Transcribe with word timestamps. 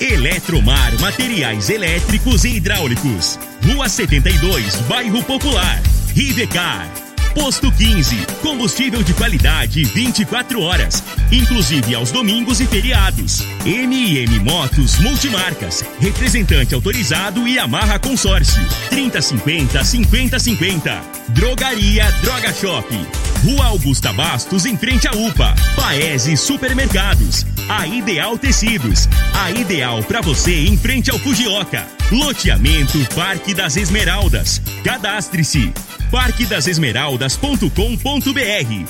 Eletromar 0.00 0.98
Materiais 0.98 1.68
Elétricos 1.68 2.44
e 2.44 2.56
Hidráulicos. 2.56 3.38
Rua 3.62 3.86
72, 3.86 4.76
Bairro 4.88 5.22
Popular. 5.22 5.82
Rivecar. 6.14 6.88
Posto 7.34 7.70
15. 7.70 8.16
Combustível 8.40 9.02
de 9.02 9.12
qualidade 9.12 9.84
24 9.84 10.62
horas, 10.62 11.04
inclusive 11.30 11.94
aos 11.94 12.10
domingos 12.10 12.60
e 12.60 12.66
feriados. 12.66 13.44
MM 13.66 14.38
Motos 14.40 14.98
Multimarcas. 15.00 15.84
Representante 16.00 16.74
autorizado 16.74 17.46
e 17.46 17.58
amarra 17.58 17.98
consórcio. 17.98 18.66
3050 18.88 19.84
5050. 19.84 21.02
Drogaria 21.28 22.10
Droga 22.22 22.52
Shop. 22.54 22.88
Rua 23.44 23.66
Augusta 23.66 24.14
Bastos, 24.14 24.64
em 24.64 24.78
frente 24.78 25.06
à 25.06 25.12
UPA. 25.12 25.54
Paese 25.76 26.38
Supermercados. 26.38 27.44
A 27.72 27.86
Ideal 27.86 28.36
Tecidos. 28.36 29.08
A 29.32 29.52
ideal 29.52 30.02
para 30.02 30.20
você 30.20 30.66
em 30.66 30.76
frente 30.76 31.08
ao 31.08 31.20
Fujioka. 31.20 31.86
Loteamento 32.10 32.98
Parque 33.14 33.54
das 33.54 33.76
Esmeraldas. 33.76 34.60
Cadastre-se 34.82 35.72
parquedasesmeraldas.com.br 36.10 37.70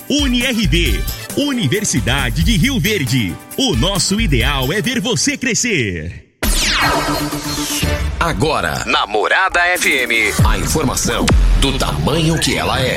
UniRV 0.09 1.05
Universidade 1.37 2.42
de 2.42 2.56
Rio 2.56 2.81
Verde. 2.81 3.37
O 3.59 3.77
nosso 3.77 4.19
ideal 4.19 4.72
é 4.72 4.81
ver 4.81 4.98
você 4.98 5.37
crescer. 5.37 6.31
Agora, 8.19 8.83
na 8.87 9.06
Morada 9.06 9.61
FM, 9.77 10.41
a 10.47 10.56
informação 10.56 11.27
do 11.61 11.77
tamanho 11.77 12.41
que 12.41 12.56
ela 12.56 12.81
é. 12.81 12.97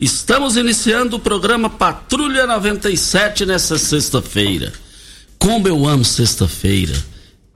Estamos 0.00 0.56
iniciando 0.56 1.16
o 1.16 1.20
programa 1.20 1.68
Patrulha 1.68 2.46
97 2.46 3.44
nessa 3.44 3.78
sexta-feira. 3.78 4.72
Como 5.38 5.68
eu 5.68 5.86
amo 5.86 6.04
sexta-feira. 6.04 6.94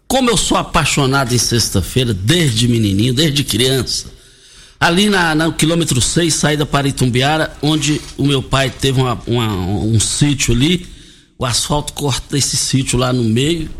Como 0.06 0.28
eu 0.28 0.36
sou 0.36 0.58
apaixonado 0.58 1.34
em 1.34 1.38
sexta-feira 1.38 2.12
desde 2.12 2.68
menininho, 2.68 3.14
desde 3.14 3.42
criança. 3.42 4.12
Ali 4.78 5.08
na, 5.08 5.34
no 5.34 5.54
quilômetro 5.54 6.00
6, 6.02 6.34
saída 6.34 6.66
para 6.66 6.86
Itumbiara, 6.86 7.56
onde 7.62 7.98
o 8.18 8.26
meu 8.26 8.42
pai 8.42 8.68
teve 8.68 9.00
uma, 9.00 9.18
uma, 9.26 9.50
um 9.54 9.98
sítio 9.98 10.54
ali. 10.54 10.86
O 11.38 11.46
asfalto 11.46 11.94
corta 11.94 12.36
esse 12.36 12.58
sítio 12.58 12.98
lá 12.98 13.10
no 13.10 13.24
meio. 13.24 13.70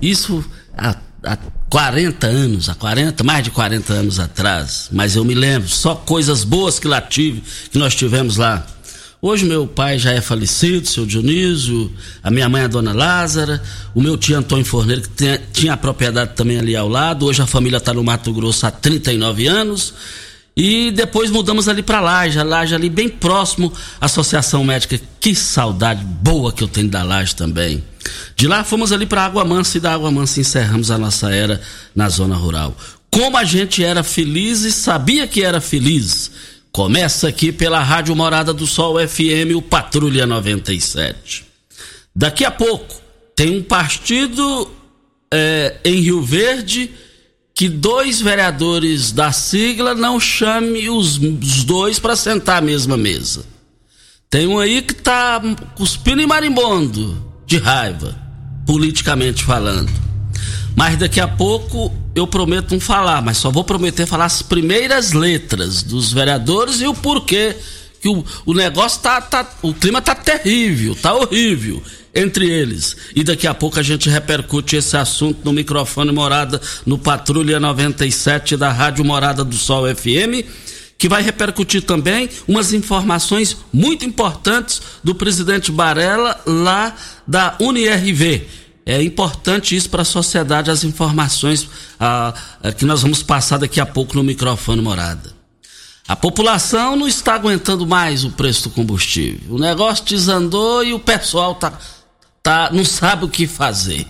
Isso 0.00 0.42
há 0.74 0.96
há 1.22 1.36
40 1.68 2.26
anos, 2.26 2.68
há 2.68 2.74
40, 2.74 3.22
mais 3.22 3.44
de 3.44 3.50
40 3.50 3.92
anos 3.92 4.18
atrás, 4.18 4.88
mas 4.90 5.16
eu 5.16 5.24
me 5.24 5.34
lembro, 5.34 5.68
só 5.68 5.94
coisas 5.94 6.42
boas 6.42 6.78
que 6.78 6.88
lá 6.88 7.00
tive, 7.00 7.42
que 7.70 7.78
nós 7.78 7.94
tivemos 7.94 8.36
lá. 8.36 8.66
Hoje 9.20 9.44
meu 9.44 9.66
pai 9.66 9.98
já 9.98 10.12
é 10.12 10.20
falecido, 10.20 10.86
seu 10.86 11.04
Dionísio, 11.04 11.92
a 12.22 12.30
minha 12.30 12.48
mãe 12.48 12.62
é 12.62 12.64
a 12.64 12.68
dona 12.68 12.92
Lázara, 12.92 13.60
o 13.94 14.00
meu 14.00 14.16
tio 14.16 14.38
Antônio 14.38 14.64
Forneiro, 14.64 15.02
que 15.02 15.38
tinha, 15.52 15.72
a 15.72 15.76
propriedade 15.76 16.34
também 16.34 16.58
ali 16.58 16.76
ao 16.76 16.88
lado, 16.88 17.26
hoje 17.26 17.42
a 17.42 17.46
família 17.46 17.78
está 17.78 17.92
no 17.92 18.04
Mato 18.04 18.32
Grosso 18.32 18.64
há 18.64 18.70
39 18.70 19.46
anos. 19.48 19.92
E 20.60 20.90
depois 20.90 21.30
mudamos 21.30 21.68
ali 21.68 21.84
para 21.84 22.00
Laje, 22.00 22.36
a 22.36 22.42
Laje 22.42 22.74
ali 22.74 22.90
bem 22.90 23.08
próximo 23.08 23.72
à 24.00 24.06
Associação 24.06 24.64
Médica. 24.64 25.00
Que 25.20 25.32
saudade 25.32 26.04
boa 26.04 26.52
que 26.52 26.64
eu 26.64 26.66
tenho 26.66 26.88
da 26.88 27.04
Laje 27.04 27.36
também. 27.36 27.84
De 28.34 28.48
lá 28.48 28.64
fomos 28.64 28.90
ali 28.90 29.06
para 29.06 29.24
Água 29.24 29.44
Mansa 29.44 29.78
e 29.78 29.80
da 29.80 29.94
Água 29.94 30.10
Mansa 30.10 30.40
encerramos 30.40 30.90
a 30.90 30.98
nossa 30.98 31.30
era 31.30 31.60
na 31.94 32.08
zona 32.08 32.34
rural. 32.34 32.76
Como 33.08 33.36
a 33.36 33.44
gente 33.44 33.84
era 33.84 34.02
feliz 34.02 34.62
e 34.62 34.72
sabia 34.72 35.28
que 35.28 35.44
era 35.44 35.60
feliz. 35.60 36.28
Começa 36.72 37.28
aqui 37.28 37.52
pela 37.52 37.80
Rádio 37.80 38.16
Morada 38.16 38.52
do 38.52 38.66
Sol 38.66 38.96
FM, 38.98 39.54
o 39.54 39.62
Patrulha 39.62 40.26
97. 40.26 41.44
Daqui 42.12 42.44
a 42.44 42.50
pouco 42.50 43.00
tem 43.36 43.56
um 43.56 43.62
partido 43.62 44.68
é, 45.32 45.76
em 45.84 46.00
Rio 46.00 46.20
Verde 46.20 46.90
que 47.58 47.68
dois 47.68 48.20
vereadores 48.20 49.10
da 49.10 49.32
sigla 49.32 49.92
não 49.92 50.20
chame 50.20 50.88
os, 50.88 51.16
os 51.16 51.64
dois 51.64 51.98
para 51.98 52.14
sentar 52.14 52.58
à 52.58 52.60
mesma 52.60 52.96
mesa. 52.96 53.44
Tem 54.30 54.46
um 54.46 54.60
aí 54.60 54.80
que 54.80 54.94
tá 54.94 55.42
cuspindo 55.74 56.22
e 56.22 56.26
marimbondo 56.26 57.20
de 57.44 57.58
raiva, 57.58 58.16
politicamente 58.64 59.42
falando. 59.42 59.90
Mas 60.76 60.98
daqui 60.98 61.18
a 61.18 61.26
pouco 61.26 61.92
eu 62.14 62.28
prometo 62.28 62.70
não 62.70 62.80
falar, 62.80 63.20
mas 63.22 63.38
só 63.38 63.50
vou 63.50 63.64
prometer 63.64 64.06
falar 64.06 64.26
as 64.26 64.40
primeiras 64.40 65.12
letras 65.12 65.82
dos 65.82 66.12
vereadores 66.12 66.80
e 66.80 66.86
o 66.86 66.94
porquê 66.94 67.56
que 68.00 68.08
o, 68.08 68.24
o 68.46 68.54
negócio 68.54 69.00
tá, 69.00 69.20
tá. 69.20 69.44
O 69.62 69.74
clima 69.74 70.00
tá 70.00 70.14
terrível, 70.14 70.94
tá 70.94 71.12
horrível 71.12 71.82
entre 72.14 72.48
eles. 72.48 72.96
E 73.14 73.22
daqui 73.22 73.46
a 73.46 73.54
pouco 73.54 73.78
a 73.78 73.82
gente 73.82 74.08
repercute 74.08 74.76
esse 74.76 74.96
assunto 74.96 75.40
no 75.44 75.52
microfone 75.52 76.12
Morada, 76.12 76.60
no 76.84 76.98
Patrulha 76.98 77.60
97 77.60 78.56
da 78.56 78.72
Rádio 78.72 79.04
Morada 79.04 79.44
do 79.44 79.56
Sol 79.56 79.84
FM, 79.94 80.44
que 80.98 81.08
vai 81.08 81.22
repercutir 81.22 81.82
também 81.82 82.28
umas 82.46 82.72
informações 82.72 83.56
muito 83.72 84.04
importantes 84.04 84.82
do 85.02 85.14
presidente 85.14 85.70
Barella 85.70 86.40
lá 86.44 86.94
da 87.26 87.56
UniRV. 87.60 88.46
É 88.84 89.02
importante 89.02 89.76
isso 89.76 89.90
para 89.90 90.02
a 90.02 90.04
sociedade, 90.04 90.70
as 90.70 90.82
informações 90.82 91.68
ah, 92.00 92.34
que 92.76 92.84
nós 92.84 93.02
vamos 93.02 93.22
passar 93.22 93.58
daqui 93.58 93.80
a 93.80 93.86
pouco 93.86 94.16
no 94.16 94.24
microfone 94.24 94.80
Morada. 94.80 95.38
A 96.08 96.16
população 96.16 96.96
não 96.96 97.06
está 97.06 97.34
aguentando 97.34 97.86
mais 97.86 98.24
o 98.24 98.30
preço 98.30 98.64
do 98.64 98.70
combustível. 98.70 99.56
O 99.56 99.58
negócio 99.58 100.06
desandou 100.06 100.82
e 100.82 100.94
o 100.94 100.98
pessoal 100.98 101.52
está 101.52 101.78
tá, 102.42 102.70
não 102.72 102.84
sabe 102.84 103.24
o 103.24 103.28
que 103.28 103.46
fazer. 103.46 104.06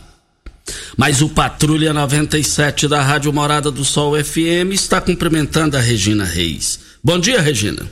Mas 0.96 1.22
o 1.22 1.28
Patrulha 1.28 1.92
97 1.92 2.88
da 2.88 3.02
Rádio 3.02 3.32
Morada 3.32 3.70
do 3.70 3.84
Sol 3.84 4.22
FM 4.22 4.72
está 4.72 5.00
cumprimentando 5.00 5.76
a 5.76 5.80
Regina 5.80 6.24
Reis. 6.24 6.80
Bom 7.02 7.18
dia, 7.18 7.40
Regina. 7.40 7.86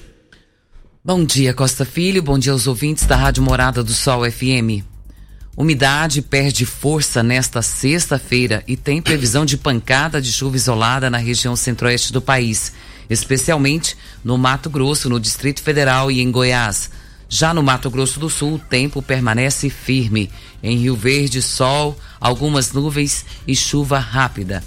Bom 1.05 1.25
dia, 1.25 1.55
Costa 1.55 1.85
Filho. 1.85 2.23
Bom 2.23 2.39
dia 2.39 2.53
aos 2.53 2.67
ouvintes 2.67 3.07
da 3.07 3.17
Rádio 3.17 3.43
Morada 3.43 3.83
do 3.83 3.93
Sol 3.93 4.31
FM. 4.31 4.85
Umidade 5.57 6.21
perde 6.21 6.67
força 6.67 7.23
nesta 7.23 7.63
sexta-feira 7.63 8.63
e 8.67 8.77
tem 8.77 9.01
previsão 9.01 9.47
de 9.47 9.57
pancada 9.57 10.21
de 10.21 10.31
chuva 10.31 10.57
isolada 10.57 11.09
na 11.09 11.17
região 11.17 11.57
centro-oeste 11.57 12.13
do 12.13 12.21
país, 12.21 12.73
especialmente 13.09 13.97
no 14.23 14.37
Mato 14.37 14.69
Grosso, 14.69 15.09
no 15.09 15.19
Distrito 15.19 15.63
Federal 15.63 16.11
e 16.11 16.21
em 16.21 16.31
Goiás. 16.31 16.91
Já 17.29 17.53
no 17.53 17.63
Mato 17.63 17.91
Grosso 17.91 18.21
do 18.21 18.31
Sul, 18.31 18.55
o 18.55 18.59
tempo 18.59 19.03
permanece 19.03 19.69
firme. 19.69 20.31
Em 20.63 20.79
Rio 20.79 20.97
Verde, 20.97 21.43
sol, 21.43 21.99
algumas 22.21 22.73
nuvens 22.73 23.25
e 23.47 23.55
chuva 23.55 23.99
rápida. 23.99 24.63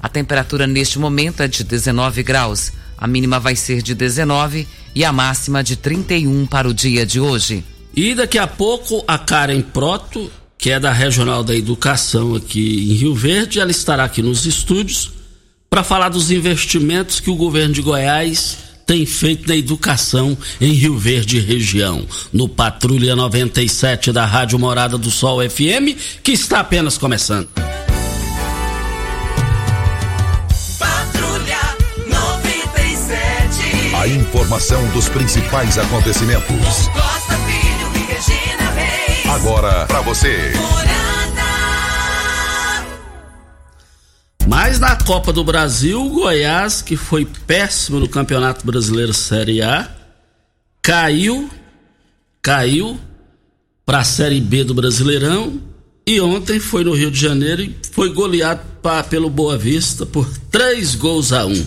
A 0.00 0.08
temperatura 0.08 0.66
neste 0.66 0.98
momento 0.98 1.42
é 1.42 1.48
de 1.48 1.62
19 1.62 2.22
graus. 2.22 2.72
A 2.98 3.06
mínima 3.06 3.38
vai 3.38 3.54
ser 3.54 3.82
de 3.82 3.94
19 3.94 4.66
e 4.94 5.04
a 5.04 5.12
máxima 5.12 5.62
de 5.62 5.76
31 5.76 6.46
para 6.46 6.68
o 6.68 6.74
dia 6.74 7.06
de 7.06 7.20
hoje. 7.20 7.64
E 7.94 8.14
daqui 8.14 8.38
a 8.38 8.46
pouco 8.46 9.04
a 9.06 9.18
Karen 9.18 9.62
Proto, 9.62 10.30
que 10.58 10.70
é 10.70 10.80
da 10.80 10.92
Regional 10.92 11.44
da 11.44 11.54
Educação 11.54 12.34
aqui 12.34 12.90
em 12.90 12.94
Rio 12.94 13.14
Verde, 13.14 13.60
ela 13.60 13.70
estará 13.70 14.04
aqui 14.04 14.22
nos 14.22 14.44
estúdios 14.44 15.12
para 15.70 15.84
falar 15.84 16.08
dos 16.08 16.30
investimentos 16.30 17.20
que 17.20 17.30
o 17.30 17.36
governo 17.36 17.74
de 17.74 17.82
Goiás 17.82 18.58
tem 18.86 19.06
feito 19.06 19.48
na 19.48 19.56
educação 19.56 20.36
em 20.60 20.72
Rio 20.72 20.98
Verde 20.98 21.40
região. 21.40 22.06
No 22.32 22.48
Patrulha 22.48 23.14
97 23.16 24.12
da 24.12 24.24
Rádio 24.26 24.58
Morada 24.58 24.98
do 24.98 25.10
Sol 25.10 25.38
FM, 25.48 25.96
que 26.22 26.32
está 26.32 26.60
apenas 26.60 26.98
começando. 26.98 27.48
Patrulha 30.78 31.60
97. 32.06 33.94
A 33.94 34.06
informação 34.08 34.86
dos 34.88 35.08
principais 35.08 35.78
acontecimentos. 35.78 36.88
Costa 36.88 37.36
Filho 37.46 37.90
e 37.94 37.98
Regina 38.12 38.70
Reis. 38.70 39.26
Agora 39.26 39.86
para 39.86 40.00
você. 40.02 40.52
Mas 44.46 44.78
na 44.78 44.96
Copa 44.96 45.32
do 45.32 45.44
Brasil, 45.44 46.04
o 46.04 46.10
Goiás, 46.10 46.82
que 46.82 46.96
foi 46.96 47.24
péssimo 47.46 48.00
no 48.00 48.08
Campeonato 48.08 48.66
Brasileiro 48.66 49.14
Série 49.14 49.62
A, 49.62 49.88
caiu, 50.82 51.48
caiu 52.42 52.98
para 53.86 54.00
a 54.00 54.04
Série 54.04 54.40
B 54.40 54.64
do 54.64 54.74
Brasileirão 54.74 55.60
e 56.06 56.20
ontem 56.20 56.58
foi 56.58 56.82
no 56.82 56.92
Rio 56.92 57.10
de 57.10 57.20
Janeiro 57.20 57.62
e 57.62 57.76
foi 57.92 58.12
goleado 58.12 58.60
pra, 58.82 59.02
pelo 59.04 59.30
Boa 59.30 59.56
Vista 59.56 60.04
por 60.04 60.28
três 60.50 60.94
gols 60.94 61.32
a 61.32 61.46
um. 61.46 61.66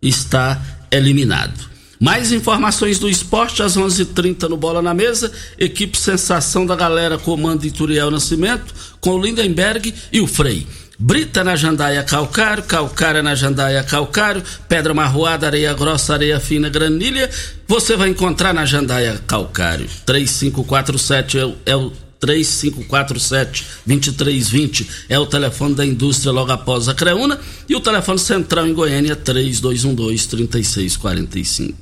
Está 0.00 0.62
eliminado. 0.90 1.74
Mais 2.00 2.32
informações 2.32 2.98
do 2.98 3.08
esporte 3.08 3.62
às 3.62 3.76
11:30 3.76 4.00
h 4.02 4.14
30 4.14 4.48
no 4.48 4.56
Bola 4.56 4.82
na 4.82 4.92
Mesa. 4.92 5.32
Equipe 5.58 5.96
Sensação 5.96 6.66
da 6.66 6.76
Galera 6.76 7.18
comando 7.18 7.64
Ituriel 7.64 8.10
Nascimento 8.10 8.74
com 9.00 9.10
o 9.14 9.22
Lindenberg 9.24 9.94
e 10.12 10.20
o 10.20 10.26
Frei. 10.26 10.66
Brita 10.98 11.42
na 11.42 11.56
jandaia 11.56 12.04
calcário, 12.04 12.62
calcária 12.62 13.22
na 13.22 13.34
jandaia 13.34 13.82
calcário, 13.82 14.42
pedra 14.68 14.94
marroada, 14.94 15.46
areia 15.46 15.74
grossa, 15.74 16.12
areia 16.14 16.38
fina, 16.38 16.68
granilha, 16.68 17.28
você 17.66 17.96
vai 17.96 18.10
encontrar 18.10 18.54
na 18.54 18.64
jandaia 18.64 19.20
calcário. 19.26 19.88
3547 20.06 21.38
é, 21.38 21.44
o- 21.44 21.56
é 21.66 21.74
o 21.76 21.92
3547-2320 22.24 24.86
é 25.10 25.18
o 25.18 25.26
telefone 25.26 25.74
da 25.74 25.84
indústria 25.84 26.32
logo 26.32 26.50
após 26.52 26.88
a 26.88 26.94
Creuna 26.94 27.38
e 27.68 27.76
o 27.76 27.80
telefone 27.80 28.18
central 28.18 28.66
em 28.66 28.72
Goiânia 28.72 29.12
é 29.12 29.16
3212-3645. 29.16 31.74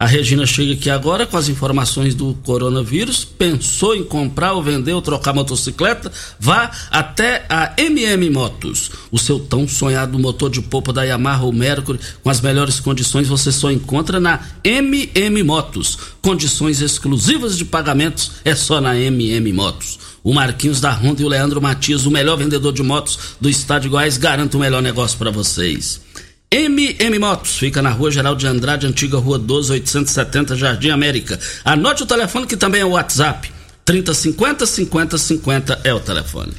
A 0.00 0.06
Regina 0.06 0.46
chega 0.46 0.74
aqui 0.74 0.88
agora 0.88 1.26
com 1.26 1.36
as 1.36 1.48
informações 1.48 2.14
do 2.14 2.32
coronavírus. 2.44 3.24
Pensou 3.24 3.96
em 3.96 4.04
comprar 4.04 4.52
ou 4.52 4.62
vender 4.62 4.92
ou 4.92 5.02
trocar 5.02 5.34
motocicleta? 5.34 6.12
Vá 6.38 6.70
até 6.88 7.44
a 7.48 7.74
MM 7.76 8.30
Motos. 8.30 8.92
O 9.10 9.18
seu 9.18 9.40
tão 9.40 9.66
sonhado 9.66 10.16
motor 10.16 10.50
de 10.50 10.62
polpa 10.62 10.92
da 10.92 11.02
Yamaha 11.02 11.42
ou 11.42 11.52
Mercury 11.52 11.98
com 12.22 12.30
as 12.30 12.40
melhores 12.40 12.78
condições 12.78 13.26
você 13.26 13.50
só 13.50 13.72
encontra 13.72 14.20
na 14.20 14.40
MM 14.62 15.42
Motos. 15.42 15.98
Condições 16.22 16.80
exclusivas 16.80 17.58
de 17.58 17.64
pagamentos 17.64 18.30
é 18.44 18.54
só 18.54 18.80
na 18.80 18.96
MM 18.96 19.52
Motos. 19.52 19.98
O 20.22 20.32
Marquinhos 20.32 20.80
da 20.80 20.92
Honda 20.92 21.22
e 21.22 21.24
o 21.24 21.28
Leandro 21.28 21.60
Matias, 21.60 22.06
o 22.06 22.10
melhor 22.10 22.36
vendedor 22.36 22.72
de 22.72 22.84
motos 22.84 23.18
do 23.40 23.50
estado 23.50 23.82
de 23.82 23.88
Goiás, 23.88 24.16
garante 24.16 24.56
o 24.56 24.60
melhor 24.60 24.80
negócio 24.80 25.18
para 25.18 25.32
vocês. 25.32 26.06
MM 26.50 27.18
Motos, 27.18 27.58
fica 27.58 27.82
na 27.82 27.90
rua 27.90 28.10
Geral 28.10 28.34
de 28.34 28.46
Andrade, 28.46 28.86
antiga 28.86 29.18
rua 29.18 29.38
12, 29.38 29.70
870, 29.72 30.56
Jardim 30.56 30.88
América. 30.88 31.38
Anote 31.62 32.04
o 32.04 32.06
telefone 32.06 32.46
que 32.46 32.56
também 32.56 32.80
é 32.80 32.86
o 32.86 32.92
WhatsApp. 32.92 33.52
3050 33.84 34.64
5050 34.64 35.82
é 35.84 35.92
o 35.92 36.00
telefone. 36.00 36.54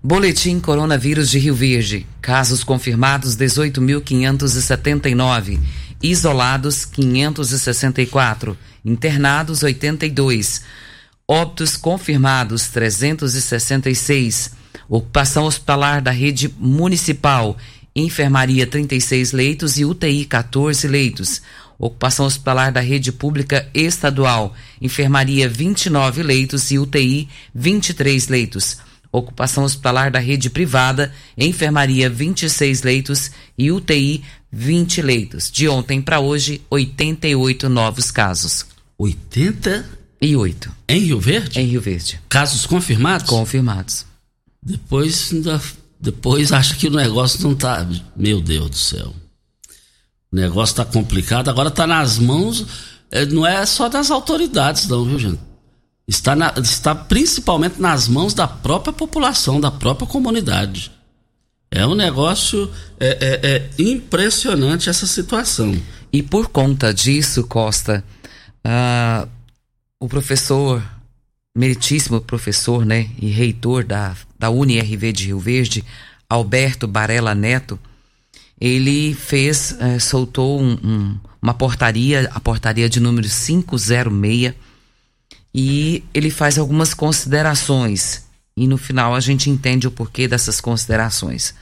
Boletim 0.00 0.60
Coronavírus 0.60 1.30
de 1.30 1.40
Rio 1.40 1.56
Verde. 1.56 2.06
Casos 2.22 2.62
confirmados 2.62 3.36
18.579. 3.36 5.58
Isolados 6.00 6.84
564. 6.84 8.56
Internados 8.84 9.64
82. 9.64 10.62
Óbitos 11.26 11.76
confirmados 11.76 12.68
366. 12.68 14.52
Ocupação 14.88 15.44
hospitalar 15.44 16.00
da 16.02 16.12
rede 16.12 16.54
municipal. 16.56 17.56
Enfermaria 17.96 18.66
36 18.66 19.32
leitos 19.32 19.78
e 19.78 19.84
UTI 19.84 20.24
14 20.24 20.88
leitos. 20.88 21.40
Ocupação 21.78 22.26
hospitalar 22.26 22.72
da 22.72 22.80
rede 22.80 23.12
pública 23.12 23.68
estadual. 23.74 24.54
Enfermaria 24.80 25.48
29 25.48 26.22
leitos 26.22 26.70
e 26.70 26.78
UTI 26.78 27.28
23 27.54 28.28
leitos. 28.28 28.78
Ocupação 29.12 29.62
hospitalar 29.62 30.10
da 30.10 30.18
rede 30.18 30.50
privada, 30.50 31.12
enfermaria 31.38 32.10
26 32.10 32.82
leitos 32.82 33.30
e 33.56 33.70
UTI 33.70 34.24
20 34.50 35.00
leitos. 35.02 35.48
De 35.50 35.68
ontem 35.68 36.02
para 36.02 36.18
hoje, 36.18 36.60
88 36.68 37.68
novos 37.68 38.10
casos. 38.10 38.66
80 38.98 39.84
E 40.20 40.34
8 40.34 40.72
em 40.88 40.98
Rio 41.00 41.20
Verde? 41.20 41.60
em 41.60 41.66
Rio 41.66 41.80
Verde. 41.80 42.18
Casos 42.28 42.66
confirmados? 42.66 43.28
Confirmados. 43.28 44.04
Depois, 44.60 45.30
ainda- 45.32 45.60
depois 46.04 46.52
acha 46.52 46.74
que 46.76 46.86
o 46.88 46.90
negócio 46.90 47.42
não 47.42 47.54
tá. 47.54 47.86
Meu 48.16 48.40
Deus 48.40 48.70
do 48.70 48.76
céu. 48.76 49.14
O 50.30 50.36
negócio 50.36 50.76
tá 50.76 50.84
complicado, 50.84 51.48
agora 51.48 51.70
tá 51.70 51.86
nas 51.86 52.18
mãos. 52.18 52.66
eh, 53.10 53.24
Não 53.26 53.46
é 53.46 53.64
só 53.66 53.88
das 53.88 54.10
autoridades, 54.10 54.86
não, 54.88 55.04
viu, 55.04 55.18
gente? 55.18 55.40
Está, 56.06 56.36
na- 56.36 56.52
está 56.62 56.94
principalmente 56.94 57.80
nas 57.80 58.08
mãos 58.08 58.34
da 58.34 58.46
própria 58.46 58.92
população, 58.92 59.60
da 59.60 59.70
própria 59.70 60.06
comunidade. 60.06 60.90
É 61.70 61.86
um 61.86 61.94
negócio 61.94 62.70
é, 63.00 63.40
é- 63.42 63.52
é 63.52 63.70
impressionante 63.82 64.88
essa 64.90 65.06
situação. 65.06 65.74
E 66.12 66.22
por 66.22 66.48
conta 66.48 66.92
disso, 66.92 67.44
Costa, 67.44 68.04
ah, 68.64 69.26
o 69.98 70.06
professor, 70.08 70.82
meritíssimo 71.54 72.20
professor, 72.20 72.84
né, 72.84 73.08
e 73.18 73.28
reitor 73.28 73.84
da, 73.84 74.16
da 74.38 74.50
UniRV 74.50 75.12
de 75.12 75.26
Rio 75.26 75.38
Verde, 75.38 75.84
Alberto 76.28 76.86
Barella 76.88 77.34
Neto, 77.34 77.78
ele 78.60 79.14
fez, 79.14 79.76
eh, 79.78 79.98
soltou 79.98 80.60
um- 80.60 80.78
um- 80.82 81.18
uma 81.40 81.54
portaria, 81.54 82.28
a 82.32 82.40
portaria 82.40 82.88
de 82.88 82.98
número 82.98 83.28
506, 83.28 84.54
e 85.54 86.02
ele 86.12 86.30
faz 86.30 86.58
algumas 86.58 86.94
considerações. 86.94 88.24
E 88.56 88.66
no 88.66 88.76
final 88.78 89.14
a 89.14 89.20
gente 89.20 89.50
entende 89.50 89.86
o 89.86 89.90
porquê 89.90 90.26
dessas 90.26 90.60
considerações. 90.60 91.54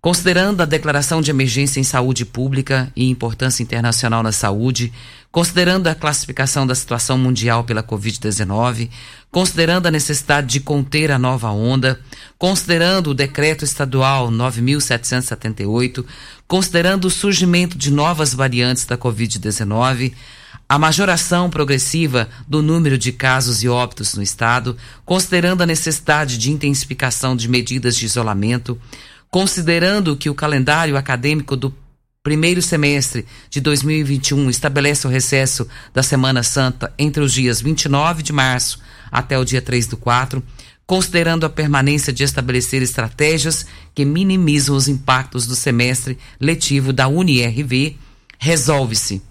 Considerando 0.00 0.62
a 0.62 0.64
declaração 0.64 1.20
de 1.20 1.30
emergência 1.30 1.78
em 1.78 1.84
saúde 1.84 2.24
pública 2.24 2.90
e 2.96 3.10
importância 3.10 3.62
internacional 3.62 4.22
na 4.22 4.32
saúde, 4.32 4.90
considerando 5.30 5.88
a 5.88 5.94
classificação 5.94 6.66
da 6.66 6.74
situação 6.74 7.18
mundial 7.18 7.64
pela 7.64 7.82
Covid-19, 7.82 8.88
considerando 9.30 9.86
a 9.86 9.90
necessidade 9.90 10.46
de 10.46 10.60
conter 10.60 11.10
a 11.10 11.18
nova 11.18 11.50
onda, 11.50 12.00
considerando 12.38 13.10
o 13.10 13.14
decreto 13.14 13.62
estadual 13.62 14.30
9778, 14.30 16.06
considerando 16.48 17.04
o 17.04 17.10
surgimento 17.10 17.76
de 17.76 17.90
novas 17.90 18.32
variantes 18.32 18.86
da 18.86 18.96
Covid-19, 18.96 20.14
a 20.66 20.78
majoração 20.78 21.50
progressiva 21.50 22.26
do 22.48 22.62
número 22.62 22.96
de 22.96 23.12
casos 23.12 23.62
e 23.62 23.68
óbitos 23.68 24.14
no 24.14 24.22
estado, 24.22 24.78
considerando 25.04 25.62
a 25.62 25.66
necessidade 25.66 26.38
de 26.38 26.50
intensificação 26.50 27.36
de 27.36 27.48
medidas 27.48 27.96
de 27.96 28.06
isolamento, 28.06 28.80
considerando 29.30 30.16
que 30.16 30.28
o 30.28 30.34
calendário 30.34 30.96
acadêmico 30.96 31.56
do 31.56 31.74
primeiro 32.22 32.60
semestre 32.60 33.24
de 33.48 33.60
2021 33.60 34.50
estabelece 34.50 35.06
o 35.06 35.10
recesso 35.10 35.66
da 35.94 36.02
Semana 36.02 36.42
Santa 36.42 36.92
entre 36.98 37.22
os 37.22 37.32
dias 37.32 37.60
29 37.60 38.22
de 38.22 38.32
março 38.32 38.80
até 39.10 39.38
o 39.38 39.44
dia 39.44 39.62
3 39.62 39.86
do 39.86 39.96
4, 39.96 40.42
considerando 40.86 41.46
a 41.46 41.50
permanência 41.50 42.12
de 42.12 42.24
estabelecer 42.24 42.82
estratégias 42.82 43.64
que 43.94 44.04
minimizam 44.04 44.76
os 44.76 44.88
impactos 44.88 45.46
do 45.46 45.54
semestre 45.54 46.18
letivo 46.38 46.92
da 46.92 47.08
UniRV, 47.08 47.96
resolve-se 48.38 49.22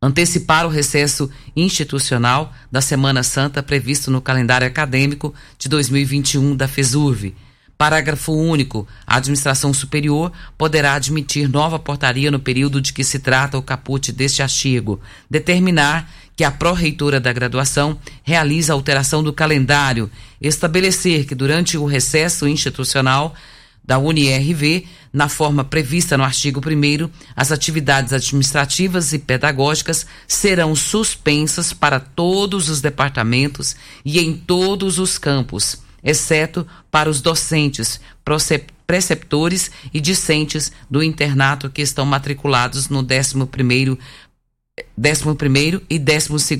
antecipar 0.00 0.64
o 0.64 0.70
recesso 0.70 1.30
institucional 1.54 2.52
da 2.70 2.80
Semana 2.80 3.22
Santa 3.22 3.62
previsto 3.62 4.10
no 4.10 4.22
calendário 4.22 4.66
acadêmico 4.66 5.34
de 5.58 5.68
2021 5.68 6.56
da 6.56 6.66
FESURV. 6.66 7.34
Parágrafo 7.78 8.32
único. 8.32 8.88
A 9.06 9.16
administração 9.18 9.72
superior 9.72 10.32
poderá 10.58 10.94
admitir 10.94 11.48
nova 11.48 11.78
portaria 11.78 12.28
no 12.28 12.40
período 12.40 12.80
de 12.80 12.92
que 12.92 13.04
se 13.04 13.20
trata 13.20 13.56
o 13.56 13.62
caput 13.62 14.10
deste 14.10 14.42
artigo. 14.42 15.00
Determinar 15.30 16.10
que 16.36 16.42
a 16.42 16.50
pró-reitora 16.50 17.20
da 17.20 17.32
graduação 17.32 17.96
realiza 18.24 18.72
a 18.72 18.74
alteração 18.74 19.22
do 19.22 19.32
calendário. 19.32 20.10
Estabelecer 20.40 21.24
que 21.24 21.36
durante 21.36 21.78
o 21.78 21.86
recesso 21.86 22.48
institucional 22.48 23.34
da 23.84 23.96
UniRV, 23.98 24.84
na 25.12 25.28
forma 25.28 25.64
prevista 25.64 26.18
no 26.18 26.24
artigo 26.24 26.60
1 26.60 27.08
as 27.34 27.50
atividades 27.50 28.12
administrativas 28.12 29.12
e 29.12 29.18
pedagógicas 29.18 30.06
serão 30.26 30.76
suspensas 30.76 31.72
para 31.72 31.98
todos 31.98 32.68
os 32.68 32.80
departamentos 32.80 33.74
e 34.04 34.20
em 34.20 34.36
todos 34.36 34.98
os 34.98 35.16
campos, 35.16 35.78
exceto 36.08 36.66
para 36.90 37.10
os 37.10 37.20
docentes, 37.20 38.00
preceptores 38.86 39.70
e 39.92 40.00
discentes 40.00 40.72
do 40.90 41.02
internato 41.02 41.68
que 41.68 41.82
estão 41.82 42.06
matriculados 42.06 42.88
no 42.88 43.04
11º 43.04 43.98
11 44.96 45.82
e 45.90 45.98
12 45.98 46.58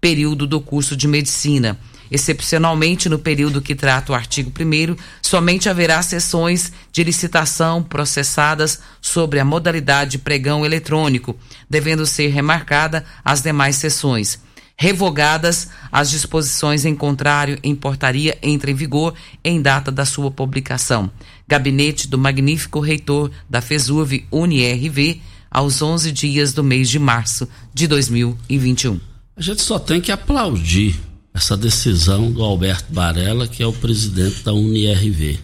período 0.00 0.46
do 0.46 0.60
curso 0.60 0.94
de 0.96 1.08
medicina. 1.08 1.78
Excepcionalmente, 2.10 3.08
no 3.08 3.18
período 3.18 3.62
que 3.62 3.74
trata 3.74 4.12
o 4.12 4.14
artigo 4.14 4.50
1, 4.50 4.96
somente 5.22 5.70
haverá 5.70 6.02
sessões 6.02 6.70
de 6.92 7.02
licitação 7.02 7.82
processadas 7.82 8.80
sobre 9.00 9.40
a 9.40 9.44
modalidade 9.44 10.18
pregão 10.18 10.66
eletrônico, 10.66 11.34
devendo 11.70 12.04
ser 12.04 12.28
remarcada 12.28 13.04
as 13.24 13.40
demais 13.40 13.76
sessões. 13.76 14.43
Revogadas 14.76 15.68
as 15.90 16.10
disposições 16.10 16.84
em 16.84 16.94
contrário 16.94 17.58
em 17.62 17.74
portaria 17.74 18.36
entra 18.42 18.70
em 18.70 18.74
vigor 18.74 19.14
em 19.44 19.62
data 19.62 19.90
da 19.90 20.04
sua 20.04 20.30
publicação. 20.30 21.10
Gabinete 21.46 22.08
do 22.08 22.18
magnífico 22.18 22.80
reitor 22.80 23.30
da 23.48 23.60
FESURV 23.60 24.26
UniRV 24.32 25.20
aos 25.50 25.80
11 25.80 26.10
dias 26.10 26.52
do 26.52 26.64
mês 26.64 26.90
de 26.90 26.98
março 26.98 27.48
de 27.72 27.86
2021. 27.86 28.98
A 29.36 29.40
gente 29.40 29.62
só 29.62 29.78
tem 29.78 30.00
que 30.00 30.10
aplaudir 30.10 30.98
essa 31.32 31.56
decisão 31.56 32.30
do 32.30 32.42
Alberto 32.42 32.92
Barella, 32.92 33.46
que 33.46 33.62
é 33.62 33.66
o 33.66 33.72
presidente 33.72 34.42
da 34.42 34.52
UniRV. 34.52 35.38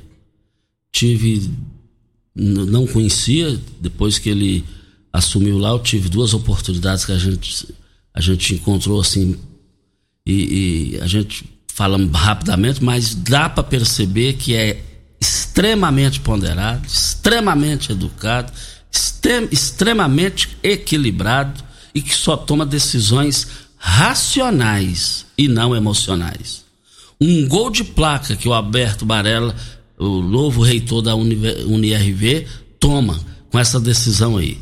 Tive, 0.93 1.51
não 2.35 2.87
conhecia, 2.87 3.61
depois 3.81 4.19
que 4.19 4.29
ele 4.29 4.65
assumiu 5.13 5.59
lá, 5.59 5.71
eu 5.71 5.81
tive 5.81 6.09
duas 6.09 6.35
oportunidades 6.35 7.05
que 7.05 7.13
a 7.13 7.19
gente, 7.19 7.69
a 8.15 8.21
gente 8.21 8.55
encontrou 8.55 9.01
assim, 9.01 9.37
e, 10.27 10.95
e 10.95 11.01
a 11.01 11.07
gente 11.07 11.45
falando 11.75 12.11
rapidamente, 12.13 12.83
mas 12.83 13.15
dá 13.15 13.49
para 13.49 13.63
perceber 13.63 14.35
que 14.35 14.55
é 14.55 14.83
extremamente 15.21 16.21
ponderado, 16.21 16.87
extremamente 16.87 17.93
educado 17.93 18.53
extrem, 18.93 19.49
extremamente 19.51 20.49
equilibrado 20.63 21.63
e 21.95 22.03
que 22.03 22.15
só 22.15 22.37
toma 22.37 22.67
decisões 22.67 23.47
racionais 23.77 25.27
e 25.39 25.49
não 25.49 25.75
emocionais. 25.75 26.65
Um 27.21 27.47
gol 27.47 27.71
de 27.71 27.85
placa 27.85 28.35
que 28.35 28.49
o 28.49 28.53
Alberto 28.53 29.05
Barella, 29.05 29.55
o 29.99 30.23
novo 30.23 30.63
reitor 30.63 31.03
da 31.03 31.15
UniRV, 31.15 32.47
toma 32.79 33.21
com 33.51 33.59
essa 33.59 33.79
decisão 33.79 34.37
aí. 34.37 34.59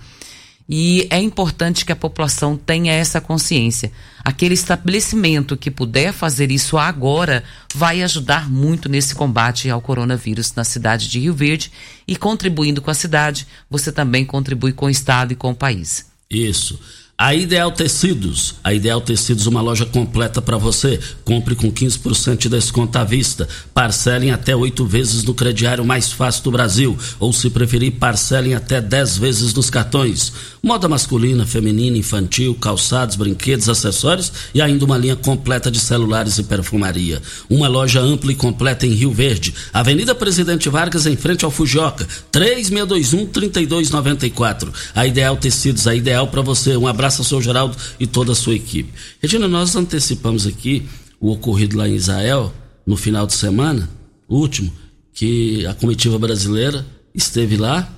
E 0.70 1.08
é 1.10 1.20
importante 1.20 1.86
que 1.86 1.92
a 1.94 1.96
população 1.96 2.58
tenha 2.58 2.92
essa 2.92 3.22
consciência. 3.22 3.92
Aquele 4.24 4.54
estabelecimento 4.54 5.56
que 5.56 5.72
puder 5.72 6.12
fazer 6.12 6.52
isso 6.52 6.78
agora 6.78 7.44
vai 7.74 8.04
ajudar 8.04 8.50
muito 8.50 8.90
nesse 8.90 9.16
combate 9.16 9.70
ao 9.70 9.80
coronavírus 9.80 10.54
na 10.54 10.66
cidade 10.66 11.08
de 11.08 11.20
Rio 11.20 11.34
Verde 11.34 11.72
e 12.06 12.18
contribuindo 12.18 12.82
com 12.82 12.92
a 12.92 12.94
cidade, 12.94 13.48
você 13.70 13.92
também 13.92 14.26
contribui 14.26 14.74
com 14.74 14.88
o 14.88 14.90
estado 14.90 15.32
e 15.32 15.36
com 15.36 15.52
o 15.52 15.56
país. 15.56 16.06
Isso. 16.30 16.78
A 17.20 17.34
Ideal 17.34 17.72
Tecidos. 17.72 18.58
A 18.64 18.72
Ideal 18.72 19.02
Tecidos, 19.02 19.48
uma 19.48 19.60
loja 19.60 19.88
completa 19.88 20.40
para 20.40 20.56
você. 20.56 21.00
Compre 21.26 21.56
com 21.56 21.72
15% 21.72 22.38
de 22.38 22.48
desconto 22.48 22.96
à 22.96 23.04
vista. 23.04 23.50
Parcelem 23.74 24.30
até 24.30 24.56
oito 24.56 24.86
vezes 24.86 25.24
no 25.24 25.34
crediário 25.34 25.84
mais 25.84 26.12
fácil 26.12 26.44
do 26.44 26.52
Brasil. 26.52 26.96
Ou, 27.20 27.34
se 27.34 27.50
preferir, 27.50 27.94
parcelem 27.94 28.54
até 28.54 28.80
10 28.80 29.18
vezes 29.18 29.52
nos 29.56 29.68
cartões. 29.68 30.32
Moda 30.68 30.88
masculina, 30.90 31.46
feminina, 31.46 31.98
infantil, 31.98 32.54
calçados, 32.54 33.16
brinquedos, 33.16 33.70
acessórios 33.70 34.34
e 34.54 34.62
ainda 34.62 34.84
uma 34.84 34.98
linha 34.98 35.16
completa 35.16 35.72
de 35.72 35.80
celulares 35.80 36.38
e 36.40 36.44
perfumaria. 36.44 37.22
Uma 37.50 37.70
loja 37.70 38.02
ampla 38.02 38.34
e 38.34 38.36
completa 38.36 38.86
em 38.86 38.92
Rio 38.92 39.14
Verde. 39.14 39.54
Avenida 39.72 40.14
Presidente 40.14 40.68
Vargas, 40.68 41.06
em 41.06 41.16
frente 41.16 41.46
ao 41.46 41.52
Fujioka. 41.52 42.06
3621-3294. 42.34 44.74
A 44.94 45.08
Ideal 45.08 45.38
Tecidos, 45.38 45.88
a 45.88 45.96
ideal 45.96 46.28
para 46.28 46.42
você. 46.42 46.76
Um 46.76 46.86
abraço 46.86 47.22
ao 47.22 47.26
seu 47.26 47.42
Geraldo 47.42 47.78
e 47.98 48.06
toda 48.06 48.34
a 48.34 48.36
sua 48.36 48.56
equipe. 48.56 48.92
Regina, 49.22 49.48
nós 49.48 49.74
antecipamos 49.74 50.46
aqui 50.46 50.86
o 51.18 51.32
ocorrido 51.32 51.78
lá 51.78 51.88
em 51.88 51.96
Israel, 51.96 52.54
no 52.86 52.98
final 52.98 53.26
de 53.26 53.36
semana, 53.36 53.90
último, 54.28 54.74
que 55.14 55.66
a 55.66 55.74
comitiva 55.74 56.20
brasileira 56.20 56.86
esteve 57.16 57.56
lá 57.56 57.90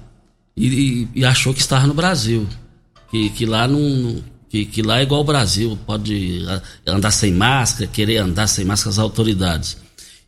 e, 0.67 1.07
e, 1.15 1.25
achou 1.25 1.53
que 1.53 1.61
estava 1.61 1.87
no 1.87 1.93
Brasil. 1.93 2.47
Que, 3.11 3.29
que 3.29 3.45
lá 3.45 3.67
não. 3.67 4.21
Que, 4.49 4.65
que 4.65 4.81
lá 4.81 4.99
é 4.99 5.03
igual 5.03 5.19
ao 5.19 5.25
Brasil, 5.25 5.77
pode 5.85 6.43
andar 6.85 7.11
sem 7.11 7.31
máscara, 7.31 7.89
querer 7.89 8.17
andar 8.17 8.47
sem 8.47 8.65
máscara 8.65 8.89
as 8.89 8.99
autoridades. 8.99 9.77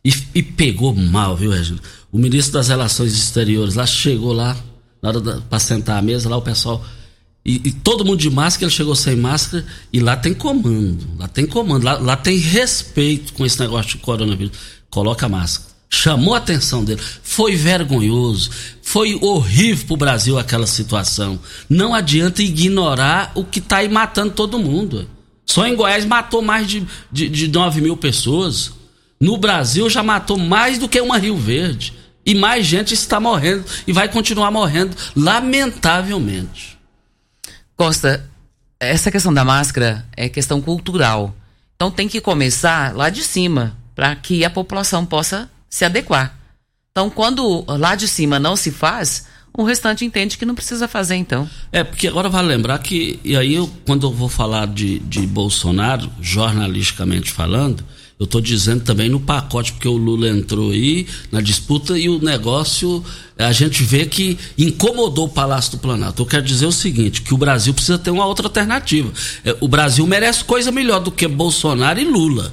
E, 0.04 0.14
e 0.34 0.42
pegou 0.42 0.94
mal, 0.94 1.36
viu, 1.36 1.50
Regina? 1.50 1.80
O 2.10 2.18
ministro 2.18 2.54
das 2.54 2.68
Relações 2.68 3.12
Exteriores 3.14 3.74
lá 3.74 3.84
chegou 3.84 4.32
lá, 4.32 4.56
na 5.02 5.08
hora 5.08 5.20
para 5.40 5.58
sentar 5.58 5.98
à 5.98 6.02
mesa, 6.02 6.28
lá 6.28 6.36
o 6.36 6.42
pessoal 6.42 6.84
e, 7.44 7.60
e, 7.64 7.72
todo 7.72 8.04
mundo 8.04 8.20
de 8.20 8.30
máscara, 8.30 8.66
ele 8.66 8.74
chegou 8.74 8.94
sem 8.94 9.16
máscara 9.16 9.64
e 9.92 9.98
lá 9.98 10.16
tem 10.16 10.32
comando. 10.32 11.08
Lá 11.18 11.26
tem 11.26 11.44
comando, 11.44 11.84
lá, 11.84 11.98
lá 11.98 12.16
tem 12.16 12.38
respeito 12.38 13.32
com 13.32 13.44
esse 13.44 13.58
negócio 13.58 13.92
de 13.92 13.98
coronavírus. 13.98 14.56
Coloca 14.88 15.26
a 15.26 15.28
máscara. 15.28 15.71
Chamou 15.94 16.34
a 16.34 16.38
atenção 16.38 16.82
dele. 16.82 17.02
Foi 17.22 17.54
vergonhoso. 17.54 18.50
Foi 18.82 19.14
horrível 19.20 19.86
pro 19.86 19.96
Brasil 19.98 20.38
aquela 20.38 20.66
situação. 20.66 21.38
Não 21.68 21.94
adianta 21.94 22.42
ignorar 22.42 23.30
o 23.34 23.44
que 23.44 23.60
tá 23.60 23.76
aí 23.78 23.88
matando 23.90 24.32
todo 24.32 24.58
mundo. 24.58 25.08
Só 25.44 25.66
em 25.66 25.76
Goiás 25.76 26.06
matou 26.06 26.40
mais 26.40 26.66
de, 26.66 26.86
de, 27.10 27.28
de 27.28 27.46
9 27.46 27.82
mil 27.82 27.96
pessoas. 27.96 28.72
No 29.20 29.36
Brasil 29.36 29.88
já 29.90 30.02
matou 30.02 30.38
mais 30.38 30.78
do 30.78 30.88
que 30.88 31.00
uma 31.00 31.18
Rio 31.18 31.36
Verde. 31.36 31.92
E 32.24 32.34
mais 32.34 32.64
gente 32.64 32.94
está 32.94 33.20
morrendo 33.20 33.64
e 33.86 33.92
vai 33.92 34.08
continuar 34.08 34.50
morrendo, 34.50 34.96
lamentavelmente. 35.14 36.78
Costa, 37.76 38.28
essa 38.80 39.10
questão 39.10 39.34
da 39.34 39.44
máscara 39.44 40.06
é 40.16 40.28
questão 40.28 40.60
cultural. 40.60 41.34
Então 41.76 41.90
tem 41.90 42.08
que 42.08 42.20
começar 42.20 42.94
lá 42.94 43.10
de 43.10 43.22
cima, 43.22 43.76
para 43.94 44.14
que 44.16 44.44
a 44.44 44.50
população 44.50 45.04
possa 45.04 45.50
se 45.72 45.86
adequar. 45.86 46.38
Então, 46.90 47.08
quando 47.08 47.64
lá 47.66 47.94
de 47.94 48.06
cima 48.06 48.38
não 48.38 48.54
se 48.54 48.70
faz, 48.70 49.24
o 49.56 49.64
restante 49.64 50.04
entende 50.04 50.36
que 50.36 50.44
não 50.44 50.54
precisa 50.54 50.86
fazer, 50.86 51.14
então. 51.14 51.48
É, 51.72 51.82
porque 51.82 52.06
agora 52.06 52.28
vale 52.28 52.48
lembrar 52.48 52.78
que, 52.78 53.18
e 53.24 53.34
aí 53.34 53.54
eu, 53.54 53.70
quando 53.86 54.06
eu 54.06 54.12
vou 54.12 54.28
falar 54.28 54.66
de, 54.66 54.98
de 54.98 55.26
Bolsonaro, 55.26 56.10
jornalisticamente 56.20 57.32
falando, 57.32 57.82
eu 58.20 58.24
estou 58.24 58.38
dizendo 58.38 58.84
também 58.84 59.08
no 59.08 59.18
pacote, 59.18 59.72
porque 59.72 59.88
o 59.88 59.96
Lula 59.96 60.28
entrou 60.28 60.72
aí 60.72 61.06
na 61.30 61.40
disputa 61.40 61.98
e 61.98 62.06
o 62.06 62.22
negócio, 62.22 63.02
a 63.38 63.50
gente 63.50 63.82
vê 63.82 64.04
que 64.04 64.38
incomodou 64.58 65.24
o 65.24 65.30
Palácio 65.30 65.72
do 65.72 65.78
Planalto. 65.78 66.20
Eu 66.20 66.26
quero 66.26 66.42
dizer 66.42 66.66
o 66.66 66.72
seguinte, 66.72 67.22
que 67.22 67.32
o 67.32 67.38
Brasil 67.38 67.72
precisa 67.72 67.98
ter 67.98 68.10
uma 68.10 68.26
outra 68.26 68.46
alternativa. 68.46 69.10
É, 69.42 69.56
o 69.58 69.66
Brasil 69.66 70.06
merece 70.06 70.44
coisa 70.44 70.70
melhor 70.70 71.00
do 71.00 71.10
que 71.10 71.26
Bolsonaro 71.26 71.98
e 71.98 72.04
Lula. 72.04 72.52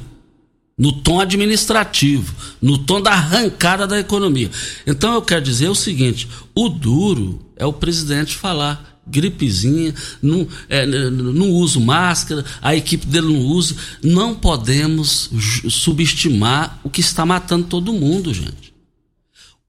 No 0.80 0.94
tom 0.94 1.20
administrativo, 1.20 2.34
no 2.62 2.78
tom 2.78 3.02
da 3.02 3.12
arrancada 3.12 3.86
da 3.86 4.00
economia. 4.00 4.50
Então 4.88 5.14
eu 5.14 5.22
quero 5.22 5.42
dizer 5.42 5.68
o 5.68 5.76
seguinte: 5.76 6.28
o 6.56 6.70
duro 6.70 7.42
é 7.58 7.66
o 7.66 7.74
presidente 7.74 8.36
falar 8.36 8.90
gripezinha, 9.06 9.94
não, 10.22 10.48
é, 10.70 10.86
não 10.86 11.50
uso 11.50 11.82
máscara, 11.82 12.46
a 12.62 12.76
equipe 12.76 13.06
dele 13.06 13.28
não 13.28 13.40
usa. 13.40 13.76
Não 14.04 14.36
podemos 14.36 15.30
subestimar 15.70 16.80
o 16.84 16.90
que 16.90 17.02
está 17.02 17.26
matando 17.26 17.66
todo 17.66 17.92
mundo, 17.92 18.34
gente. 18.34 18.74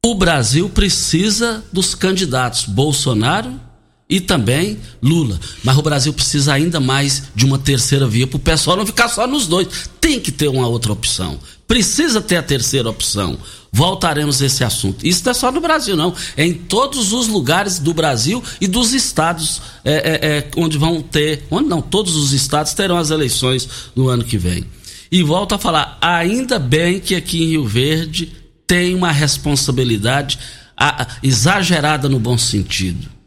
o 0.05 0.15
Brasil 0.15 0.69
precisa 0.69 1.65
dos 1.73 1.95
candidatos 1.95 2.67
Bolsonaro 2.67 3.70
e 4.11 4.21
também 4.21 4.77
Lula. 5.01 5.39
Mas 5.63 5.79
o 5.79 5.83
Brasil 5.83 6.13
precisa 6.13 6.53
ainda 6.53 6.81
mais 6.81 7.23
de 7.35 7.47
uma 7.47 7.59
terceira 7.59 8.07
via 8.09 8.27
para 8.27 8.37
o 8.37 8.41
pessoal 8.41 8.77
não 8.77 8.85
ficar 8.85 9.09
só 9.09 9.27
nos 9.27 9.47
dois. 9.47 9.69
Tem 10.01 10.19
que 10.19 10.33
ter 10.33 10.49
uma 10.49 10.67
outra 10.67 10.93
opção. 10.93 11.39
Precisa 11.67 12.21
ter 12.21 12.37
a 12.37 12.43
terceira 12.43 12.91
opção. 12.91 13.39
Voltaremos 13.73 14.43
a 14.43 14.47
esse 14.47 14.65
assunto. 14.65 15.07
Isso 15.07 15.23
não 15.25 15.31
é 15.31 15.35
só 15.35 15.53
no 15.53 15.61
Brasil, 15.61 15.97
não. 15.97 16.13
É 16.37 16.45
em 16.45 16.53
todos 16.53 17.13
os 17.13 17.29
lugares 17.29 17.79
do 17.79 17.95
Brasil 17.95 18.43
e 18.61 18.67
dos 18.67 18.93
estados 18.93 19.63
é, 19.85 19.93
é, 19.93 20.39
é, 20.39 20.51
onde 20.57 20.77
vão 20.77 21.01
ter. 21.01 21.47
Onde 21.49 21.69
não, 21.69 21.81
todos 21.81 22.17
os 22.17 22.33
estados 22.33 22.75
terão 22.75 22.97
as 22.97 23.11
eleições 23.11 23.69
no 23.95 24.09
ano 24.09 24.25
que 24.25 24.37
vem. 24.37 24.65
E 25.13 25.23
volto 25.23 25.55
a 25.55 25.59
falar, 25.59 25.97
ainda 26.01 26.59
bem 26.59 26.99
que 26.99 27.15
aqui 27.15 27.43
em 27.45 27.49
Rio 27.51 27.65
Verde 27.65 28.33
tem 28.67 28.95
uma 28.95 29.13
responsabilidade 29.13 30.39
a, 30.77 31.07
exagerada 31.23 32.09
no 32.09 32.19
bom 32.19 32.39
sentido. 32.39 33.20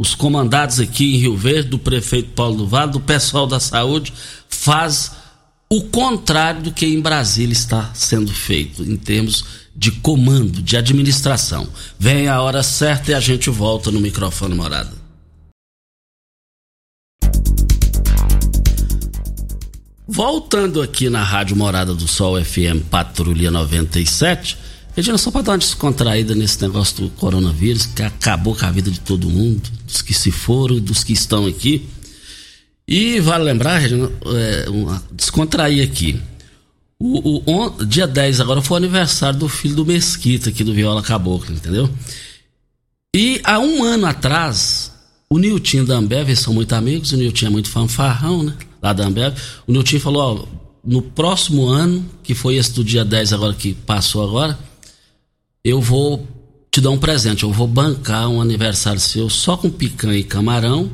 Os 0.00 0.14
comandados 0.14 0.80
aqui 0.80 1.14
em 1.14 1.18
Rio 1.18 1.36
Verde, 1.36 1.68
do 1.68 1.78
prefeito 1.78 2.30
Paulo 2.30 2.56
do 2.56 2.66
Vale, 2.66 2.92
do 2.92 3.00
pessoal 3.00 3.46
da 3.46 3.60
saúde, 3.60 4.14
faz 4.48 5.12
o 5.68 5.82
contrário 5.82 6.62
do 6.62 6.72
que 6.72 6.86
em 6.86 6.98
Brasília 6.98 7.52
está 7.52 7.92
sendo 7.92 8.32
feito, 8.32 8.82
em 8.82 8.96
termos 8.96 9.44
de 9.76 9.90
comando, 9.90 10.62
de 10.62 10.74
administração. 10.74 11.68
Vem 11.98 12.28
a 12.28 12.40
hora 12.40 12.62
certa 12.62 13.10
e 13.10 13.14
a 13.14 13.20
gente 13.20 13.50
volta 13.50 13.90
no 13.90 14.00
microfone 14.00 14.54
morada. 14.54 14.90
Voltando 20.08 20.80
aqui 20.80 21.10
na 21.10 21.22
Rádio 21.22 21.56
Morada 21.56 21.94
do 21.94 22.08
Sol 22.08 22.42
FM 22.42 22.88
Patrulha 22.90 23.50
97, 23.50 24.56
Regina, 24.96 25.16
só 25.16 25.30
para 25.30 25.42
dar 25.42 25.52
uma 25.52 25.58
descontraída 25.58 26.34
nesse 26.34 26.60
negócio 26.62 27.04
do 27.04 27.10
coronavírus, 27.10 27.86
que 27.86 28.02
acabou 28.02 28.54
com 28.54 28.66
a 28.66 28.70
vida 28.70 28.90
de 28.90 29.00
todo 29.00 29.30
mundo, 29.30 29.70
dos 29.86 30.02
que 30.02 30.12
se 30.12 30.30
foram 30.30 30.78
dos 30.80 31.04
que 31.04 31.12
estão 31.12 31.46
aqui. 31.46 31.88
E 32.86 33.20
vale 33.20 33.44
lembrar, 33.44 33.78
Regina, 33.78 34.10
é, 34.26 34.66
descontrair 35.12 35.84
aqui. 35.84 36.20
O, 36.98 37.40
o 37.40 37.42
on, 37.46 37.86
dia 37.86 38.06
10 38.06 38.40
agora 38.40 38.60
foi 38.60 38.74
o 38.74 38.78
aniversário 38.78 39.38
do 39.38 39.48
filho 39.48 39.76
do 39.76 39.86
Mesquita, 39.86 40.50
aqui 40.50 40.62
do 40.62 40.74
Viola 40.74 41.02
Caboclo, 41.02 41.54
entendeu? 41.54 41.88
E 43.16 43.40
há 43.42 43.58
um 43.58 43.82
ano 43.82 44.06
atrás, 44.06 44.92
o 45.30 45.38
Nilton 45.38 45.84
da 45.84 45.96
Ambev, 45.96 46.28
eles 46.28 46.40
são 46.40 46.52
muito 46.52 46.74
amigos, 46.74 47.12
o 47.12 47.16
Nilton 47.16 47.46
é 47.46 47.50
muito 47.50 47.70
fanfarrão, 47.70 48.42
né? 48.42 48.54
Lá 48.82 48.92
da 48.92 49.06
Ambev. 49.06 49.34
O 49.66 49.72
Nilton 49.72 49.98
falou, 49.98 50.22
ó, 50.22 50.60
no 50.84 51.00
próximo 51.00 51.68
ano, 51.68 52.04
que 52.22 52.34
foi 52.34 52.56
esse 52.56 52.72
do 52.72 52.84
dia 52.84 53.04
10 53.04 53.32
agora 53.32 53.54
que 53.54 53.72
passou 53.72 54.22
agora, 54.22 54.58
eu 55.64 55.80
vou 55.80 56.26
te 56.70 56.80
dar 56.80 56.90
um 56.90 56.98
presente. 56.98 57.42
Eu 57.42 57.52
vou 57.52 57.66
bancar 57.66 58.28
um 58.28 58.40
aniversário 58.40 59.00
seu 59.00 59.28
só 59.28 59.56
com 59.56 59.70
picanha 59.70 60.18
e 60.18 60.24
camarão. 60.24 60.90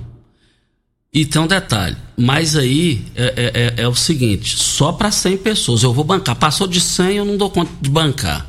E 1.13 1.25
tem 1.25 1.41
um 1.41 1.47
detalhe, 1.47 1.97
mas 2.15 2.57
aí 2.57 3.03
é, 3.15 3.25
é, 3.25 3.53
é, 3.55 3.83
é 3.85 3.89
o 3.89 3.95
seguinte, 3.95 4.55
só 4.55 4.93
para 4.93 5.11
100 5.11 5.39
pessoas 5.39 5.83
eu 5.83 5.91
vou 5.91 6.05
bancar. 6.05 6.37
Passou 6.37 6.67
de 6.67 6.79
100 6.79 7.17
eu 7.17 7.25
não 7.25 7.39
dou 7.39 7.49
conta 7.49 7.73
de 7.81 7.89
bancar. 7.89 8.47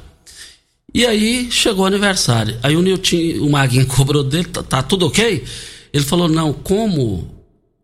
E 0.93 1.05
aí 1.05 1.50
chegou 1.50 1.86
o 1.86 1.88
aniversário. 1.88 2.57
Aí 2.62 2.75
o 2.75 2.81
Nilton, 2.81 3.39
o 3.41 3.50
Maguinho 3.50 3.86
cobrou 3.88 4.24
dele, 4.24 4.45
tá, 4.45 4.63
tá 4.63 4.83
tudo 4.83 5.07
ok? 5.07 5.45
Ele 5.93 6.03
falou, 6.03 6.27
não, 6.27 6.51
como 6.51 7.37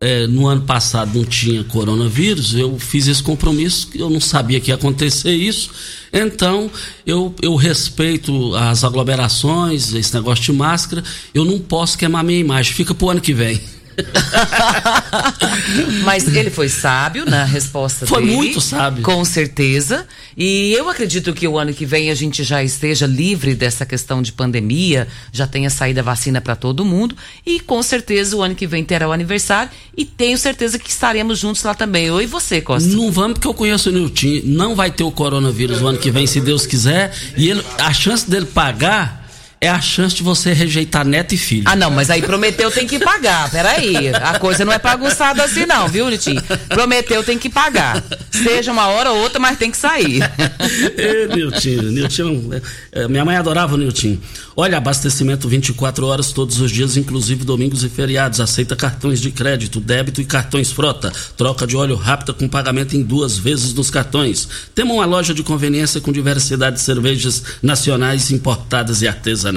é, 0.03 0.27
no 0.27 0.47
ano 0.47 0.63
passado 0.63 1.17
não 1.17 1.23
tinha 1.23 1.63
coronavírus, 1.63 2.53
eu 2.53 2.77
fiz 2.77 3.07
esse 3.07 3.23
compromisso, 3.23 3.87
eu 3.95 4.09
não 4.09 4.19
sabia 4.19 4.59
que 4.59 4.69
ia 4.69 4.75
acontecer 4.75 5.33
isso, 5.33 5.69
então 6.11 6.69
eu, 7.07 7.33
eu 7.41 7.55
respeito 7.55 8.53
as 8.53 8.83
aglomerações, 8.83 9.93
esse 9.93 10.13
negócio 10.13 10.43
de 10.43 10.51
máscara, 10.51 11.01
eu 11.33 11.45
não 11.45 11.57
posso 11.57 11.97
queimar 11.97 12.21
minha 12.21 12.39
imagem, 12.39 12.73
fica 12.73 12.93
pro 12.93 13.09
ano 13.09 13.21
que 13.21 13.33
vem. 13.33 13.61
Mas 16.03 16.27
ele 16.27 16.49
foi 16.49 16.69
sábio 16.69 17.25
na 17.25 17.43
resposta 17.43 18.05
foi 18.05 18.21
dele. 18.21 18.33
Foi 18.33 18.45
muito 18.45 18.61
sábio. 18.61 19.03
Com 19.03 19.23
certeza. 19.23 20.05
E 20.35 20.73
eu 20.73 20.89
acredito 20.89 21.33
que 21.33 21.47
o 21.47 21.57
ano 21.57 21.73
que 21.73 21.85
vem 21.85 22.09
a 22.09 22.15
gente 22.15 22.43
já 22.43 22.63
esteja 22.63 23.05
livre 23.05 23.55
dessa 23.55 23.85
questão 23.85 24.21
de 24.21 24.31
pandemia, 24.31 25.07
já 25.31 25.47
tenha 25.47 25.69
saído 25.69 25.99
a 25.99 26.03
vacina 26.03 26.41
para 26.41 26.55
todo 26.55 26.85
mundo. 26.85 27.15
E 27.45 27.59
com 27.59 27.81
certeza 27.81 28.35
o 28.35 28.41
ano 28.41 28.55
que 28.55 28.67
vem 28.67 28.83
terá 28.83 29.07
o 29.07 29.11
aniversário. 29.11 29.71
E 29.95 30.05
tenho 30.05 30.37
certeza 30.37 30.79
que 30.79 30.89
estaremos 30.89 31.39
juntos 31.39 31.63
lá 31.63 31.73
também. 31.73 32.05
Eu 32.05 32.21
e 32.21 32.25
você, 32.25 32.61
Costa. 32.61 32.89
Não 32.89 33.11
vamos, 33.11 33.33
porque 33.33 33.47
eu 33.47 33.53
conheço 33.53 33.89
o 33.89 33.93
Nilton. 33.93 34.41
Não 34.45 34.75
vai 34.75 34.91
ter 34.91 35.03
o 35.03 35.11
coronavírus 35.11 35.81
o 35.81 35.87
ano 35.87 35.97
que 35.97 36.11
vem, 36.11 36.25
se 36.25 36.41
Deus 36.41 36.65
quiser. 36.65 37.13
E 37.37 37.49
ele, 37.49 37.63
a 37.77 37.93
chance 37.93 38.29
dele 38.29 38.45
pagar 38.45 39.22
é 39.63 39.69
a 39.69 39.79
chance 39.79 40.13
de 40.13 40.21
você 40.21 40.51
rejeitar 40.51 41.05
neto 41.05 41.33
e 41.33 41.37
filho. 41.37 41.63
Ah, 41.65 41.75
não, 41.75 41.89
mas 41.89 42.09
aí 42.09 42.21
prometeu 42.21 42.69
tem 42.69 42.85
que 42.85 42.99
pagar. 42.99 43.49
Peraí. 43.49 44.09
A 44.09 44.37
coisa 44.37 44.65
não 44.65 44.73
é 44.73 44.77
bagunçada 44.77 45.41
assim, 45.41 45.65
não, 45.65 45.87
viu, 45.87 46.09
Nitinho? 46.09 46.43
Prometeu 46.67 47.23
tem 47.23 47.39
que 47.39 47.49
pagar. 47.49 48.03
Seja 48.29 48.73
uma 48.73 48.87
hora 48.89 49.11
ou 49.11 49.19
outra, 49.19 49.39
mas 49.39 49.57
tem 49.57 49.71
que 49.71 49.77
sair. 49.77 50.21
Ê, 50.97 51.27
Nilton, 51.33 51.91
Nilton, 51.91 52.61
é, 52.91 53.07
minha 53.07 53.23
mãe 53.23 53.37
adorava 53.37 53.75
o 53.75 53.77
Nilton. 53.77 54.17
Olha, 54.53 54.77
abastecimento 54.77 55.47
24 55.47 56.05
horas 56.05 56.33
todos 56.33 56.59
os 56.59 56.69
dias, 56.69 56.97
inclusive 56.97 57.45
domingos 57.45 57.85
e 57.85 57.89
feriados. 57.89 58.41
Aceita 58.41 58.75
cartões 58.75 59.21
de 59.21 59.31
crédito, 59.31 59.79
débito 59.79 60.19
e 60.19 60.25
cartões 60.25 60.73
frota. 60.73 61.09
Troca 61.37 61.65
de 61.65 61.77
óleo 61.77 61.95
rápida 61.95 62.33
com 62.33 62.49
pagamento 62.49 62.97
em 62.97 63.01
duas 63.01 63.37
vezes 63.37 63.73
nos 63.73 63.89
cartões. 63.89 64.45
Temos 64.75 64.93
uma 64.93 65.05
loja 65.05 65.33
de 65.33 65.41
conveniência 65.41 66.01
com 66.01 66.11
diversidade 66.11 66.75
de 66.75 66.81
cervejas 66.81 67.43
nacionais 67.61 68.29
importadas 68.29 69.01
e 69.01 69.07
artesanais. 69.07 69.52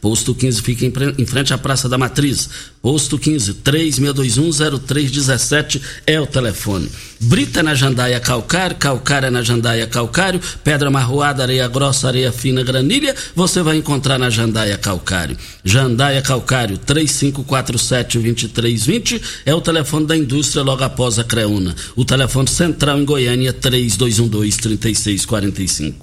Posto 0.00 0.34
15 0.34 0.62
fica 0.62 0.84
em 0.84 1.26
frente 1.26 1.54
à 1.54 1.58
Praça 1.58 1.88
da 1.88 1.98
Matriz. 1.98 2.48
Posto 2.82 3.16
15 3.18 3.54
36210317 3.54 5.80
é 6.06 6.20
o 6.20 6.26
telefone. 6.26 6.88
Brita 7.20 7.62
na 7.62 7.74
Jandaia 7.74 8.20
Calcário, 8.20 8.76
Calcária 8.76 9.30
na 9.30 9.42
Jandaia 9.42 9.86
Calcário, 9.86 10.38
Pedra 10.62 10.90
Marroada, 10.90 11.42
Areia 11.42 11.66
Grossa, 11.66 12.08
Areia 12.08 12.30
Fina, 12.30 12.62
Granilha, 12.62 13.16
você 13.34 13.62
vai 13.62 13.76
encontrar 13.76 14.18
na 14.18 14.28
Jandaia 14.30 14.78
Calcário. 14.78 15.36
Jandaia 15.64 16.22
Calcário, 16.22 16.78
3547-2320 16.78 19.20
é 19.44 19.52
o 19.54 19.60
telefone 19.60 20.06
da 20.06 20.16
indústria 20.16 20.62
logo 20.62 20.84
após 20.84 21.18
a 21.18 21.24
Creuna. 21.24 21.74
O 21.96 22.04
telefone 22.04 22.48
central 22.48 23.00
em 23.00 23.04
Goiânia, 23.04 23.52
3212-3645. 23.52 25.94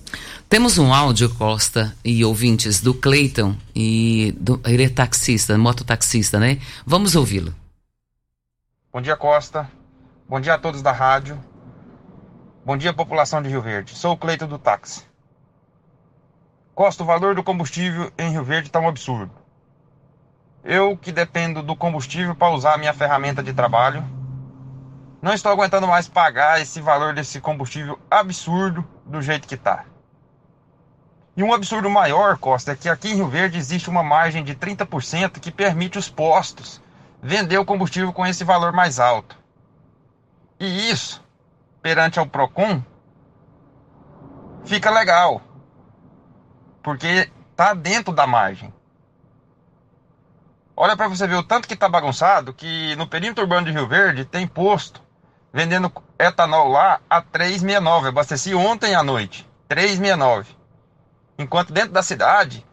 Temos 0.53 0.77
um 0.77 0.93
áudio, 0.93 1.33
Costa 1.33 1.97
e 2.05 2.23
ouvintes, 2.23 2.79
do 2.79 2.93
Cleiton 2.93 3.57
e 3.73 4.35
do, 4.39 4.61
ele 4.67 4.83
é 4.83 4.87
taxista, 4.87 5.57
mototaxista, 5.57 6.39
né? 6.39 6.59
Vamos 6.85 7.15
ouvi-lo. 7.15 7.55
Bom 8.91 9.01
dia, 9.01 9.17
Costa. 9.17 9.67
Bom 10.29 10.39
dia 10.39 10.53
a 10.53 10.59
todos 10.59 10.83
da 10.83 10.91
rádio. 10.91 11.43
Bom 12.63 12.77
dia, 12.77 12.93
população 12.93 13.41
de 13.41 13.49
Rio 13.49 13.63
Verde. 13.63 13.95
Sou 13.95 14.13
o 14.13 14.17
Cleito 14.17 14.45
do 14.45 14.59
táxi. 14.59 15.03
Costa, 16.75 17.01
o 17.01 17.07
valor 17.07 17.33
do 17.33 17.43
combustível 17.43 18.11
em 18.15 18.29
Rio 18.29 18.43
Verde 18.43 18.67
está 18.67 18.79
um 18.79 18.87
absurdo. 18.87 19.31
Eu 20.63 20.95
que 20.95 21.11
dependo 21.11 21.63
do 21.63 21.75
combustível 21.75 22.35
para 22.35 22.53
usar 22.53 22.75
a 22.75 22.77
minha 22.77 22.93
ferramenta 22.93 23.41
de 23.41 23.53
trabalho, 23.53 24.05
não 25.19 25.33
estou 25.33 25.51
aguentando 25.51 25.87
mais 25.87 26.07
pagar 26.07 26.61
esse 26.61 26.79
valor 26.79 27.15
desse 27.15 27.41
combustível 27.41 27.97
absurdo 28.11 28.87
do 29.03 29.19
jeito 29.19 29.47
que 29.47 29.55
está. 29.55 29.85
E 31.35 31.41
um 31.41 31.51
absurdo 31.51 31.89
maior, 31.89 32.37
Costa, 32.37 32.73
é 32.73 32.75
que 32.75 32.87
aqui 32.87 33.09
em 33.09 33.15
Rio 33.15 33.27
Verde 33.27 33.57
existe 33.57 33.89
uma 33.89 34.03
margem 34.03 34.43
de 34.43 34.53
30% 34.53 35.39
que 35.39 35.51
permite 35.51 35.97
os 35.97 36.07
postos 36.07 36.79
vender 37.21 37.57
o 37.57 37.65
combustível 37.65 38.13
com 38.13 38.25
esse 38.25 38.43
valor 38.43 38.71
mais 38.71 38.99
alto. 38.99 39.35
E 40.59 40.91
isso, 40.91 41.23
perante 41.81 42.19
ao 42.19 42.27
PROCON, 42.27 42.83
fica 44.63 44.91
legal. 44.91 45.41
Porque 46.83 47.31
tá 47.55 47.73
dentro 47.73 48.13
da 48.13 48.27
margem. 48.27 48.71
Olha 50.75 50.95
para 50.95 51.07
você 51.07 51.25
ver 51.25 51.35
o 51.35 51.43
tanto 51.43 51.67
que 51.67 51.75
tá 51.75 51.89
bagunçado 51.89 52.53
que 52.53 52.95
no 52.95 53.07
perímetro 53.07 53.43
urbano 53.43 53.65
de 53.65 53.71
Rio 53.71 53.87
Verde 53.87 54.25
tem 54.25 54.45
posto 54.45 55.01
vendendo 55.51 55.91
etanol 56.17 56.67
lá 56.67 56.99
a 57.09 57.21
3,69. 57.21 58.07
Abasteci 58.07 58.53
ontem 58.53 58.93
à 58.93 59.01
noite, 59.03 59.47
3,69. 59.69 60.45
Enquanto 61.43 61.73
dentro 61.73 61.91
da 61.91 62.01
cidade 62.01 62.65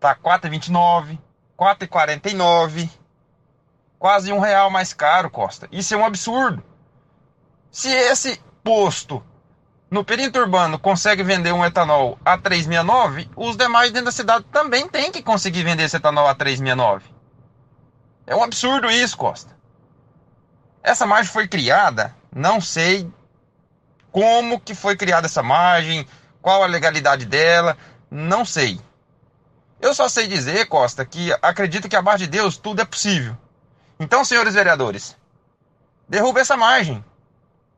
tá 0.00 0.14
4,29, 0.14 1.18
4,49. 1.56 2.90
Quase 3.96 4.32
um 4.32 4.40
real 4.40 4.70
mais 4.70 4.92
caro, 4.92 5.30
Costa. 5.30 5.68
Isso 5.70 5.94
é 5.94 5.96
um 5.96 6.04
absurdo. 6.04 6.62
Se 7.70 7.88
esse 7.88 8.42
posto 8.62 9.24
no 9.90 10.04
perímetro 10.04 10.42
urbano 10.42 10.78
consegue 10.78 11.22
vender 11.22 11.52
um 11.52 11.64
etanol 11.64 12.18
a 12.24 12.36
369, 12.36 13.30
os 13.36 13.56
demais 13.56 13.90
dentro 13.90 14.06
da 14.06 14.12
cidade 14.12 14.44
também 14.52 14.88
têm 14.88 15.10
que 15.12 15.22
conseguir 15.22 15.62
vender 15.62 15.84
esse 15.84 15.96
etanol 15.96 16.28
a 16.28 16.34
369. 16.34 17.06
É 18.26 18.34
um 18.34 18.42
absurdo 18.42 18.90
isso, 18.90 19.16
Costa. 19.16 19.56
Essa 20.82 21.06
margem 21.06 21.32
foi 21.32 21.48
criada, 21.48 22.14
não 22.34 22.60
sei 22.60 23.10
como 24.10 24.60
que 24.60 24.74
foi 24.74 24.96
criada 24.96 25.26
essa 25.26 25.42
margem, 25.42 26.06
qual 26.42 26.62
a 26.62 26.66
legalidade 26.66 27.26
dela, 27.26 27.76
não 28.10 28.44
sei. 28.44 28.80
Eu 29.80 29.94
só 29.94 30.08
sei 30.08 30.26
dizer, 30.26 30.66
Costa, 30.66 31.04
que 31.04 31.32
acredito 31.40 31.88
que 31.88 31.96
abaixo 31.96 32.18
de 32.18 32.26
Deus 32.26 32.56
tudo 32.56 32.82
é 32.82 32.84
possível. 32.84 33.36
Então, 34.00 34.24
senhores 34.24 34.54
vereadores, 34.54 35.16
derruba 36.08 36.40
essa 36.40 36.56
margem. 36.56 37.04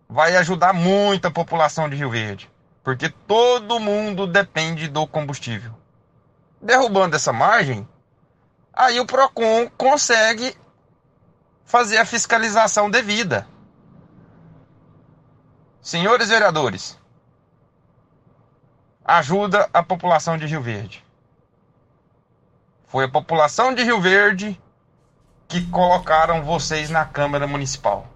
Vai 0.09 0.37
ajudar 0.37 0.73
muito 0.73 1.27
a 1.27 1.31
população 1.31 1.89
de 1.89 1.97
Rio 1.97 2.11
Verde, 2.11 2.51
porque 2.83 3.09
todo 3.09 3.79
mundo 3.79 4.27
depende 4.27 4.89
do 4.89 5.07
combustível. 5.07 5.73
Derrubando 6.61 7.17
essa 7.17 7.33
margem, 7.33 7.89
aí 8.73 8.99
o 8.99 9.07
Procon 9.07 9.71
consegue 9.77 10.57
fazer 11.65 11.99
a 11.99 12.05
fiscalização 12.05 12.91
devida. 12.91 13.47
Senhores 15.81 16.29
vereadores, 16.29 16.99
ajuda 19.05 19.69
a 19.73 19.83
população 19.83 20.37
de 20.37 20.47
Rio 20.47 20.63
Verde. 20.63 21.05
Foi 22.87 23.05
a 23.05 23.09
população 23.09 23.75
de 23.75 23.83
Rio 23.83 24.01
Verde 24.01 24.59
que 25.49 25.67
colocaram 25.67 26.43
vocês 26.43 26.91
na 26.91 27.05
Câmara 27.05 27.47
Municipal. 27.47 28.09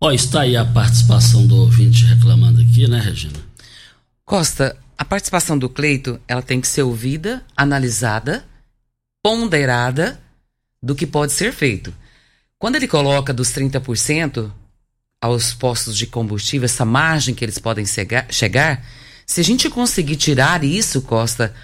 Ó, 0.00 0.12
está 0.12 0.42
aí 0.42 0.56
a 0.56 0.64
participação 0.64 1.46
do 1.46 1.56
ouvinte 1.56 2.04
reclamando 2.04 2.60
aqui, 2.60 2.88
né, 2.88 3.00
Regina? 3.00 3.38
Costa, 4.24 4.76
a 4.96 5.04
participação 5.04 5.58
do 5.58 5.68
Cleito, 5.68 6.20
ela 6.28 6.42
tem 6.42 6.60
que 6.60 6.68
ser 6.68 6.82
ouvida, 6.82 7.44
analisada, 7.56 8.44
ponderada 9.22 10.20
do 10.82 10.94
que 10.94 11.06
pode 11.06 11.32
ser 11.32 11.52
feito. 11.52 11.92
Quando 12.58 12.76
ele 12.76 12.86
coloca 12.86 13.32
dos 13.32 13.50
30% 13.50 14.52
aos 15.20 15.52
postos 15.52 15.96
de 15.96 16.06
combustível, 16.06 16.64
essa 16.64 16.84
margem 16.84 17.34
que 17.34 17.44
eles 17.44 17.58
podem 17.58 17.84
chegar, 18.30 18.84
se 19.26 19.40
a 19.40 19.44
gente 19.44 19.68
conseguir 19.68 20.16
tirar 20.16 20.64
isso, 20.64 21.02
Costa, 21.02 21.54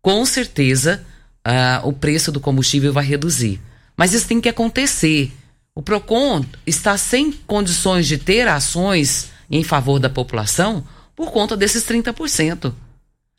com 0.00 0.24
certeza 0.24 1.04
uh, 1.46 1.88
o 1.88 1.92
preço 1.92 2.30
do 2.30 2.40
combustível 2.40 2.92
vai 2.92 3.04
reduzir. 3.04 3.60
Mas 3.96 4.12
isso 4.12 4.28
tem 4.28 4.40
que 4.40 4.48
acontecer. 4.48 5.32
O 5.74 5.82
PROCON 5.82 6.44
está 6.66 6.96
sem 6.96 7.32
condições 7.32 8.06
de 8.06 8.16
ter 8.16 8.46
ações 8.48 9.30
em 9.50 9.62
favor 9.62 9.98
da 9.98 10.08
população 10.08 10.84
por 11.16 11.30
conta 11.32 11.56
desses 11.56 11.84
30%. 11.84 12.72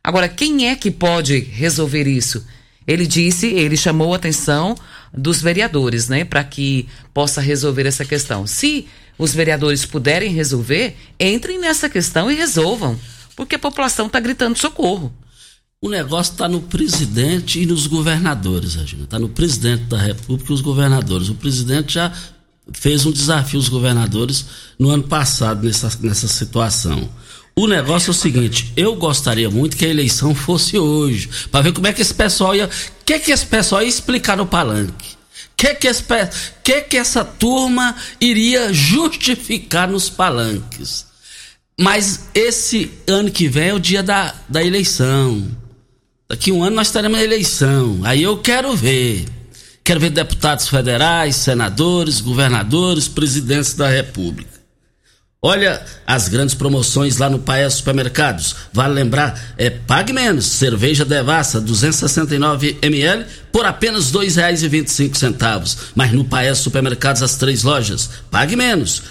Agora, 0.04 0.28
quem 0.28 0.68
é 0.68 0.76
que 0.76 0.92
pode 0.92 1.40
resolver 1.40 2.08
isso? 2.08 2.46
Ele 2.86 3.06
disse, 3.06 3.48
ele 3.48 3.78
chamou 3.78 4.14
a 4.14 4.18
atenção 4.18 4.76
dos 5.14 5.42
vereadores, 5.42 6.08
né, 6.08 6.24
para 6.24 6.44
que 6.44 6.88
possa 7.14 7.42
resolver 7.42 7.86
essa 7.86 8.06
questão. 8.06 8.48
Se 8.48 8.88
os 9.18 9.34
vereadores 9.34 9.86
puderem 9.86 10.32
resolver, 10.32 10.96
entrem 11.20 11.60
nessa 11.60 11.90
questão 11.90 12.32
e 12.32 12.36
resolvam, 12.36 13.00
porque 13.36 13.56
a 13.56 13.60
população 13.60 14.08
está 14.08 14.20
gritando 14.20 14.58
socorro. 14.58 15.14
O 15.82 15.90
negócio 15.90 16.34
está 16.34 16.48
no 16.48 16.62
presidente 16.62 17.60
e 17.60 17.66
nos 17.66 17.88
governadores, 17.88 18.76
Regina. 18.76 19.04
Está 19.04 19.18
no 19.18 19.30
presidente 19.30 19.86
da 19.86 19.98
República 19.98 20.52
e 20.52 20.54
os 20.54 20.62
governadores. 20.62 21.30
O 21.30 21.36
presidente 21.36 21.94
já 21.94 22.14
fez 22.72 23.06
um 23.06 23.12
desafio 23.12 23.60
aos 23.60 23.68
governadores 23.68 24.46
no 24.78 24.90
ano 24.90 25.04
passado 25.04 25.66
nessa, 25.66 25.92
nessa 26.02 26.28
situação. 26.28 27.10
O 27.56 27.68
negócio 27.68 28.10
é 28.10 28.12
o 28.12 28.14
seguinte, 28.14 28.72
eu 28.78 28.96
gostaria 28.96 29.50
muito 29.50 29.76
que 29.76 29.86
a 29.86 29.90
eleição 29.90 30.34
fosse 30.34 30.78
hoje, 30.78 31.30
para 31.52 31.62
ver 31.62 31.74
como 31.74 31.88
é 31.88 31.94
que 31.94 32.02
esse 32.02 32.14
pessoal 32.14 32.56
ia, 32.56 32.70
que 33.06 33.20
que 33.20 33.32
esse 33.32 33.46
pessoal 33.46 33.82
ia 33.82 33.90
explicar 33.90 34.38
no 34.38 34.46
palanque. 34.46 35.18
Que 35.58 35.76
que, 35.76 35.88
esse, 35.88 36.04
que 36.64 36.82
que 36.82 36.98
essa 36.98 37.24
turma 37.24 37.96
iria 38.20 38.74
justificar 38.74 39.88
nos 39.88 40.10
palanques. 40.10 41.06
Mas 41.80 42.30
esse 42.34 42.92
ano 43.08 43.30
que 43.30 43.48
vem 43.48 43.70
é 43.70 43.74
o 43.74 43.80
dia 43.80 44.02
da, 44.02 44.34
da 44.50 44.64
eleição. 44.64 45.48
Daqui 46.28 46.52
um 46.52 46.64
ano 46.64 46.78
nós 46.78 46.90
teremos 46.90 47.20
a 47.20 47.24
eleição. 47.24 48.00
Aí 48.04 48.24
eu 48.24 48.38
quero 48.38 48.76
ver. 48.76 49.26
Quero 49.84 50.00
ver 50.00 50.12
deputados 50.12 50.68
federais, 50.68 51.36
senadores, 51.36 52.22
governadores, 52.22 53.08
presidentes 53.08 53.74
da 53.74 53.90
República. 53.90 54.61
Olha 55.44 55.84
as 56.06 56.28
grandes 56.28 56.54
promoções 56.54 57.18
lá 57.18 57.28
no 57.28 57.40
Paes 57.40 57.74
Supermercados. 57.74 58.56
Vale 58.72 58.94
lembrar, 58.94 59.56
é 59.58 59.72
pague 59.72 60.14
menos. 60.14 60.46
Cerveja 60.46 61.04
Devassa 61.04 61.60
269 61.60 62.78
ml 62.80 63.26
por 63.52 63.66
apenas 63.66 64.12
R$ 64.14 64.20
2,25. 64.20 65.78
Mas 65.96 66.12
no 66.12 66.26
Paes 66.26 66.60
Supermercados 66.60 67.24
as 67.24 67.38
três 67.38 67.64
lojas, 67.64 68.08
pague 68.30 68.56
menos. 68.56 69.02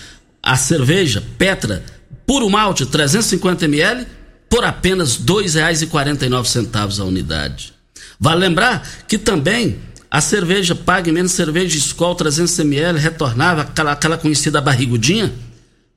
A 0.41 0.57
cerveja 0.57 1.21
Petra 1.37 1.83
Puro 2.25 2.49
Malte 2.49 2.87
350 2.87 3.65
ml 3.65 4.07
por 4.49 4.65
apenas 4.65 5.17
R$ 5.17 5.25
2,49 5.25 7.01
a 7.01 7.05
unidade. 7.07 7.73
Vale 8.21 8.39
lembrar 8.39 8.89
que 9.09 9.19
também 9.19 9.81
a 10.09 10.21
cerveja 10.21 10.77
Pague 10.77 11.11
Menos 11.11 11.33
Cerveja 11.33 11.77
Skol 11.77 12.15
300 12.15 12.57
ml 12.61 13.01
retornava 13.01 13.63
aquela, 13.63 13.93
aquela 13.93 14.17
conhecida 14.17 14.61
barrigudinha 14.61 15.33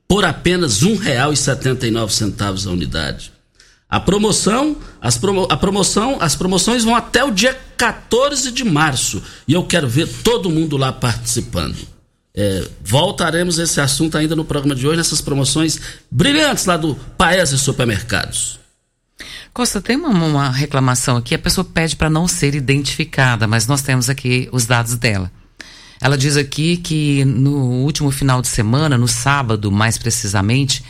por 0.08 0.24
apenas 0.24 0.82
R$ 0.82 0.96
1,79 0.96 2.66
a 2.66 2.70
unidade. 2.70 3.32
A 3.88 4.00
promoção, 4.00 4.76
as 5.00 5.16
promo, 5.16 5.46
a 5.50 5.56
promoção, 5.56 6.18
as 6.20 6.34
promoções 6.34 6.82
vão 6.82 6.96
até 6.96 7.22
o 7.22 7.30
dia 7.30 7.56
14 7.76 8.50
de 8.50 8.64
março 8.64 9.22
e 9.46 9.52
eu 9.52 9.64
quero 9.64 9.88
ver 9.88 10.08
todo 10.08 10.50
mundo 10.50 10.76
lá 10.76 10.92
participando. 10.92 11.76
É, 12.36 12.66
voltaremos 12.82 13.60
a 13.60 13.62
esse 13.62 13.80
assunto 13.80 14.18
ainda 14.18 14.34
no 14.34 14.44
programa 14.44 14.74
de 14.74 14.86
hoje, 14.86 14.96
nessas 14.96 15.20
promoções 15.20 15.80
brilhantes 16.10 16.64
lá 16.64 16.76
do 16.76 16.96
Paese 17.16 17.56
Supermercados. 17.56 18.58
Costa, 19.52 19.80
tem 19.80 19.96
uma, 19.96 20.08
uma 20.08 20.50
reclamação 20.50 21.16
aqui, 21.16 21.32
a 21.32 21.38
pessoa 21.38 21.64
pede 21.64 21.94
para 21.94 22.10
não 22.10 22.26
ser 22.26 22.56
identificada, 22.56 23.46
mas 23.46 23.68
nós 23.68 23.82
temos 23.82 24.10
aqui 24.10 24.48
os 24.50 24.66
dados 24.66 24.96
dela. 24.96 25.30
Ela 26.04 26.18
diz 26.18 26.36
aqui 26.36 26.76
que 26.76 27.24
no 27.24 27.56
último 27.82 28.10
final 28.10 28.42
de 28.42 28.48
semana, 28.48 28.98
no 28.98 29.08
sábado 29.08 29.72
mais 29.72 29.96
precisamente, 29.96 30.84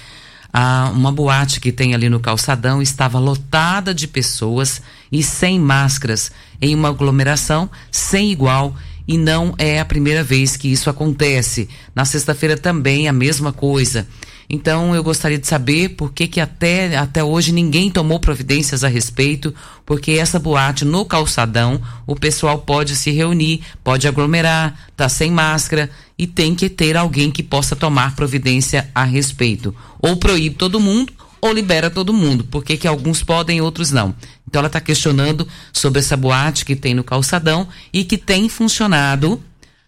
uma 0.92 1.12
boate 1.12 1.60
que 1.60 1.70
tem 1.70 1.94
ali 1.94 2.08
no 2.08 2.18
calçadão 2.18 2.82
estava 2.82 3.20
lotada 3.20 3.94
de 3.94 4.08
pessoas 4.08 4.82
e 5.12 5.22
sem 5.22 5.60
máscaras, 5.60 6.32
em 6.60 6.74
uma 6.74 6.88
aglomeração 6.88 7.70
sem 7.92 8.32
igual. 8.32 8.74
E 9.06 9.16
não 9.16 9.54
é 9.56 9.78
a 9.78 9.84
primeira 9.84 10.24
vez 10.24 10.56
que 10.56 10.66
isso 10.66 10.90
acontece. 10.90 11.68
Na 11.94 12.04
sexta-feira 12.04 12.56
também 12.56 13.06
a 13.06 13.12
mesma 13.12 13.52
coisa. 13.52 14.08
Então 14.48 14.94
eu 14.94 15.02
gostaria 15.02 15.38
de 15.38 15.46
saber 15.46 15.90
por 15.90 16.12
que, 16.12 16.26
que 16.26 16.40
até, 16.40 16.96
até 16.96 17.22
hoje 17.22 17.52
ninguém 17.52 17.90
tomou 17.90 18.20
providências 18.20 18.84
a 18.84 18.88
respeito, 18.88 19.54
porque 19.86 20.12
essa 20.12 20.38
boate 20.38 20.84
no 20.84 21.04
calçadão, 21.04 21.80
o 22.06 22.14
pessoal 22.14 22.58
pode 22.58 22.96
se 22.96 23.10
reunir, 23.10 23.62
pode 23.82 24.06
aglomerar, 24.06 24.88
tá 24.96 25.08
sem 25.08 25.30
máscara 25.30 25.90
e 26.18 26.26
tem 26.26 26.54
que 26.54 26.68
ter 26.68 26.96
alguém 26.96 27.30
que 27.30 27.42
possa 27.42 27.74
tomar 27.74 28.14
providência 28.14 28.90
a 28.94 29.04
respeito. 29.04 29.74
Ou 30.00 30.16
proíbe 30.16 30.56
todo 30.56 30.80
mundo 30.80 31.12
ou 31.40 31.52
libera 31.52 31.90
todo 31.90 32.10
mundo, 32.10 32.44
porque 32.50 32.74
que 32.74 32.88
alguns 32.88 33.22
podem 33.22 33.58
e 33.58 33.60
outros 33.60 33.90
não. 33.90 34.14
Então 34.48 34.60
ela 34.60 34.66
está 34.66 34.80
questionando 34.80 35.46
sobre 35.74 35.98
essa 35.98 36.16
boate 36.16 36.64
que 36.64 36.74
tem 36.74 36.94
no 36.94 37.04
calçadão 37.04 37.68
e 37.92 38.02
que 38.02 38.16
tem 38.16 38.48
funcionado 38.48 39.42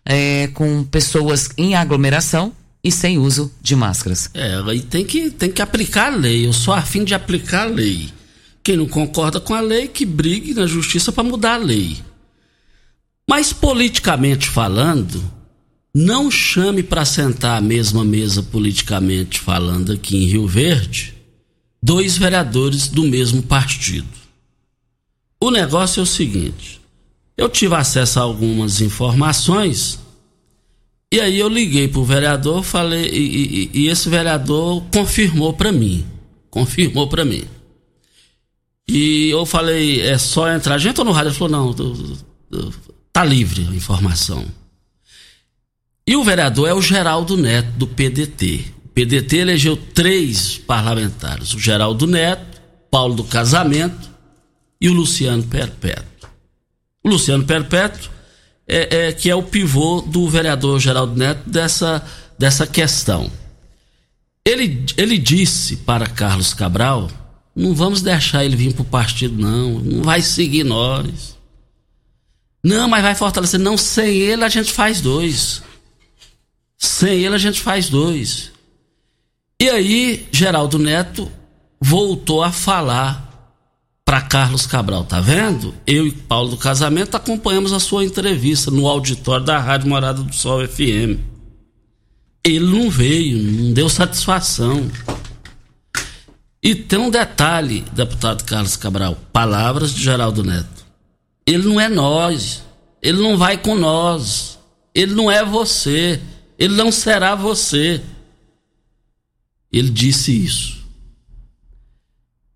é, 0.05 0.49
com 0.49 0.85
pessoas 0.85 1.49
em 1.57 1.75
aglomeração, 1.75 2.53
e 2.87 2.93
sem 2.93 3.19
uso 3.19 3.53
de 3.61 3.75
máscaras. 3.75 4.31
É, 4.33 4.63
aí 4.65 4.81
tem 4.81 5.05
que, 5.05 5.29
tem 5.29 5.51
que 5.51 5.61
aplicar 5.61 6.13
a 6.13 6.17
lei. 6.17 6.47
Eu 6.47 6.53
sou 6.53 6.73
afim 6.73 7.03
de 7.03 7.15
aplicar 7.15 7.63
a 7.63 7.71
lei. 7.71 8.09
Quem 8.63 8.77
não 8.77 8.87
concorda 8.87 9.41
com 9.41 9.53
a 9.53 9.61
lei, 9.61 9.89
que 9.89 10.07
brigue 10.07 10.55
na 10.55 10.69
justiça 10.69 11.11
para 11.11 11.25
mudar 11.25 11.55
a 11.55 11.65
lei. 11.65 11.99
Mas 13.29 13.53
politicamente 13.53 14.49
falando, 14.49 15.21
não 15.93 16.31
chame 16.31 16.81
para 16.81 17.05
sentar 17.05 17.59
a 17.59 17.61
mesma 17.61 18.05
mesa 18.05 18.41
politicamente 18.41 19.41
falando 19.41 19.91
aqui 19.91 20.17
em 20.17 20.29
Rio 20.29 20.47
Verde 20.47 21.13
dois 21.83 22.17
vereadores 22.17 22.87
do 22.87 23.03
mesmo 23.03 23.43
partido. 23.43 24.07
O 25.41 25.51
negócio 25.51 25.99
é 25.99 26.03
o 26.05 26.07
seguinte: 26.07 26.81
eu 27.37 27.49
tive 27.49 27.75
acesso 27.75 28.21
a 28.21 28.23
algumas 28.23 28.81
informações 28.81 29.99
e 31.13 31.21
aí 31.21 31.39
eu 31.39 31.49
liguei 31.49 31.87
pro 31.87 32.05
vereador, 32.05 32.63
falei, 32.63 33.07
e, 33.09 33.71
e, 33.75 33.81
e 33.81 33.89
esse 33.89 34.09
vereador 34.09 34.83
confirmou 34.93 35.53
para 35.53 35.71
mim. 35.71 36.05
Confirmou 36.51 37.09
para 37.09 37.25
mim. 37.25 37.45
E 38.89 39.31
eu 39.31 39.47
falei, 39.47 40.01
é 40.01 40.19
só 40.19 40.49
entrar. 40.51 40.75
A 40.75 40.79
gente 40.79 41.03
no 41.03 41.13
rádio, 41.13 41.31
ele 41.31 41.37
falou, 41.37 41.75
não, 41.75 42.75
tá 43.13 43.25
livre 43.25 43.67
a 43.71 43.75
informação. 43.75 44.45
E 46.07 46.17
o 46.17 46.25
vereador 46.25 46.69
é 46.69 46.75
o 46.75 46.83
Geraldo 46.83 47.37
Neto, 47.37 47.71
do 47.79 47.87
PDT. 47.87 48.65
O 48.85 48.89
PDT 48.89 49.39
elegeu 49.39 49.77
três 49.77 50.57
parlamentares: 50.57 51.53
o 51.53 51.59
Geraldo 51.59 52.07
Neto, 52.07 52.61
Paulo 52.91 53.15
do 53.15 53.25
Casamento 53.25 54.09
e 54.81 54.89
o 54.89 54.93
Luciano 54.93 55.43
Perpétuo. 55.43 56.31
O 57.03 57.09
Luciano 57.09 57.45
Perpétuo 57.45 58.16
é, 58.69 59.09
é, 59.09 59.13
que 59.13 59.31
é 59.31 59.35
o 59.35 59.43
pivô 59.43 60.01
do 60.01 60.29
vereador 60.29 60.81
Geraldo 60.81 61.17
Neto 61.17 61.49
dessa, 61.49 62.05
dessa 62.39 62.67
questão. 62.67 63.31
Ele, 64.45 64.85
ele 64.97 65.19
disse 65.19 65.77
para 65.79 66.07
Carlos 66.07 66.55
Cabral 66.55 67.11
Não 67.55 67.75
vamos 67.75 68.01
deixar 68.01 68.45
ele 68.45 68.57
vir 68.57 68.75
pro 68.75 68.85
partido, 68.85 69.37
não. 69.37 69.81
Não 69.81 70.03
vai 70.03 70.23
seguir 70.23 70.65
nós. 70.65 71.37
Não, 72.63 72.89
mas 72.89 73.03
vai 73.03 73.15
fortalecer. 73.15 73.61
Não, 73.61 73.77
sem 73.77 74.17
ele 74.19 74.45
a 74.45 74.49
gente 74.49 74.73
faz 74.73 75.01
dois. 75.01 75.63
Sem 76.77 77.25
ele 77.25 77.35
a 77.35 77.39
gente 77.39 77.61
faz 77.61 77.89
dois. 77.89 78.53
E 79.61 79.71
aí, 79.71 80.29
Geraldo 80.31 80.79
Neto 80.79 81.31
voltou 81.81 82.43
a 82.43 82.53
falar 82.53 83.26
para 84.07 84.21
Carlos 84.21 84.69
Cabral, 84.69 85.05
tá 85.05 85.21
vendo? 85.21 85.75
Eu 85.85 86.07
e 86.07 86.13
Paulo 86.13 86.51
do 86.51 86.57
Casamento 86.57 87.17
acompanhamos 87.17 87.73
a 87.73 87.81
sua 87.81 88.05
entrevista 88.05 88.71
no 88.71 88.87
auditório 88.87 89.45
da 89.45 89.59
Rádio 89.59 89.89
Morada 89.89 90.23
do 90.23 90.33
Sol 90.33 90.67
FM. 90.67 91.19
Ele 92.45 92.65
não 92.65 92.89
veio, 92.89 93.37
não 93.37 93.73
deu 93.73 93.89
satisfação. 93.89 94.89
E 96.63 96.73
tem 96.73 97.01
um 97.01 97.11
detalhe, 97.11 97.81
deputado 97.93 98.45
Carlos 98.45 98.77
Cabral, 98.77 99.19
palavras 99.33 99.93
de 99.93 100.05
Geraldo 100.05 100.45
Neto. 100.45 100.87
Ele 101.45 101.67
não 101.67 101.81
é 101.81 101.89
nós, 101.89 102.63
ele 103.03 103.21
não 103.21 103.37
vai 103.37 103.59
com 103.59 103.75
nós, 103.75 104.57
ele 104.95 105.15
não 105.15 105.29
é 105.29 105.45
você, 105.45 106.21
ele 106.57 106.77
não 106.77 106.93
será 106.93 107.35
você. 107.35 108.01
Ele 109.73 109.91
disse 109.91 110.45
isso. 110.45 110.87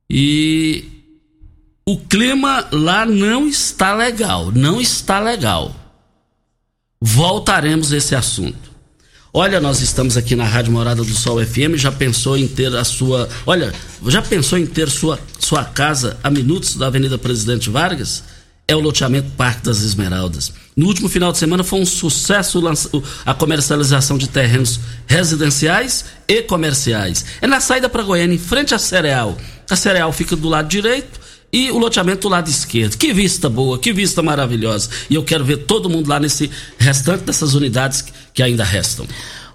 E 0.09 1.00
o 1.91 1.97
clima 1.97 2.69
lá 2.71 3.05
não 3.05 3.49
está 3.49 3.93
legal, 3.93 4.53
não 4.53 4.81
está 4.81 5.19
legal. 5.19 5.75
Voltaremos 7.01 7.93
a 7.93 7.97
esse 7.97 8.15
assunto. 8.15 8.71
Olha, 9.33 9.61
nós 9.61 9.81
estamos 9.81 10.17
aqui 10.17 10.37
na 10.37 10.45
Rádio 10.45 10.71
Morada 10.71 11.03
do 11.03 11.13
Sol 11.13 11.45
FM, 11.45 11.75
já 11.75 11.91
pensou 11.91 12.37
em 12.37 12.47
ter 12.47 12.73
a 12.77 12.85
sua, 12.85 13.29
olha, 13.45 13.75
já 14.07 14.23
pensou 14.23 14.57
em 14.57 14.67
ter 14.67 14.89
sua 14.89 15.19
sua 15.37 15.65
casa 15.65 16.17
a 16.23 16.31
minutos 16.31 16.77
da 16.77 16.87
Avenida 16.87 17.19
Presidente 17.19 17.69
Vargas? 17.69 18.23
É 18.69 18.77
o 18.77 18.81
loteamento 18.81 19.33
Parque 19.37 19.65
das 19.65 19.83
Esmeraldas. 19.83 20.53
No 20.77 20.87
último 20.87 21.09
final 21.09 21.33
de 21.33 21.39
semana 21.39 21.65
foi 21.65 21.81
um 21.81 21.87
sucesso 21.87 22.63
a 23.27 23.35
comercialização 23.35 24.17
de 24.17 24.29
terrenos 24.29 24.79
residenciais 25.09 26.05
e 26.29 26.41
comerciais. 26.43 27.25
É 27.41 27.49
na 27.49 27.59
saída 27.59 27.89
para 27.89 28.05
Goiânia, 28.05 28.37
em 28.37 28.39
frente 28.39 28.77
à 28.77 28.79
Cereal. 28.79 29.37
A 29.69 29.75
Cereal 29.75 30.13
fica 30.13 30.37
do 30.37 30.49
lado 30.49 30.69
direito, 30.69 31.21
e 31.53 31.71
o 31.71 31.79
loteamento 31.79 32.23
do 32.23 32.29
lado 32.29 32.49
esquerdo. 32.49 32.97
Que 32.97 33.13
vista 33.13 33.49
boa, 33.49 33.79
que 33.79 33.93
vista 33.93 34.23
maravilhosa. 34.23 34.91
E 35.09 35.15
eu 35.15 35.25
quero 35.25 35.45
ver 35.45 35.59
todo 35.59 35.91
mundo 35.91 36.09
lá 36.09 36.21
nesse 36.21 36.51
restante 36.79 37.25
dessas 37.25 37.55
unidades 37.55 38.05
que 38.33 38.43
ainda 38.43 38.65
restam. 38.65 39.07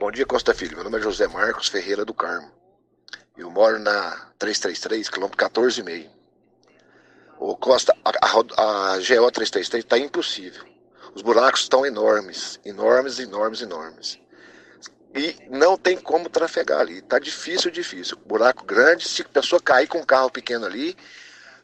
Bom 0.00 0.10
dia, 0.10 0.26
Costa 0.26 0.52
Filho. 0.54 0.74
Meu 0.74 0.84
nome 0.84 0.98
é 0.98 1.02
José 1.02 1.28
Marcos 1.28 1.68
Ferreira 1.68 2.04
do 2.04 2.12
Carmo. 2.12 2.48
Eu 3.36 3.50
moro 3.50 3.78
na 3.78 4.26
333, 4.38 5.08
quilômetro 5.08 5.38
14,5. 5.38 6.17
Ô 7.38 7.56
Costa, 7.56 7.96
a, 8.04 8.10
a, 8.10 8.94
a 8.94 8.96
GO 8.96 9.30
333 9.30 9.84
está 9.84 9.96
impossível. 9.96 10.64
Os 11.14 11.22
buracos 11.22 11.62
estão 11.62 11.86
enormes, 11.86 12.58
enormes, 12.64 13.18
enormes, 13.18 13.62
enormes. 13.62 14.18
E 15.14 15.36
não 15.48 15.76
tem 15.76 15.96
como 15.96 16.28
trafegar 16.28 16.80
ali. 16.80 16.98
Está 16.98 17.18
difícil, 17.18 17.70
difícil. 17.70 18.18
Buraco 18.26 18.64
grande, 18.64 19.08
se 19.08 19.22
a 19.22 19.24
pessoa 19.24 19.60
cair 19.60 19.86
com 19.86 19.98
um 19.98 20.04
carro 20.04 20.30
pequeno 20.30 20.66
ali, 20.66 20.96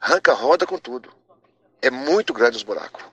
arranca 0.01 0.33
roda 0.33 0.65
com 0.67 0.79
tudo. 0.79 1.13
É 1.83 1.91
muito 1.91 2.33
grande 2.33 2.57
os 2.57 2.63
buracos. 2.63 3.05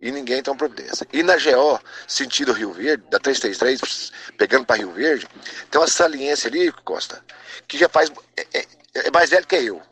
E 0.00 0.10
ninguém 0.10 0.42
tem 0.42 0.56
providência. 0.56 1.06
E 1.12 1.22
na 1.22 1.34
GO, 1.36 1.78
sentido 2.08 2.52
Rio 2.52 2.72
Verde, 2.72 3.04
da 3.10 3.18
333, 3.18 4.12
pegando 4.38 4.64
para 4.64 4.76
Rio 4.76 4.92
Verde, 4.92 5.28
tem 5.70 5.80
uma 5.80 5.86
saliência 5.86 6.48
ali, 6.48 6.72
Costa, 6.72 7.22
que 7.68 7.76
já 7.76 7.88
faz. 7.88 8.10
É, 8.36 8.46
é, 8.54 8.66
é 8.94 9.10
mais 9.10 9.28
velho 9.28 9.46
que 9.46 9.56
eu. 9.56 9.82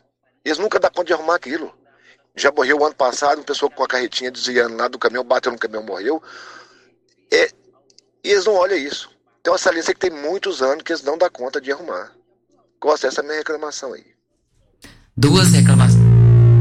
Eles 0.43 0.57
nunca 0.57 0.79
dão 0.79 0.89
conta 0.89 1.05
de 1.05 1.13
arrumar 1.13 1.35
aquilo. 1.35 1.77
Já 2.39 2.51
morreu 2.51 2.77
o 2.79 2.85
ano 2.85 2.95
passado, 2.95 3.39
uma 3.39 3.43
pessoa 3.43 3.69
com 3.69 3.83
a 3.83 3.87
carretinha 3.87 4.31
desviando 4.31 4.77
lá 4.77 4.87
do 4.87 4.97
caminhão, 4.97 5.25
bateu 5.25 5.51
no 5.51 5.57
caminhão, 5.57 5.83
morreu. 5.83 6.23
É, 7.29 7.51
e 8.23 8.29
eles 8.29 8.45
não 8.45 8.55
olham 8.55 8.77
isso. 8.77 9.09
Tem 9.43 9.51
uma 9.51 9.59
saliência 9.59 9.93
que 9.93 9.99
tem 9.99 10.09
muitos 10.09 10.61
anos 10.61 10.83
que 10.83 10.93
eles 10.93 11.03
não 11.03 11.17
dão 11.17 11.29
conta 11.29 11.59
de 11.59 11.69
arrumar. 11.71 12.11
Costa, 12.79 13.07
essa 13.07 13.19
é 13.19 13.23
a 13.23 13.27
minha 13.27 13.37
reclamação 13.39 13.93
aí. 13.93 14.05
Duas, 15.17 15.51
reclama 15.51 15.85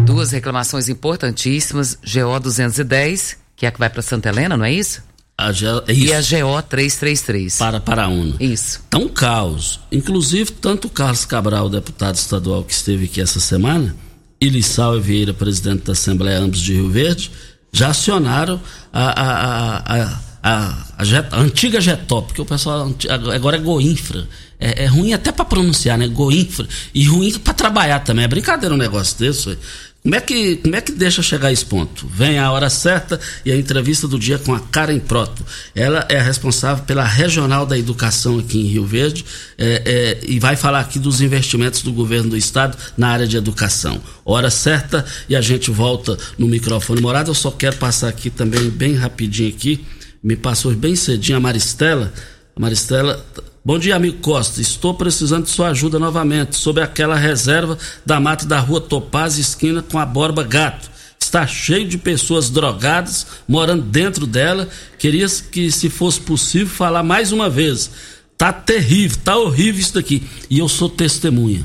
duas 0.04 0.32
reclamações 0.32 0.88
importantíssimas. 0.88 1.96
GO 2.02 2.40
210, 2.40 3.36
que 3.54 3.64
é 3.64 3.68
a 3.68 3.72
que 3.72 3.78
vai 3.78 3.88
para 3.88 4.02
Santa 4.02 4.30
Helena, 4.30 4.56
não 4.56 4.64
é 4.64 4.72
isso? 4.72 5.00
A 5.36 5.52
G... 5.52 5.64
é 5.86 5.92
isso. 5.92 6.06
E 6.06 6.12
a 6.12 6.20
GO 6.20 6.62
333. 6.62 7.56
Para 7.56 7.78
Paraúna. 7.78 8.34
Isso. 8.40 8.82
Tá 8.90 8.98
um 8.98 9.08
caos. 9.08 9.78
Inclusive, 9.92 10.50
tanto 10.50 10.88
o 10.88 10.90
Carlos 10.90 11.24
Cabral, 11.24 11.70
deputado 11.70 12.16
estadual 12.16 12.64
que 12.64 12.72
esteve 12.72 13.04
aqui 13.04 13.20
essa 13.20 13.38
semana, 13.38 13.94
e 14.40 14.48
Lissau 14.48 15.00
Vieira, 15.00 15.34
presidente 15.34 15.84
da 15.84 15.92
Assembleia, 15.92 16.38
ambos 16.38 16.60
de 16.60 16.72
Rio 16.74 16.88
Verde, 16.88 17.30
já 17.72 17.88
acionaram 17.88 18.60
a, 18.92 19.22
a, 19.22 19.78
a, 19.78 20.20
a, 20.42 20.84
a 21.32 21.40
antiga 21.40 21.80
Getop, 21.80 22.28
porque 22.28 22.42
o 22.42 22.46
pessoal 22.46 22.92
agora 23.34 23.56
é 23.56 23.60
Goinfra. 23.60 24.28
É, 24.60 24.84
é 24.84 24.86
ruim 24.86 25.12
até 25.12 25.30
para 25.30 25.44
pronunciar, 25.44 25.98
né? 25.98 26.08
Goinfra. 26.08 26.66
E 26.94 27.04
ruim 27.04 27.32
para 27.38 27.54
trabalhar 27.54 28.00
também. 28.00 28.24
É 28.24 28.28
brincadeira 28.28 28.74
um 28.74 28.78
negócio 28.78 29.18
desse. 29.18 29.58
Como 30.00 30.14
é, 30.14 30.20
que, 30.20 30.56
como 30.56 30.76
é 30.76 30.80
que 30.80 30.92
deixa 30.92 31.20
chegar 31.22 31.52
esse 31.52 31.64
ponto? 31.64 32.06
Vem 32.06 32.38
a 32.38 32.50
hora 32.52 32.70
certa 32.70 33.18
e 33.44 33.50
a 33.50 33.56
entrevista 33.56 34.06
do 34.06 34.18
dia 34.18 34.38
com 34.38 34.54
a 34.54 34.60
Karen 34.60 35.00
Proto. 35.00 35.44
Ela 35.74 36.06
é 36.08 36.18
a 36.18 36.22
responsável 36.22 36.84
pela 36.84 37.04
Regional 37.04 37.66
da 37.66 37.76
Educação 37.76 38.38
aqui 38.38 38.60
em 38.60 38.68
Rio 38.68 38.86
Verde 38.86 39.24
é, 39.58 39.82
é, 39.84 40.18
e 40.26 40.38
vai 40.38 40.54
falar 40.56 40.80
aqui 40.80 41.00
dos 41.00 41.20
investimentos 41.20 41.82
do 41.82 41.92
governo 41.92 42.30
do 42.30 42.36
estado 42.36 42.78
na 42.96 43.08
área 43.08 43.26
de 43.26 43.36
educação. 43.36 44.00
Hora 44.24 44.50
certa 44.50 45.04
e 45.28 45.34
a 45.34 45.40
gente 45.40 45.70
volta 45.70 46.16
no 46.38 46.46
microfone 46.46 47.00
morado. 47.00 47.30
Eu 47.30 47.34
só 47.34 47.50
quero 47.50 47.76
passar 47.76 48.08
aqui 48.08 48.30
também 48.30 48.70
bem 48.70 48.94
rapidinho 48.94 49.48
aqui. 49.48 49.84
Me 50.22 50.36
passou 50.36 50.72
bem 50.74 50.94
cedinho 50.94 51.38
a 51.38 51.40
Maristela. 51.40 52.12
A 52.54 52.60
Maristela 52.60 53.24
Bom 53.68 53.78
dia, 53.78 53.96
amigo 53.96 54.16
Costa. 54.22 54.62
Estou 54.62 54.94
precisando 54.94 55.44
de 55.44 55.50
sua 55.50 55.68
ajuda 55.68 55.98
novamente 55.98 56.56
sobre 56.56 56.82
aquela 56.82 57.14
reserva 57.16 57.76
da 58.04 58.18
mata 58.18 58.46
da 58.46 58.58
rua 58.58 58.80
Topaz, 58.80 59.36
esquina 59.36 59.82
com 59.82 59.98
a 59.98 60.06
Borba 60.06 60.42
Gato. 60.42 60.90
Está 61.20 61.46
cheio 61.46 61.86
de 61.86 61.98
pessoas 61.98 62.48
drogadas 62.48 63.26
morando 63.46 63.82
dentro 63.82 64.26
dela. 64.26 64.66
Queria 64.98 65.26
que, 65.52 65.70
se 65.70 65.90
fosse 65.90 66.18
possível, 66.18 66.68
falar 66.68 67.02
mais 67.02 67.30
uma 67.30 67.50
vez. 67.50 67.90
Tá 68.38 68.54
terrível, 68.54 69.18
tá 69.22 69.36
horrível 69.36 69.82
isso 69.82 69.92
daqui. 69.92 70.22
E 70.48 70.60
eu 70.60 70.66
sou 70.66 70.88
testemunha. 70.88 71.62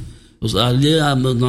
Ali, 0.61 0.95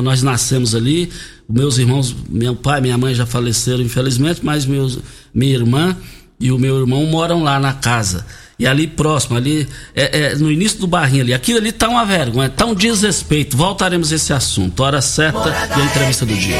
nós 0.04 0.22
nascemos 0.22 0.72
ali, 0.72 1.10
meus 1.48 1.78
irmãos, 1.78 2.14
meu 2.28 2.54
pai, 2.54 2.80
minha 2.80 2.96
mãe 2.96 3.12
já 3.12 3.26
faleceram, 3.26 3.82
infelizmente, 3.82 4.38
mas 4.44 4.64
meus, 4.66 5.00
minha 5.34 5.52
irmã 5.52 5.96
e 6.44 6.52
o 6.52 6.58
meu 6.58 6.78
irmão 6.78 7.06
moram 7.06 7.42
lá 7.42 7.58
na 7.58 7.72
casa. 7.72 8.26
E 8.58 8.66
ali 8.66 8.86
próximo, 8.86 9.34
ali, 9.34 9.66
é, 9.94 10.18
é, 10.18 10.34
no 10.34 10.52
início 10.52 10.78
do 10.78 10.86
barrinho 10.86 11.22
ali, 11.22 11.32
aquilo 11.32 11.58
ali 11.58 11.72
tá 11.72 11.88
uma 11.88 12.04
vergonha, 12.04 12.50
tá 12.50 12.66
um 12.66 12.74
desrespeito. 12.74 13.56
Voltaremos 13.56 14.12
a 14.12 14.16
esse 14.16 14.30
assunto. 14.30 14.78
Hora 14.82 15.00
certa 15.00 15.48
e 15.48 15.80
a 15.80 15.84
entrevista 15.86 16.26
do 16.26 16.36
dia. 16.36 16.58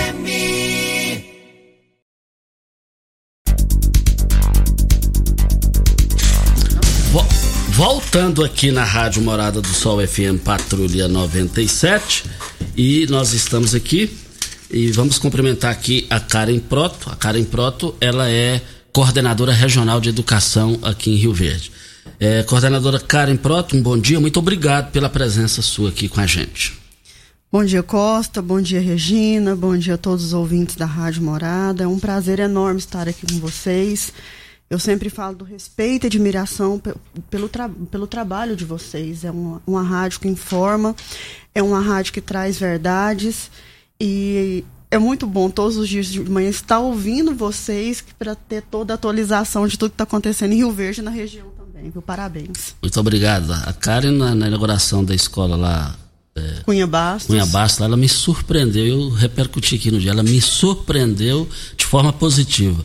Voltando 7.73 8.42
aqui 8.42 8.70
na 8.70 8.85
Rádio 8.85 9.20
Morada 9.20 9.61
do 9.61 9.68
Sol 9.68 9.99
FM 10.07 10.40
Patrulha 10.42 11.09
97 11.09 12.25
e 12.75 13.07
nós 13.11 13.35
estamos 13.35 13.75
aqui 13.75 14.16
e 14.70 14.90
vamos 14.92 15.18
cumprimentar 15.18 15.70
aqui 15.70 16.07
a 16.09 16.18
Karen 16.18 16.59
Proto. 16.59 17.11
A 17.11 17.16
Karen 17.16 17.44
Proto, 17.44 17.94
ela 18.01 18.31
é 18.31 18.62
coordenadora 18.94 19.52
regional 19.52 20.00
de 20.00 20.09
educação 20.09 20.78
aqui 20.80 21.11
em 21.11 21.16
Rio 21.16 21.35
Verde. 21.35 21.72
É, 22.20 22.44
coordenadora 22.44 23.00
Karen 23.00 23.37
Proto, 23.37 23.76
um 23.76 23.83
bom 23.83 23.98
dia, 23.98 24.20
muito 24.20 24.38
obrigado 24.38 24.92
pela 24.92 25.11
presença 25.11 25.61
sua 25.61 25.88
aqui 25.88 26.09
com 26.09 26.20
a 26.20 26.26
gente. 26.26 26.78
Bom 27.50 27.64
dia, 27.64 27.83
Costa. 27.83 28.40
Bom 28.40 28.61
dia, 28.61 28.80
Regina. 28.80 29.57
Bom 29.57 29.76
dia 29.76 29.94
a 29.94 29.98
todos 29.98 30.24
os 30.24 30.33
ouvintes 30.33 30.76
da 30.76 30.87
Rádio 30.87 31.22
Morada. 31.24 31.83
É 31.83 31.87
um 31.88 31.98
prazer 31.98 32.38
enorme 32.38 32.78
estar 32.78 33.09
aqui 33.09 33.26
com 33.26 33.40
vocês. 33.40 34.12
Eu 34.70 34.78
sempre 34.78 35.11
falo 35.11 35.37
do 35.37 35.44
respeito 35.44 36.04
e 36.04 36.07
admiração 36.07 36.80
pelo, 37.28 37.48
tra 37.48 37.68
pelo 37.90 38.07
trabalho 38.07 38.54
de 38.54 38.64
vocês. 38.64 39.24
É 39.24 39.30
uma, 39.30 39.61
uma 39.66 39.83
rádio 39.83 40.20
que 40.20 40.28
informa, 40.28 40.94
é 41.52 41.62
uma 41.62 41.80
rádio 41.80 42.12
que 42.12 42.20
traz 42.20 42.59
verdades 42.59 43.50
e 44.00 44.64
é 44.94 44.98
muito 44.98 45.26
bom 45.26 45.50
todos 45.50 45.76
os 45.76 45.88
dias 45.88 46.07
de 46.07 46.20
manhã 46.20 46.48
estar 46.48 46.78
ouvindo 46.78 47.35
vocês 47.35 48.04
para 48.18 48.35
ter 48.35 48.62
toda 48.62 48.92
a 48.92 48.96
atualização 48.96 49.66
de 49.66 49.76
tudo 49.76 49.90
que 49.90 49.94
está 49.94 50.04
acontecendo 50.04 50.52
em 50.52 50.57
Rio 50.57 50.70
Verde 50.70 51.02
na 51.02 51.11
região 51.11 51.46
também, 51.59 51.90
viu? 51.90 52.00
Parabéns. 52.00 52.76
Muito 52.80 53.00
obrigado. 53.00 53.52
A 53.52 53.72
Karen, 53.72 54.12
na, 54.12 54.35
na 54.35 54.46
inauguração 54.46 55.04
da 55.04 55.14
escola 55.14 55.57
lá. 55.57 55.96
É, 56.37 56.62
Cunha 56.64 56.87
Bastos. 56.87 57.26
Cunha 57.26 57.46
Bastos, 57.46 57.85
ela 57.85 57.96
me 57.96 58.09
surpreendeu, 58.09 58.85
eu 58.85 59.09
repercuti 59.11 59.76
aqui 59.76 59.90
no 59.90 59.98
dia, 60.00 60.11
ela 60.11 60.22
me 60.22 60.40
surpreendeu 60.40 61.48
de 61.76 61.85
forma 61.85 62.12
positiva 62.12 62.85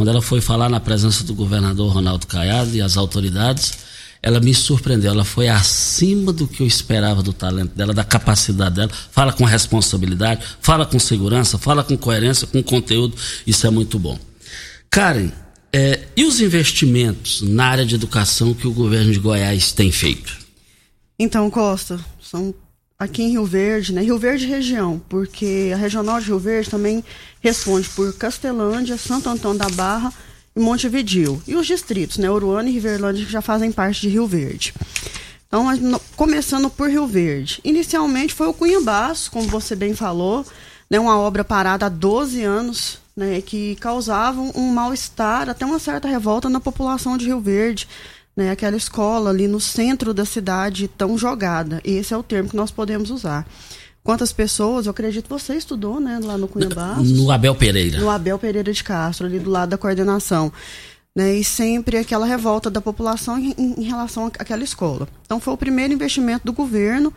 quando 0.00 0.08
ela 0.08 0.22
foi 0.22 0.40
falar 0.40 0.70
na 0.70 0.80
presença 0.80 1.22
do 1.24 1.34
governador 1.34 1.92
Ronaldo 1.92 2.26
Caiado 2.26 2.74
e 2.74 2.80
as 2.80 2.96
autoridades, 2.96 3.80
ela 4.22 4.40
me 4.40 4.54
surpreendeu. 4.54 5.10
Ela 5.10 5.24
foi 5.24 5.48
acima 5.48 6.32
do 6.32 6.46
que 6.46 6.62
eu 6.62 6.66
esperava 6.66 7.22
do 7.22 7.32
talento 7.32 7.74
dela, 7.74 7.94
da 7.94 8.04
capacidade 8.04 8.74
dela. 8.76 8.90
Fala 9.10 9.32
com 9.32 9.44
responsabilidade, 9.44 10.44
fala 10.60 10.84
com 10.84 10.98
segurança, 10.98 11.58
fala 11.58 11.82
com 11.82 11.96
coerência, 11.96 12.46
com 12.46 12.62
conteúdo. 12.62 13.16
Isso 13.46 13.66
é 13.66 13.70
muito 13.70 13.98
bom. 13.98 14.18
Karen, 14.90 15.30
é, 15.72 16.00
e 16.16 16.24
os 16.24 16.40
investimentos 16.40 17.42
na 17.42 17.66
área 17.66 17.86
de 17.86 17.94
educação 17.94 18.52
que 18.52 18.66
o 18.66 18.72
governo 18.72 19.12
de 19.12 19.18
Goiás 19.18 19.72
tem 19.72 19.90
feito? 19.92 20.36
Então, 21.18 21.50
Costa, 21.50 22.00
são 22.20 22.54
aqui 22.98 23.22
em 23.22 23.30
Rio 23.30 23.46
Verde, 23.46 23.92
né? 23.92 24.02
Rio 24.02 24.18
Verde 24.18 24.46
região, 24.46 25.00
porque 25.08 25.70
a 25.72 25.76
regional 25.76 26.20
de 26.20 26.26
Rio 26.26 26.38
Verde 26.38 26.68
também 26.68 27.04
responde 27.40 27.88
por 27.90 28.12
Castelândia, 28.14 28.98
Santo 28.98 29.28
Antônio 29.28 29.58
da 29.58 29.68
Barra 29.70 30.12
Montevidil. 30.60 31.42
E 31.46 31.54
os 31.56 31.66
distritos, 31.66 32.18
né? 32.18 32.30
Uruana 32.30 32.68
e 32.68 32.72
Riverlândia, 32.72 33.24
que 33.24 33.32
já 33.32 33.42
fazem 33.42 33.72
parte 33.72 34.02
de 34.02 34.08
Rio 34.08 34.26
Verde. 34.26 34.74
Então, 35.46 35.66
começando 36.16 36.70
por 36.70 36.88
Rio 36.88 37.06
Verde. 37.06 37.60
Inicialmente 37.64 38.34
foi 38.34 38.46
o 38.46 38.54
Cunhambaço, 38.54 39.30
como 39.30 39.48
você 39.48 39.74
bem 39.74 39.94
falou, 39.94 40.46
né? 40.88 41.00
Uma 41.00 41.18
obra 41.18 41.42
parada 41.44 41.86
há 41.86 41.88
12 41.88 42.42
anos, 42.42 42.98
né? 43.16 43.40
Que 43.40 43.74
causava 43.76 44.40
um 44.40 44.72
mal-estar, 44.72 45.48
até 45.48 45.66
uma 45.66 45.78
certa 45.78 46.06
revolta 46.06 46.48
na 46.48 46.60
população 46.60 47.16
de 47.16 47.26
Rio 47.26 47.40
Verde 47.40 47.88
né, 48.36 48.50
aquela 48.50 48.76
escola 48.76 49.30
ali 49.30 49.46
no 49.46 49.60
centro 49.60 50.14
da 50.14 50.24
cidade 50.24 50.88
tão 50.88 51.18
jogada. 51.18 51.80
Esse 51.84 52.14
é 52.14 52.16
o 52.16 52.22
termo 52.22 52.48
que 52.48 52.56
nós 52.56 52.70
podemos 52.70 53.10
usar. 53.10 53.46
Quantas 54.02 54.32
pessoas, 54.32 54.86
eu 54.86 54.90
acredito 54.90 55.28
você 55.28 55.54
estudou, 55.54 56.00
né, 56.00 56.18
lá 56.22 56.38
no 56.38 56.48
Cunha 56.48 56.68
Bastos. 56.68 57.12
No 57.12 57.30
Abel 57.30 57.54
Pereira. 57.54 57.98
No 58.00 58.08
Abel 58.08 58.38
Pereira 58.38 58.72
de 58.72 58.82
Castro, 58.82 59.26
ali 59.26 59.38
do 59.38 59.50
lado 59.50 59.70
da 59.70 59.78
coordenação. 59.78 60.52
Né, 61.14 61.36
e 61.36 61.44
sempre 61.44 61.98
aquela 61.98 62.24
revolta 62.24 62.70
da 62.70 62.80
população 62.80 63.38
em, 63.38 63.54
em 63.58 63.82
relação 63.82 64.26
àquela 64.26 64.62
escola. 64.62 65.08
Então 65.24 65.40
foi 65.40 65.52
o 65.52 65.56
primeiro 65.56 65.92
investimento 65.92 66.46
do 66.46 66.52
governo, 66.52 67.12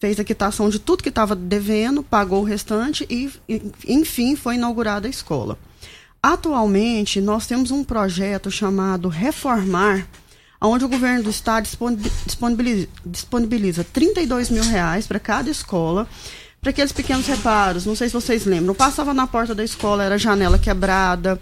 fez 0.00 0.18
a 0.18 0.24
quitação 0.24 0.68
de 0.68 0.78
tudo 0.78 1.02
que 1.02 1.08
estava 1.08 1.36
devendo, 1.36 2.02
pagou 2.02 2.40
o 2.40 2.44
restante 2.44 3.06
e, 3.08 3.30
enfim, 3.86 4.34
foi 4.34 4.56
inaugurada 4.56 5.06
a 5.06 5.10
escola. 5.10 5.58
Atualmente, 6.22 7.20
nós 7.20 7.46
temos 7.46 7.70
um 7.70 7.84
projeto 7.84 8.50
chamado 8.50 9.08
Reformar, 9.08 10.08
onde 10.66 10.84
o 10.84 10.88
governo 10.88 11.24
do 11.24 11.30
estado 11.30 11.68
disponibiliza, 12.26 12.88
disponibiliza 13.04 13.84
32 13.84 14.50
mil 14.50 14.64
reais 14.64 15.06
para 15.06 15.20
cada 15.20 15.50
escola 15.50 16.08
para 16.64 16.70
aqueles 16.70 16.92
pequenos 16.92 17.26
reparos. 17.26 17.84
Não 17.84 17.94
sei 17.94 18.08
se 18.08 18.14
vocês 18.14 18.46
lembram. 18.46 18.74
Passava 18.74 19.12
na 19.12 19.26
porta 19.26 19.54
da 19.54 19.62
escola, 19.62 20.02
era 20.02 20.16
janela 20.16 20.58
quebrada, 20.58 21.38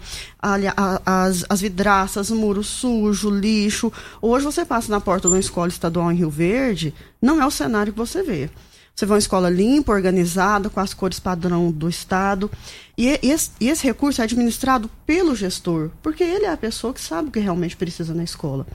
as, 1.05 1.45
as 1.49 1.61
vidraças, 1.61 2.29
muro 2.29 2.61
sujo, 2.61 3.29
lixo. 3.29 3.91
Hoje 4.21 4.43
você 4.43 4.65
passa 4.65 4.91
na 4.91 4.99
porta 4.99 5.29
de 5.29 5.33
uma 5.33 5.39
escola 5.39 5.69
estadual 5.69 6.11
em 6.11 6.15
Rio 6.15 6.29
Verde, 6.29 6.93
não 7.21 7.41
é 7.41 7.45
o 7.45 7.51
cenário 7.51 7.93
que 7.93 7.97
você 7.97 8.21
vê. 8.21 8.49
Você 8.95 9.07
vê 9.07 9.13
uma 9.13 9.19
escola 9.19 9.49
limpa, 9.49 9.91
organizada, 9.91 10.69
com 10.69 10.79
as 10.79 10.93
cores 10.93 11.19
padrão 11.19 11.71
do 11.71 11.89
Estado. 11.89 12.49
E 12.95 13.07
esse, 13.23 13.49
esse, 13.59 13.83
recurso 13.83 14.21
é 14.21 14.23
administrado 14.23 14.89
pelo 15.05 15.35
gestor, 15.35 15.89
porque 16.01 16.23
ele 16.23 16.45
é 16.45 16.51
a 16.51 16.57
pessoa 16.57 16.93
que 16.93 17.01
sabe 17.01 17.29
o 17.29 17.31
que 17.31 17.39
realmente 17.39 17.75
precisa 17.75 18.13
na 18.13 18.23
escola. 18.23 18.67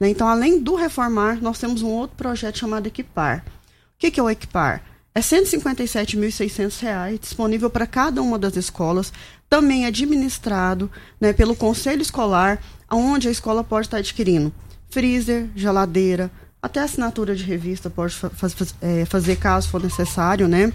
Né? 0.00 0.08
Então, 0.08 0.26
além 0.26 0.58
do 0.58 0.74
reformar, 0.74 1.42
nós 1.42 1.58
temos 1.58 1.82
um 1.82 1.90
outro 1.90 2.16
projeto 2.16 2.58
chamado 2.58 2.86
Equipar. 2.86 3.44
O 3.46 3.98
que, 3.98 4.10
que 4.10 4.18
é 4.18 4.22
o 4.22 4.30
Equipar? 4.30 4.82
É 5.14 5.20
R$ 5.20 5.26
157.600 5.26 7.18
disponível 7.18 7.68
para 7.68 7.86
cada 7.86 8.22
uma 8.22 8.38
das 8.38 8.56
escolas, 8.56 9.12
também 9.48 9.84
administrado 9.84 10.90
né, 11.20 11.32
pelo 11.32 11.54
conselho 11.54 12.02
escolar, 12.02 12.62
onde 12.90 13.28
a 13.28 13.30
escola 13.30 13.62
pode 13.62 13.86
estar 13.86 13.98
adquirindo 13.98 14.52
freezer, 14.96 15.48
geladeira, 15.54 16.30
até 16.66 16.80
assinatura 16.80 17.34
de 17.34 17.42
revista 17.42 17.88
pode 17.88 18.14
fa 18.14 18.30
faz, 18.30 18.54
é, 18.80 19.04
fazer 19.04 19.36
caso 19.36 19.68
for 19.68 19.82
necessário, 19.82 20.46
né? 20.46 20.72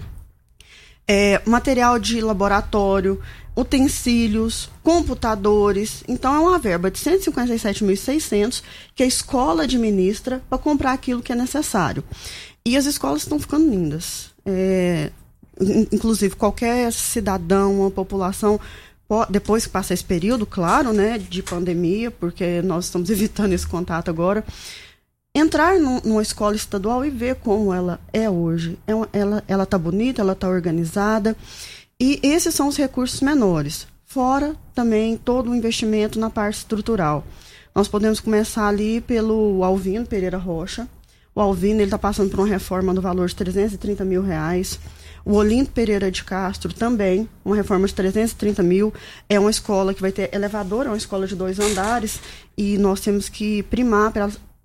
É, 1.06 1.40
material 1.44 1.98
de 1.98 2.20
laboratório, 2.20 3.20
utensílios, 3.56 4.70
computadores. 4.82 6.02
Então, 6.08 6.34
é 6.34 6.38
uma 6.38 6.58
verba 6.58 6.90
de 6.90 6.98
157.600 6.98 8.62
que 8.94 9.02
a 9.02 9.06
escola 9.06 9.64
administra 9.64 10.42
para 10.48 10.58
comprar 10.58 10.92
aquilo 10.92 11.22
que 11.22 11.32
é 11.32 11.34
necessário. 11.34 12.04
E 12.64 12.76
as 12.76 12.86
escolas 12.86 13.22
estão 13.22 13.38
ficando 13.38 13.68
lindas. 13.68 14.30
É, 14.46 15.10
inclusive, 15.92 16.36
qualquer 16.36 16.92
cidadão, 16.92 17.80
uma 17.80 17.90
população 17.90 18.60
depois 19.28 19.66
que 19.66 19.72
passa 19.72 19.92
esse 19.92 20.04
período, 20.04 20.46
claro, 20.46 20.92
né, 20.92 21.18
de 21.18 21.42
pandemia, 21.42 22.10
porque 22.10 22.62
nós 22.62 22.86
estamos 22.86 23.10
evitando 23.10 23.52
esse 23.52 23.66
contato 23.66 24.08
agora, 24.08 24.44
entrar 25.34 25.78
num, 25.78 26.00
numa 26.04 26.22
escola 26.22 26.54
estadual 26.54 27.04
e 27.04 27.10
ver 27.10 27.36
como 27.36 27.72
ela 27.72 28.00
é 28.12 28.28
hoje. 28.28 28.78
É 28.86 28.92
ela 29.18 29.42
ela 29.46 29.62
está 29.64 29.78
bonita, 29.78 30.20
ela 30.20 30.32
está 30.32 30.48
organizada 30.48 31.36
e 31.98 32.20
esses 32.22 32.54
são 32.54 32.68
os 32.68 32.76
recursos 32.76 33.20
menores. 33.20 33.86
Fora 34.04 34.54
também 34.74 35.16
todo 35.16 35.50
o 35.50 35.54
investimento 35.54 36.18
na 36.18 36.28
parte 36.28 36.58
estrutural. 36.58 37.24
Nós 37.74 37.88
podemos 37.88 38.20
começar 38.20 38.68
ali 38.68 39.00
pelo 39.00 39.64
Alvino 39.64 40.06
Pereira 40.06 40.36
Rocha. 40.36 40.86
O 41.34 41.40
Alvino 41.40 41.80
está 41.80 41.98
passando 41.98 42.30
por 42.30 42.40
uma 42.40 42.46
reforma 42.46 42.92
no 42.92 43.00
valor 43.00 43.26
de 43.26 43.34
330 43.34 44.04
mil 44.04 44.22
reais. 44.22 44.78
O 45.24 45.34
Olinto 45.34 45.70
Pereira 45.70 46.10
de 46.10 46.24
Castro 46.24 46.74
também, 46.74 47.28
uma 47.44 47.54
reforma 47.56 47.86
de 47.86 47.94
330 47.94 48.62
mil. 48.62 48.92
É 49.28 49.38
uma 49.40 49.50
escola 49.50 49.94
que 49.94 50.02
vai 50.02 50.12
ter 50.12 50.34
elevador, 50.34 50.84
é 50.84 50.88
uma 50.88 50.96
escola 50.96 51.26
de 51.26 51.36
dois 51.36 51.58
andares, 51.58 52.20
e 52.58 52.76
nós 52.76 53.00
temos 53.00 53.28
que 53.28 53.62
primar 53.62 54.12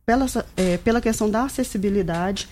pela, 0.08 0.26
é, 0.55 0.78
pela 0.78 1.01
questão 1.01 1.30
da 1.30 1.43
acessibilidade. 1.43 2.47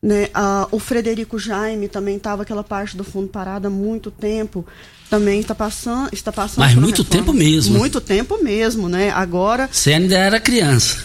Né? 0.00 0.28
Ah, 0.32 0.68
o 0.70 0.78
Frederico 0.78 1.36
Jaime 1.36 1.88
também 1.88 2.16
estava 2.16 2.42
aquela 2.42 2.62
parte 2.62 2.96
do 2.96 3.02
fundo 3.02 3.26
parada 3.26 3.66
há 3.66 3.70
muito 3.70 4.08
tempo. 4.08 4.64
Também 5.10 5.40
está 5.40 5.54
passando, 5.54 6.08
está 6.12 6.32
passando. 6.32 6.60
Mas 6.60 6.76
muito 6.76 7.04
tempo 7.04 7.32
mesmo. 7.32 7.76
Muito 7.76 8.00
tempo 8.00 8.42
mesmo, 8.42 8.88
né? 8.88 9.10
Agora. 9.10 9.68
Você 9.70 9.92
ainda 9.92 10.16
era 10.16 10.40
criança. 10.40 10.98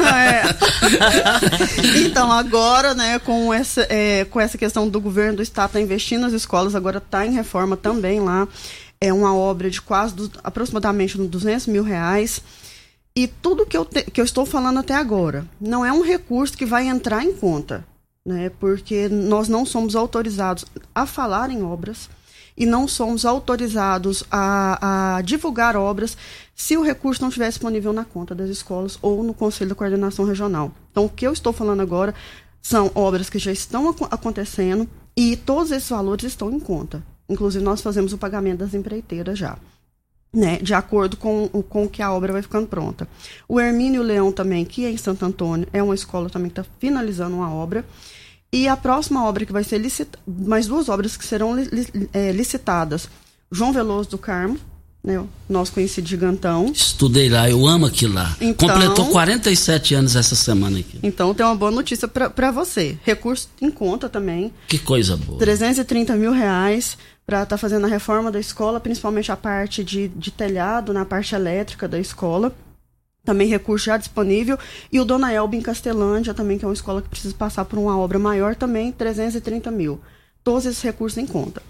É. 0.00 0.42
Então, 2.04 2.30
agora, 2.30 2.94
né, 2.94 3.18
com 3.18 3.52
essa, 3.52 3.86
é, 3.88 4.24
com 4.24 4.40
essa 4.40 4.56
questão 4.56 4.88
do 4.88 5.00
governo 5.00 5.36
do 5.36 5.42
estado 5.42 5.72
tá 5.72 5.80
investindo 5.80 6.22
nas 6.22 6.32
escolas, 6.32 6.74
agora 6.74 6.98
está 6.98 7.26
em 7.26 7.32
reforma 7.32 7.76
também 7.76 8.20
lá. 8.20 8.46
É 9.00 9.12
uma 9.12 9.34
obra 9.34 9.70
de 9.70 9.80
quase, 9.80 10.14
do, 10.14 10.30
aproximadamente 10.42 11.16
200 11.16 11.66
mil 11.66 11.82
reais. 11.82 12.40
E 13.16 13.28
tudo 13.28 13.64
que 13.64 13.76
eu, 13.76 13.84
te, 13.84 14.02
que 14.02 14.20
eu 14.20 14.24
estou 14.24 14.44
falando 14.44 14.80
até 14.80 14.92
agora 14.92 15.46
não 15.60 15.86
é 15.86 15.92
um 15.92 16.02
recurso 16.02 16.58
que 16.58 16.66
vai 16.66 16.88
entrar 16.88 17.22
em 17.22 17.32
conta, 17.32 17.86
né? 18.26 18.50
Porque 18.58 19.08
nós 19.08 19.48
não 19.48 19.64
somos 19.64 19.94
autorizados 19.94 20.64
a 20.92 21.06
falar 21.06 21.48
em 21.48 21.62
obras 21.62 22.10
e 22.56 22.66
não 22.66 22.88
somos 22.88 23.24
autorizados 23.24 24.24
a, 24.28 25.16
a 25.16 25.22
divulgar 25.22 25.76
obras 25.76 26.16
se 26.56 26.76
o 26.76 26.82
recurso 26.82 27.22
não 27.22 27.28
estiver 27.28 27.48
disponível 27.48 27.92
na 27.92 28.04
conta 28.04 28.34
das 28.34 28.50
escolas 28.50 28.98
ou 29.00 29.22
no 29.22 29.32
Conselho 29.32 29.70
de 29.70 29.76
Coordenação 29.76 30.24
Regional. 30.24 30.72
Então, 30.90 31.04
o 31.04 31.10
que 31.10 31.24
eu 31.24 31.32
estou 31.32 31.52
falando 31.52 31.82
agora 31.82 32.12
são 32.60 32.90
obras 32.96 33.30
que 33.30 33.38
já 33.38 33.52
estão 33.52 33.88
ac 33.88 34.02
acontecendo 34.10 34.88
e 35.16 35.36
todos 35.36 35.70
esses 35.70 35.88
valores 35.88 36.24
estão 36.24 36.50
em 36.50 36.58
conta. 36.58 37.00
Inclusive, 37.28 37.64
nós 37.64 37.80
fazemos 37.80 38.12
o 38.12 38.18
pagamento 38.18 38.58
das 38.58 38.74
empreiteiras 38.74 39.38
já. 39.38 39.56
Né, 40.34 40.58
de 40.60 40.74
acordo 40.74 41.16
com, 41.16 41.46
com 41.68 41.88
que 41.88 42.02
a 42.02 42.12
obra 42.12 42.32
vai 42.32 42.42
ficando 42.42 42.66
pronta. 42.66 43.06
O 43.48 43.60
Hermínio 43.60 44.02
Leão 44.02 44.32
também, 44.32 44.64
que 44.64 44.84
é 44.84 44.90
em 44.90 44.96
Santo 44.96 45.24
Antônio, 45.24 45.68
é 45.72 45.80
uma 45.80 45.94
escola 45.94 46.28
também 46.28 46.50
que 46.50 46.60
está 46.60 46.68
finalizando 46.80 47.36
uma 47.36 47.54
obra. 47.54 47.84
E 48.52 48.66
a 48.66 48.76
próxima 48.76 49.24
obra 49.24 49.46
que 49.46 49.52
vai 49.52 49.62
ser 49.62 49.78
licitada, 49.78 50.18
mais 50.26 50.66
duas 50.66 50.88
obras 50.88 51.16
que 51.16 51.24
serão 51.24 51.56
li, 51.56 51.68
li, 51.72 52.08
é, 52.12 52.32
licitadas. 52.32 53.08
João 53.50 53.72
Veloso 53.72 54.10
do 54.10 54.18
Carmo, 54.18 54.58
né, 55.04 55.22
nosso 55.48 55.72
conhecido 55.72 56.08
gigantão. 56.08 56.70
Estudei 56.72 57.28
lá, 57.28 57.50
eu 57.50 57.66
amo 57.66 57.84
aquilo 57.84 58.14
lá. 58.14 58.34
Então, 58.40 58.68
Completou 58.68 59.06
47 59.10 59.94
anos 59.94 60.16
essa 60.16 60.34
semana 60.34 60.78
aqui. 60.78 60.98
Então 61.02 61.34
tem 61.34 61.44
uma 61.44 61.54
boa 61.54 61.70
notícia 61.70 62.08
para 62.08 62.50
você. 62.50 62.96
Recurso 63.04 63.48
em 63.60 63.70
conta 63.70 64.08
também. 64.08 64.50
Que 64.66 64.78
coisa 64.78 65.16
boa. 65.16 65.38
330 65.38 66.16
mil 66.16 66.32
reais 66.32 66.96
para 67.26 67.42
estar 67.42 67.56
tá 67.56 67.58
fazendo 67.58 67.86
a 67.86 67.88
reforma 67.88 68.30
da 68.30 68.38
escola, 68.38 68.80
principalmente 68.80 69.32
a 69.32 69.36
parte 69.36 69.82
de, 69.82 70.08
de 70.08 70.30
telhado, 70.30 70.92
na 70.92 71.04
parte 71.04 71.34
elétrica 71.34 71.88
da 71.88 71.98
escola 71.98 72.54
também 73.24 73.48
recurso 73.48 73.86
já 73.86 73.96
disponível. 73.96 74.58
E 74.92 75.00
o 75.00 75.04
Dona 75.04 75.32
Elba 75.32 75.56
em 75.56 75.62
Castelândia, 75.62 76.34
também, 76.34 76.58
que 76.58 76.64
é 76.64 76.68
uma 76.68 76.74
escola 76.74 77.00
que 77.00 77.08
precisa 77.08 77.34
passar 77.34 77.64
por 77.64 77.78
uma 77.78 77.98
obra 77.98 78.18
maior, 78.18 78.54
também 78.54 78.92
330 78.92 79.70
mil. 79.70 80.00
Todos 80.44 80.66
esses 80.66 80.82
recursos 80.82 81.16
em 81.18 81.26
conta. 81.26 81.62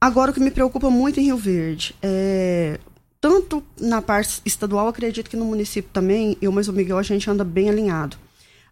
Agora, 0.00 0.30
o 0.30 0.34
que 0.34 0.40
me 0.40 0.50
preocupa 0.50 0.90
muito 0.90 1.18
em 1.18 1.24
Rio 1.24 1.38
Verde 1.38 1.96
é. 2.02 2.78
Tanto 3.20 3.64
na 3.80 4.00
parte 4.00 4.40
estadual, 4.44 4.86
acredito 4.86 5.28
que 5.28 5.36
no 5.36 5.44
município 5.44 5.90
também, 5.92 6.36
eu 6.40 6.52
mais 6.52 6.68
o 6.68 6.72
Miguel, 6.72 6.98
a 6.98 7.02
gente 7.02 7.28
anda 7.28 7.42
bem 7.42 7.68
alinhado. 7.68 8.16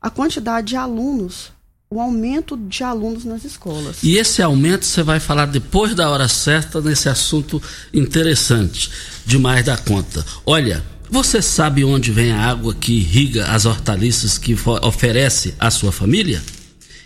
A 0.00 0.08
quantidade 0.08 0.68
de 0.68 0.76
alunos 0.76 1.52
o 1.88 2.00
aumento 2.00 2.56
de 2.56 2.82
alunos 2.82 3.24
nas 3.24 3.44
escolas. 3.44 3.98
E 4.02 4.16
esse 4.16 4.42
aumento 4.42 4.84
você 4.84 5.02
vai 5.02 5.20
falar 5.20 5.46
depois 5.46 5.94
da 5.94 6.10
hora 6.10 6.26
certa 6.26 6.80
nesse 6.80 7.08
assunto 7.08 7.62
interessante, 7.94 8.90
demais 9.24 9.64
da 9.64 9.76
conta. 9.76 10.24
Olha, 10.44 10.82
você 11.08 11.40
sabe 11.40 11.84
onde 11.84 12.10
vem 12.10 12.32
a 12.32 12.40
água 12.40 12.74
que 12.74 12.92
irriga 12.92 13.46
as 13.46 13.64
hortaliças 13.64 14.36
que 14.36 14.56
oferece 14.82 15.54
à 15.60 15.70
sua 15.70 15.92
família? 15.92 16.42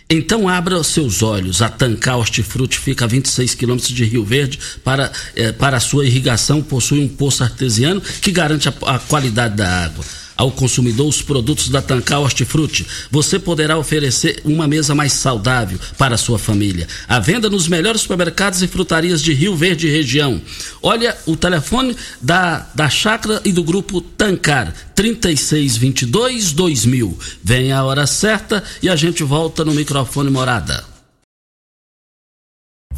Então 0.09 0.49
abra 0.49 0.77
os 0.77 0.87
seus 0.87 1.21
olhos. 1.21 1.61
A 1.61 1.69
Tancar 1.69 2.17
Hortifruti 2.17 2.77
fica 2.77 3.05
a 3.05 3.07
26 3.07 3.55
quilômetros 3.55 3.93
de 3.93 4.03
Rio 4.03 4.25
Verde. 4.25 4.59
Para, 4.83 5.09
eh, 5.35 5.53
para 5.53 5.79
sua 5.79 6.05
irrigação, 6.05 6.61
possui 6.61 6.99
um 6.99 7.07
poço 7.07 7.43
artesiano 7.43 8.01
que 8.01 8.31
garante 8.31 8.67
a, 8.67 8.73
a 8.87 8.99
qualidade 8.99 9.55
da 9.55 9.85
água 9.85 10.03
ao 10.41 10.49
consumidor 10.49 11.07
os 11.07 11.21
produtos 11.21 11.69
da 11.69 11.83
Tancar 11.83 12.19
Hortifruti. 12.19 12.87
Você 13.11 13.37
poderá 13.37 13.77
oferecer 13.77 14.41
uma 14.43 14.67
mesa 14.67 14.95
mais 14.95 15.13
saudável 15.13 15.77
para 15.99 16.15
a 16.15 16.17
sua 16.17 16.39
família. 16.39 16.87
A 17.07 17.19
venda 17.19 17.47
nos 17.47 17.67
melhores 17.67 18.01
supermercados 18.01 18.63
e 18.63 18.67
frutarias 18.67 19.21
de 19.21 19.33
Rio 19.33 19.55
Verde 19.55 19.85
e 19.85 19.91
região. 19.91 20.41
Olha 20.81 21.15
o 21.27 21.35
telefone 21.35 21.95
da, 22.19 22.67
da 22.73 22.89
chácara 22.89 23.39
e 23.45 23.51
do 23.51 23.63
grupo 23.63 24.01
Tancar, 24.01 24.73
3622 24.95 26.53
2000. 26.53 27.19
Vem 27.43 27.71
a 27.71 27.83
hora 27.83 28.07
certa 28.07 28.63
e 28.81 28.89
a 28.89 28.95
gente 28.95 29.23
volta 29.23 29.63
no 29.63 29.75
microfone 29.75 30.31
morada. 30.31 30.90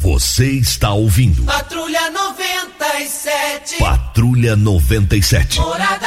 Você 0.04 0.50
está 0.50 0.92
ouvindo. 0.92 1.44
Patrulha 1.44 2.10
97. 2.10 3.78
Patrulha 3.78 4.54
97. 4.54 5.58
Morada 5.58 6.06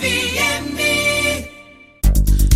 FM. 0.00 0.74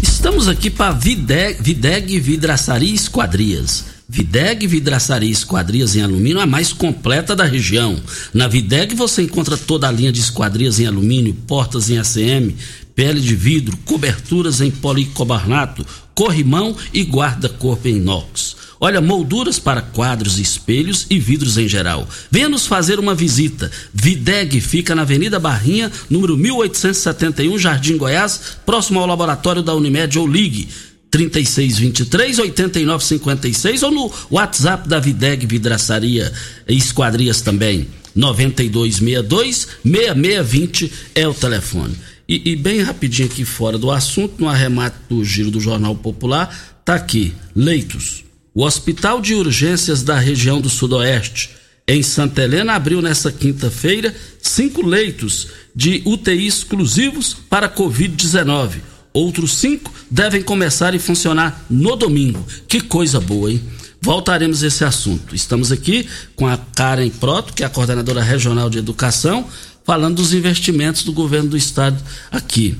Estamos 0.02 0.48
aqui 0.48 0.68
para 0.68 0.90
Videg, 0.90 1.62
Videg 1.62 2.18
Vidraçaria 2.18 2.92
Esquadrias. 2.92 3.84
Videg 4.08 4.66
Vidraçaria 4.66 5.30
Esquadrias 5.30 5.94
em 5.94 6.02
alumínio, 6.02 6.40
a 6.40 6.46
mais 6.46 6.72
completa 6.72 7.36
da 7.36 7.44
região. 7.44 8.02
Na 8.34 8.48
Videg 8.48 8.92
você 8.96 9.22
encontra 9.22 9.56
toda 9.56 9.86
a 9.86 9.92
linha 9.92 10.10
de 10.10 10.18
esquadrias 10.18 10.80
em 10.80 10.86
alumínio, 10.86 11.34
portas 11.46 11.88
em 11.88 11.98
ACM, 11.98 12.52
pele 12.96 13.20
de 13.20 13.36
vidro, 13.36 13.76
coberturas 13.84 14.60
em 14.60 14.72
policarbonato, 14.72 15.86
corrimão 16.16 16.76
e 16.92 17.04
guarda-corpo 17.04 17.86
em 17.86 17.98
inox. 17.98 18.58
Olha, 18.82 18.98
molduras 18.98 19.58
para 19.58 19.82
quadros, 19.82 20.38
espelhos 20.38 21.06
e 21.10 21.18
vidros 21.18 21.58
em 21.58 21.68
geral. 21.68 22.08
Venha 22.30 22.48
nos 22.48 22.66
fazer 22.66 22.98
uma 22.98 23.14
visita. 23.14 23.70
Videg 23.92 24.58
fica 24.58 24.94
na 24.94 25.02
Avenida 25.02 25.38
Barrinha, 25.38 25.92
número 26.08 26.34
1871, 26.34 27.58
Jardim 27.58 27.98
Goiás, 27.98 28.40
próximo 28.64 28.98
ao 28.98 29.06
laboratório 29.06 29.62
da 29.62 29.74
Unimed 29.74 30.18
ou 30.18 30.26
Ligue. 30.26 30.68
3623 31.10 32.38
8956 32.38 33.82
ou 33.82 33.90
no 33.90 34.12
WhatsApp 34.30 34.88
da 34.88 34.98
Videg 34.98 35.44
Vidraçaria 35.44 36.32
e 36.66 36.78
Esquadrias 36.78 37.42
também. 37.42 37.86
9262 38.14 39.68
6620 39.84 40.92
é 41.14 41.28
o 41.28 41.34
telefone. 41.34 41.94
E, 42.26 42.52
e, 42.52 42.56
bem 42.56 42.80
rapidinho 42.80 43.28
aqui 43.28 43.44
fora 43.44 43.76
do 43.76 43.90
assunto, 43.90 44.36
no 44.38 44.48
arremate 44.48 44.96
do 45.08 45.22
giro 45.22 45.50
do 45.50 45.60
Jornal 45.60 45.96
Popular, 45.96 46.78
tá 46.84 46.94
aqui, 46.94 47.34
leitos. 47.54 48.29
O 48.60 48.66
Hospital 48.66 49.22
de 49.22 49.34
Urgências 49.34 50.02
da 50.02 50.18
região 50.18 50.60
do 50.60 50.68
Sudoeste, 50.68 51.48
em 51.88 52.02
Santa 52.02 52.42
Helena, 52.42 52.74
abriu 52.74 53.00
nesta 53.00 53.32
quinta-feira 53.32 54.14
cinco 54.38 54.86
leitos 54.86 55.48
de 55.74 56.02
UTI 56.04 56.46
exclusivos 56.46 57.34
para 57.48 57.74
Covid-19. 57.74 58.82
Outros 59.14 59.54
cinco 59.54 59.90
devem 60.10 60.42
começar 60.42 60.94
e 60.94 60.98
funcionar 60.98 61.64
no 61.70 61.96
domingo. 61.96 62.46
Que 62.68 62.82
coisa 62.82 63.18
boa, 63.18 63.50
hein? 63.50 63.62
Voltaremos 63.98 64.62
a 64.62 64.66
esse 64.66 64.84
assunto. 64.84 65.34
Estamos 65.34 65.72
aqui 65.72 66.06
com 66.36 66.46
a 66.46 66.58
Karen 66.58 67.08
Proto, 67.08 67.54
que 67.54 67.62
é 67.62 67.66
a 67.66 67.70
coordenadora 67.70 68.22
regional 68.22 68.68
de 68.68 68.76
educação, 68.76 69.48
falando 69.86 70.16
dos 70.16 70.34
investimentos 70.34 71.02
do 71.02 71.14
governo 71.14 71.48
do 71.48 71.56
estado 71.56 71.98
aqui. 72.30 72.76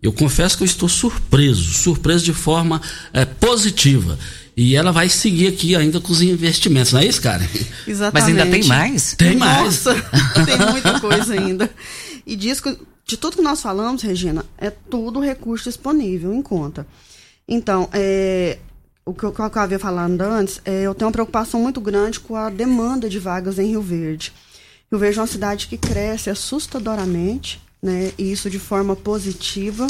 Eu 0.00 0.12
confesso 0.12 0.56
que 0.58 0.62
eu 0.62 0.66
estou 0.66 0.88
surpreso, 0.88 1.72
surpreso 1.72 2.24
de 2.24 2.32
forma 2.34 2.80
é, 3.12 3.24
positiva. 3.24 4.16
E 4.56 4.76
ela 4.76 4.92
vai 4.92 5.08
seguir 5.08 5.48
aqui 5.48 5.74
ainda 5.74 6.00
com 6.00 6.12
os 6.12 6.22
investimentos, 6.22 6.92
não 6.92 7.00
é 7.00 7.06
isso, 7.06 7.20
cara? 7.20 7.42
Exatamente. 7.86 8.12
Mas 8.12 8.24
ainda 8.24 8.46
tem 8.46 8.64
mais? 8.64 9.14
Tem 9.14 9.36
mais. 9.36 9.84
Nossa, 9.84 9.94
tem 10.46 10.58
muita 10.70 11.00
coisa 11.00 11.34
ainda. 11.34 11.68
E 12.24 12.36
diz 12.36 12.60
que, 12.60 12.78
de 13.04 13.16
tudo 13.16 13.36
que 13.36 13.42
nós 13.42 13.60
falamos, 13.60 14.02
Regina, 14.02 14.44
é 14.56 14.70
tudo 14.70 15.18
recurso 15.18 15.64
disponível 15.64 16.32
em 16.32 16.40
conta. 16.40 16.86
Então, 17.48 17.88
é, 17.92 18.58
o 19.04 19.12
que 19.12 19.24
eu, 19.24 19.32
que 19.32 19.40
eu 19.40 19.62
havia 19.62 19.78
falando 19.78 20.22
antes, 20.22 20.60
é, 20.64 20.82
eu 20.82 20.94
tenho 20.94 21.08
uma 21.08 21.12
preocupação 21.12 21.60
muito 21.60 21.80
grande 21.80 22.20
com 22.20 22.36
a 22.36 22.48
demanda 22.48 23.08
de 23.08 23.18
vagas 23.18 23.58
em 23.58 23.66
Rio 23.66 23.82
Verde. 23.82 24.32
Rio 24.90 25.00
Verde 25.00 25.18
é 25.18 25.20
uma 25.20 25.26
cidade 25.26 25.66
que 25.66 25.76
cresce 25.76 26.30
assustadoramente, 26.30 27.60
né, 27.82 28.12
e 28.16 28.30
isso 28.30 28.48
de 28.48 28.60
forma 28.60 28.94
positiva. 28.94 29.86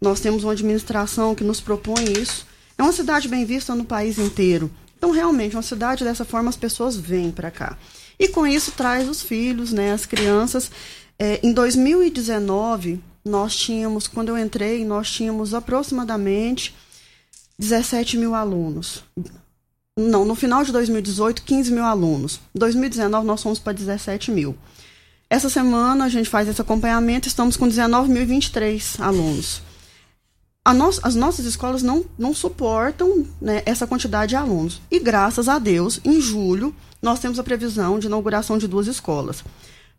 Nós 0.00 0.20
temos 0.20 0.42
uma 0.42 0.52
administração 0.52 1.34
que 1.34 1.44
nos 1.44 1.60
propõe 1.60 2.04
isso 2.18 2.45
é 2.78 2.82
uma 2.82 2.92
cidade 2.92 3.28
bem 3.28 3.44
vista 3.44 3.74
no 3.74 3.84
país 3.84 4.18
inteiro. 4.18 4.70
Então, 4.96 5.10
realmente, 5.10 5.56
uma 5.56 5.62
cidade 5.62 6.04
dessa 6.04 6.24
forma, 6.24 6.48
as 6.48 6.56
pessoas 6.56 6.96
vêm 6.96 7.30
para 7.30 7.50
cá. 7.50 7.76
E 8.18 8.28
com 8.28 8.46
isso 8.46 8.72
traz 8.72 9.08
os 9.08 9.22
filhos, 9.22 9.72
né, 9.72 9.92
as 9.92 10.06
crianças. 10.06 10.70
É, 11.18 11.40
em 11.42 11.52
2019, 11.52 13.00
nós 13.24 13.56
tínhamos, 13.56 14.06
quando 14.06 14.28
eu 14.28 14.38
entrei, 14.38 14.84
nós 14.84 15.10
tínhamos 15.10 15.54
aproximadamente 15.54 16.74
17 17.58 18.16
mil 18.16 18.34
alunos. 18.34 19.04
Não, 19.98 20.24
no 20.26 20.34
final 20.34 20.62
de 20.62 20.72
2018, 20.72 21.42
15 21.42 21.72
mil 21.72 21.84
alunos. 21.84 22.40
Em 22.54 22.58
2019, 22.58 23.26
nós 23.26 23.42
fomos 23.42 23.58
para 23.58 23.72
17 23.72 24.30
mil. 24.30 24.54
Essa 25.28 25.48
semana, 25.48 26.04
a 26.04 26.08
gente 26.08 26.28
faz 26.28 26.48
esse 26.48 26.60
acompanhamento, 26.60 27.26
estamos 27.26 27.56
com 27.56 27.66
19.023 27.66 29.00
alunos 29.00 29.62
no, 30.74 30.88
as 31.02 31.14
nossas 31.14 31.46
escolas 31.46 31.82
não, 31.82 32.04
não 32.18 32.34
suportam 32.34 33.24
né, 33.40 33.62
essa 33.64 33.86
quantidade 33.86 34.30
de 34.30 34.36
alunos. 34.36 34.80
E 34.90 34.98
graças 34.98 35.48
a 35.48 35.58
Deus, 35.58 36.00
em 36.04 36.20
julho, 36.20 36.74
nós 37.00 37.20
temos 37.20 37.38
a 37.38 37.44
previsão 37.44 37.98
de 37.98 38.06
inauguração 38.06 38.58
de 38.58 38.66
duas 38.66 38.86
escolas. 38.86 39.44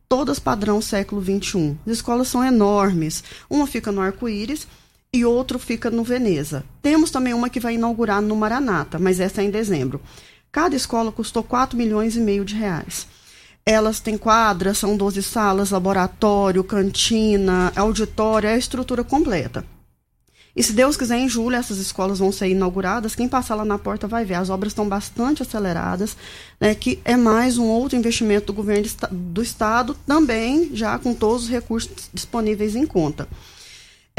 Todas 0.10 0.40
padrão 0.40 0.82
século 0.82 1.22
XXI. 1.22 1.78
As 1.86 1.94
escolas 1.94 2.28
são 2.28 2.44
enormes. 2.44 3.24
Uma 3.50 3.68
fica 3.68 3.92
no 3.92 4.02
Arco-Íris 4.02 4.68
e 5.14 5.24
outro 5.26 5.58
fica 5.58 5.90
no 5.90 6.04
Veneza. 6.04 6.64
Temos 6.82 7.12
também 7.12 7.34
uma 7.34 7.50
que 7.50 7.60
vai 7.60 7.76
inaugurar 7.76 8.22
no 8.22 8.36
Maranata, 8.36 9.00
mas 9.00 9.20
essa 9.20 9.42
é 9.42 9.46
em 9.46 9.50
dezembro. 9.50 10.02
Cada 10.52 10.76
escola 10.76 11.12
custou 11.12 11.44
4 11.44 11.78
milhões 11.78 12.16
e 12.16 12.20
meio 12.20 12.44
de 12.44 12.56
reais. 12.56 13.08
Elas 13.66 14.00
têm 14.00 14.18
quadra, 14.18 14.74
são 14.74 14.96
12 14.96 15.22
salas, 15.24 15.72
laboratório, 15.72 16.64
cantina, 16.64 17.72
auditório, 17.76 18.48
é 18.48 18.54
a 18.54 18.58
estrutura 18.58 19.04
completa. 19.04 19.66
E 20.58 20.64
se 20.64 20.74
Deus 20.74 20.98
quiser, 20.98 21.20
em 21.20 21.30
julho 21.30 21.56
essas 21.56 21.78
escolas 21.78 22.18
vão 22.18 22.32
ser 22.32 22.50
inauguradas. 22.50 23.14
Quem 23.14 23.30
passar 23.30 23.54
lá 23.54 23.64
na 23.64 23.78
porta 23.78 24.08
vai 24.08 24.26
ver. 24.26 24.34
As 24.34 24.50
obras 24.50 24.72
estão 24.72 24.90
bastante 24.90 25.44
aceleradas, 25.44 26.18
né, 26.60 26.74
que 26.74 27.00
é 27.06 27.16
mais 27.16 27.60
um 27.60 27.66
outro 27.66 27.96
investimento 27.96 28.48
do 28.48 28.54
governo 28.54 28.88
do 29.12 29.44
estado, 29.44 29.96
também 30.08 30.72
já 30.74 30.98
com 30.98 31.14
todos 31.14 31.44
os 31.44 31.50
recursos 31.50 32.10
disponíveis 32.12 32.76
em 32.76 32.88
conta. 32.88 33.28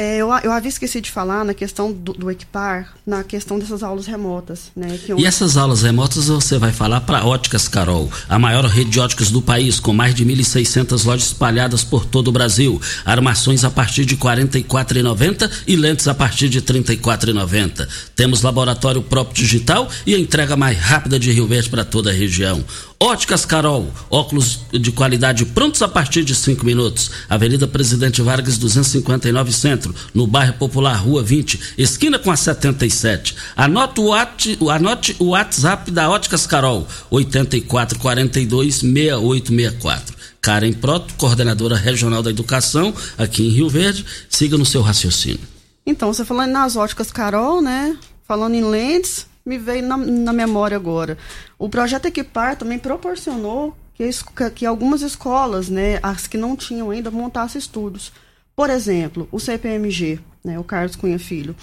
É, 0.00 0.18
eu, 0.18 0.28
eu 0.44 0.52
havia 0.52 0.68
esquecido 0.68 1.02
de 1.02 1.10
falar 1.10 1.44
na 1.44 1.52
questão 1.52 1.92
do, 1.92 2.12
do 2.12 2.30
equipar, 2.30 2.94
na 3.04 3.24
questão 3.24 3.58
dessas 3.58 3.82
aulas 3.82 4.06
remotas. 4.06 4.70
Né, 4.76 4.96
E 5.18 5.26
essas 5.26 5.56
aulas 5.56 5.82
remotas 5.82 6.28
você 6.28 6.56
vai 6.56 6.70
falar 6.70 7.00
para 7.00 7.26
Óticas 7.26 7.66
Carol, 7.66 8.08
a 8.28 8.38
maior 8.38 8.64
rede 8.66 8.90
de 8.90 9.00
óticas 9.00 9.32
do 9.32 9.42
país, 9.42 9.80
com 9.80 9.92
mais 9.92 10.14
de 10.14 10.24
1.600 10.24 11.04
lojas 11.04 11.26
espalhadas 11.26 11.82
por 11.82 12.04
todo 12.04 12.28
o 12.28 12.32
Brasil. 12.32 12.80
Armações 13.04 13.64
a 13.64 13.70
partir 13.70 14.04
de 14.04 14.14
R$ 14.14 14.20
44,90 14.20 15.50
e 15.66 15.74
lentes 15.74 16.06
a 16.06 16.14
partir 16.14 16.48
de 16.48 16.60
R$ 16.60 16.64
34,90. 16.64 17.88
Temos 18.14 18.42
laboratório 18.42 19.02
próprio 19.02 19.34
digital 19.34 19.88
e 20.06 20.14
entrega 20.14 20.54
mais 20.54 20.78
rápida 20.78 21.18
de 21.18 21.32
Rio 21.32 21.48
Verde 21.48 21.70
para 21.70 21.84
toda 21.84 22.10
a 22.10 22.14
região. 22.14 22.64
Óticas 23.00 23.44
Carol, 23.44 23.86
óculos 24.10 24.62
de 24.72 24.90
qualidade 24.90 25.46
prontos 25.46 25.80
a 25.82 25.88
partir 25.88 26.24
de 26.24 26.34
5 26.34 26.66
minutos. 26.66 27.12
Avenida 27.30 27.64
Presidente 27.68 28.20
Vargas 28.20 28.58
259 28.58 29.52
Centro, 29.52 29.94
no 30.12 30.26
bairro 30.26 30.54
Popular, 30.54 30.96
Rua 30.96 31.22
20, 31.22 31.74
esquina 31.78 32.18
com 32.18 32.28
a 32.28 32.36
77. 32.36 33.36
Anote 33.56 34.00
o, 34.00 34.12
at, 34.12 34.58
anote 34.68 35.14
o 35.20 35.26
WhatsApp 35.26 35.92
da 35.92 36.10
Óticas 36.10 36.44
Carol, 36.44 36.88
8442 37.08 38.80
6864. 38.80 40.16
Karen 40.40 40.72
Proto, 40.72 41.14
coordenadora 41.14 41.76
regional 41.76 42.20
da 42.20 42.30
educação 42.30 42.92
aqui 43.16 43.46
em 43.46 43.50
Rio 43.50 43.68
Verde, 43.68 44.04
siga 44.28 44.58
no 44.58 44.66
seu 44.66 44.82
raciocínio. 44.82 45.40
Então, 45.86 46.12
você 46.12 46.24
falando 46.24 46.50
nas 46.50 46.74
óticas 46.74 47.12
Carol, 47.12 47.62
né? 47.62 47.96
Falando 48.26 48.54
em 48.54 48.64
lentes, 48.64 49.27
me 49.48 49.58
veio 49.58 49.82
na, 49.82 49.96
na 49.96 50.32
memória 50.32 50.76
agora. 50.76 51.16
O 51.58 51.68
projeto 51.68 52.06
Equipar 52.06 52.56
também 52.56 52.78
proporcionou 52.78 53.74
que, 53.94 54.08
que 54.54 54.66
algumas 54.66 55.02
escolas, 55.02 55.68
né, 55.68 55.98
as 56.02 56.26
que 56.26 56.36
não 56.36 56.54
tinham 56.54 56.90
ainda, 56.90 57.10
montassem 57.10 57.58
estúdios. 57.58 58.12
Por 58.54 58.70
exemplo, 58.70 59.28
o 59.32 59.40
CPMG, 59.40 60.20
né, 60.44 60.58
o 60.58 60.64
Carlos 60.64 60.96
Cunha 60.96 61.18
Filho. 61.18 61.54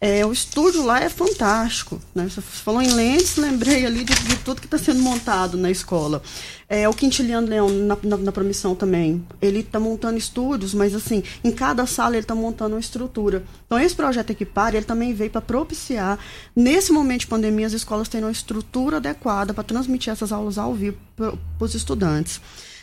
É, 0.00 0.26
o 0.26 0.32
estúdio 0.32 0.84
lá 0.84 1.00
é 1.00 1.08
fantástico. 1.08 2.00
Né? 2.14 2.28
Você 2.28 2.40
falou 2.40 2.82
em 2.82 2.92
lentes, 2.92 3.36
lembrei 3.36 3.86
ali 3.86 4.02
de, 4.04 4.14
de 4.14 4.36
tudo 4.38 4.60
que 4.60 4.66
está 4.66 4.76
sendo 4.78 5.00
montado 5.00 5.56
na 5.56 5.70
escola. 5.70 6.22
É, 6.68 6.88
o 6.88 6.92
Quintiliano 6.92 7.46
Leão, 7.46 7.68
na, 7.68 7.96
na, 8.02 8.16
na 8.16 8.32
promissão 8.32 8.74
também, 8.74 9.24
ele 9.40 9.60
está 9.60 9.78
montando 9.78 10.18
estúdios, 10.18 10.74
mas 10.74 10.94
assim, 10.94 11.22
em 11.44 11.52
cada 11.52 11.86
sala 11.86 12.14
ele 12.14 12.24
está 12.24 12.34
montando 12.34 12.74
uma 12.74 12.80
estrutura. 12.80 13.44
Então, 13.66 13.78
esse 13.78 13.94
projeto 13.94 14.30
Equipar, 14.30 14.74
ele 14.74 14.84
também 14.84 15.14
veio 15.14 15.30
para 15.30 15.40
propiciar, 15.40 16.18
nesse 16.56 16.92
momento 16.92 17.20
de 17.20 17.26
pandemia, 17.28 17.66
as 17.66 17.72
escolas 17.72 18.08
terem 18.08 18.24
uma 18.24 18.32
estrutura 18.32 18.96
adequada 18.96 19.54
para 19.54 19.62
transmitir 19.62 20.12
essas 20.12 20.32
aulas 20.32 20.58
ao 20.58 20.74
vivo 20.74 20.96
para 21.14 21.34
os 21.60 21.74
estudantes 21.74 22.40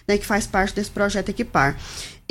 né, 0.10 0.18
que 0.18 0.26
faz 0.26 0.48
parte 0.48 0.74
desse 0.74 0.90
projeto 0.90 1.30
Equipar. 1.30 1.78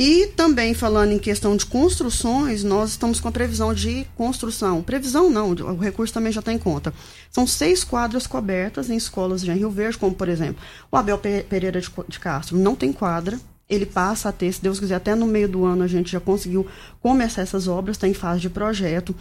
E 0.00 0.28
também 0.28 0.74
falando 0.74 1.10
em 1.10 1.18
questão 1.18 1.56
de 1.56 1.66
construções, 1.66 2.62
nós 2.62 2.90
estamos 2.90 3.18
com 3.18 3.26
a 3.26 3.32
previsão 3.32 3.74
de 3.74 4.06
construção. 4.14 4.80
Previsão 4.80 5.28
não, 5.28 5.50
o 5.50 5.76
recurso 5.76 6.14
também 6.14 6.30
já 6.30 6.38
está 6.38 6.52
em 6.52 6.58
conta. 6.58 6.94
São 7.32 7.48
seis 7.48 7.82
quadras 7.82 8.24
cobertas 8.24 8.88
em 8.90 8.96
escolas 8.96 9.42
de 9.42 9.52
Rio 9.52 9.70
Verde, 9.70 9.98
como 9.98 10.14
por 10.14 10.28
exemplo, 10.28 10.62
o 10.88 10.96
Abel 10.96 11.18
Pereira 11.18 11.80
de 11.80 12.20
Castro 12.20 12.56
não 12.56 12.76
tem 12.76 12.92
quadra, 12.92 13.40
ele 13.68 13.84
passa 13.84 14.28
a 14.28 14.32
ter, 14.32 14.52
se 14.52 14.62
Deus 14.62 14.78
quiser, 14.78 14.94
até 14.94 15.16
no 15.16 15.26
meio 15.26 15.48
do 15.48 15.64
ano 15.64 15.82
a 15.82 15.88
gente 15.88 16.12
já 16.12 16.20
conseguiu 16.20 16.66
começar 17.00 17.42
essas 17.42 17.66
obras, 17.66 17.96
está 17.96 18.06
em 18.06 18.14
fase 18.14 18.40
de 18.40 18.48
projeto. 18.48 19.14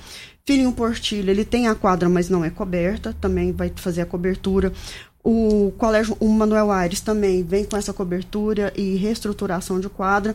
Filhinho 0.46 0.72
Portilho, 0.72 1.30
ele 1.30 1.44
tem 1.44 1.68
a 1.68 1.76
quadra, 1.76 2.08
mas 2.08 2.30
não 2.30 2.46
é 2.46 2.50
coberta, 2.50 3.14
também 3.20 3.52
vai 3.52 3.74
fazer 3.76 4.02
a 4.02 4.06
cobertura. 4.06 4.72
O 5.30 5.74
colégio 5.78 6.16
o 6.22 6.30
Manuel 6.30 6.72
Aires 6.72 7.02
também 7.02 7.44
vem 7.44 7.66
com 7.66 7.76
essa 7.76 7.92
cobertura 7.92 8.72
e 8.78 8.96
reestruturação 8.96 9.78
de 9.78 9.90
quadra. 9.90 10.34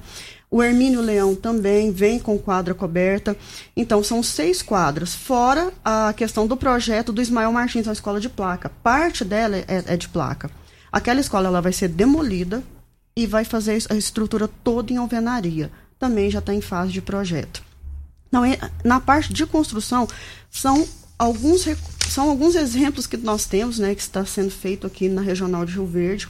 O 0.51 0.63
Hermínio 0.63 1.01
Leão 1.01 1.35
também 1.35 1.91
vem 1.91 2.19
com 2.19 2.39
quadra 2.39 2.75
coberta. 2.75 3.35
Então, 3.75 4.05
são 4.05 4.23
seis 4.23 4.61
quadras, 4.61 5.15
fora 5.15 5.73
a 5.83 6.13
questão 6.13 6.47
do 6.47 6.59
projeto 6.59 7.11
do 7.11 7.23
Ismael 7.23 7.51
Martins, 7.51 7.87
uma 7.87 7.95
escola 7.95 8.21
de 8.21 8.29
placa. 8.29 8.71
Parte 8.83 9.25
dela 9.25 9.57
é, 9.57 9.65
é 9.67 9.97
de 9.97 10.11
placa. 10.11 10.51
Aquela 10.93 11.21
escola 11.21 11.49
ela 11.49 11.63
vai 11.63 11.73
ser 11.73 11.89
demolida 11.89 12.63
e 13.17 13.27
vai 13.27 13.47
fazer 13.47 13.83
a 13.89 13.95
estrutura 13.95 14.47
toda 14.63 14.93
em 14.93 14.99
alvenaria. 14.99 15.73
Também 15.99 16.31
já 16.31 16.41
está 16.41 16.53
em 16.53 16.61
fase 16.61 16.93
de 16.93 17.01
projeto. 17.01 17.63
Não, 18.31 18.43
na 18.85 19.01
parte 19.01 19.33
de 19.33 19.47
construção, 19.47 20.07
são 20.51 20.87
alguns 21.23 21.65
são 22.09 22.29
alguns 22.29 22.57
exemplos 22.57 23.07
que 23.07 23.17
nós 23.17 23.47
temos, 23.47 23.79
né, 23.79 23.95
que 23.95 24.01
está 24.01 24.27
sendo 24.27 24.51
feito 24.51 24.87
aqui 24.87 25.09
na 25.09 25.23
regional 25.23 25.65
de 25.65 25.75
Rio 25.75 25.87
Verde, 25.87 26.29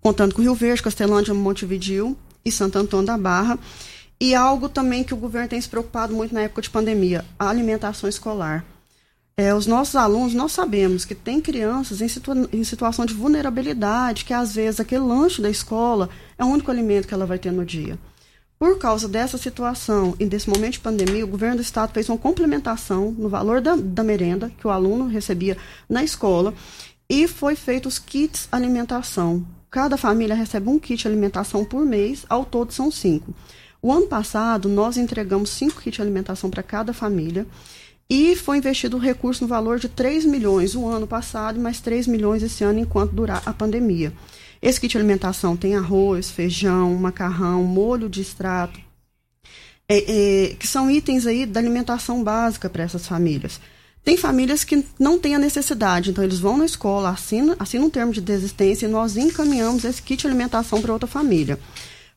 contando 0.00 0.34
com 0.34 0.42
Rio 0.42 0.54
Verde, 0.54 0.82
Castelândia, 0.82 1.32
Montevidil 1.32 2.16
e 2.44 2.52
Santo 2.52 2.78
Antônio 2.78 3.06
da 3.06 3.16
Barra. 3.16 3.58
E 4.20 4.34
algo 4.34 4.68
também 4.68 5.02
que 5.02 5.14
o 5.14 5.16
governo 5.16 5.48
tem 5.48 5.60
se 5.60 5.68
preocupado 5.68 6.14
muito 6.14 6.34
na 6.34 6.42
época 6.42 6.62
de 6.62 6.70
pandemia, 6.70 7.24
a 7.38 7.48
alimentação 7.48 8.08
escolar. 8.08 8.64
É, 9.38 9.54
os 9.54 9.66
nossos 9.66 9.96
alunos, 9.96 10.32
nós 10.32 10.52
sabemos 10.52 11.04
que 11.04 11.14
tem 11.14 11.40
crianças 11.40 12.00
em, 12.00 12.08
situa 12.08 12.48
em 12.52 12.64
situação 12.64 13.04
de 13.04 13.14
vulnerabilidade, 13.14 14.24
que 14.24 14.32
às 14.32 14.54
vezes 14.54 14.80
aquele 14.80 15.02
lanche 15.02 15.42
da 15.42 15.50
escola 15.50 16.08
é 16.38 16.44
o 16.44 16.48
único 16.48 16.70
alimento 16.70 17.08
que 17.08 17.14
ela 17.14 17.26
vai 17.26 17.38
ter 17.38 17.52
no 17.52 17.64
dia. 17.64 17.98
Por 18.58 18.78
causa 18.78 19.06
dessa 19.06 19.36
situação 19.36 20.14
e 20.18 20.24
desse 20.24 20.48
momento 20.48 20.72
de 20.72 20.80
pandemia, 20.80 21.24
o 21.24 21.28
governo 21.28 21.56
do 21.56 21.62
estado 21.62 21.92
fez 21.92 22.08
uma 22.08 22.16
complementação 22.16 23.10
no 23.10 23.28
valor 23.28 23.60
da, 23.60 23.76
da 23.76 24.02
merenda 24.02 24.50
que 24.58 24.66
o 24.66 24.70
aluno 24.70 25.06
recebia 25.06 25.58
na 25.86 26.02
escola 26.02 26.54
e 27.08 27.28
foi 27.28 27.54
feito 27.54 27.86
os 27.86 27.98
kits 27.98 28.48
alimentação. 28.50 29.46
Cada 29.70 29.98
família 29.98 30.34
recebe 30.34 30.70
um 30.70 30.78
kit 30.78 31.06
alimentação 31.06 31.66
por 31.66 31.84
mês, 31.84 32.24
ao 32.30 32.46
todo 32.46 32.72
são 32.72 32.90
cinco. 32.90 33.34
O 33.82 33.92
ano 33.92 34.06
passado, 34.06 34.70
nós 34.70 34.96
entregamos 34.96 35.50
cinco 35.50 35.82
kits 35.82 35.96
de 35.96 36.02
alimentação 36.02 36.48
para 36.48 36.62
cada 36.62 36.94
família 36.94 37.46
e 38.08 38.34
foi 38.36 38.56
investido 38.56 38.96
um 38.96 39.00
recurso 39.00 39.42
no 39.42 39.48
valor 39.48 39.78
de 39.78 39.88
3 39.88 40.24
milhões 40.24 40.74
o 40.74 40.86
ano 40.86 41.06
passado 41.06 41.60
mais 41.60 41.80
3 41.80 42.06
milhões 42.06 42.42
esse 42.42 42.64
ano 42.64 42.78
enquanto 42.78 43.12
durar 43.12 43.42
a 43.44 43.52
pandemia. 43.52 44.12
Esse 44.66 44.80
kit 44.80 44.90
de 44.90 44.98
alimentação 44.98 45.56
tem 45.56 45.76
arroz, 45.76 46.28
feijão, 46.28 46.92
macarrão, 46.96 47.62
molho 47.62 48.08
de 48.08 48.20
extrato, 48.20 48.80
é, 49.88 49.98
é, 49.98 50.54
que 50.56 50.66
são 50.66 50.90
itens 50.90 51.24
aí 51.24 51.46
da 51.46 51.60
alimentação 51.60 52.24
básica 52.24 52.68
para 52.68 52.82
essas 52.82 53.06
famílias. 53.06 53.60
Tem 54.02 54.16
famílias 54.16 54.64
que 54.64 54.84
não 54.98 55.20
têm 55.20 55.36
a 55.36 55.38
necessidade, 55.38 56.10
então 56.10 56.24
eles 56.24 56.40
vão 56.40 56.56
na 56.56 56.64
escola, 56.64 57.10
assinam, 57.10 57.54
assinam 57.60 57.86
um 57.86 57.90
termo 57.90 58.12
de 58.12 58.20
desistência 58.20 58.86
e 58.86 58.88
nós 58.88 59.16
encaminhamos 59.16 59.84
esse 59.84 60.02
kit 60.02 60.22
de 60.22 60.26
alimentação 60.26 60.82
para 60.82 60.92
outra 60.92 61.06
família. 61.06 61.60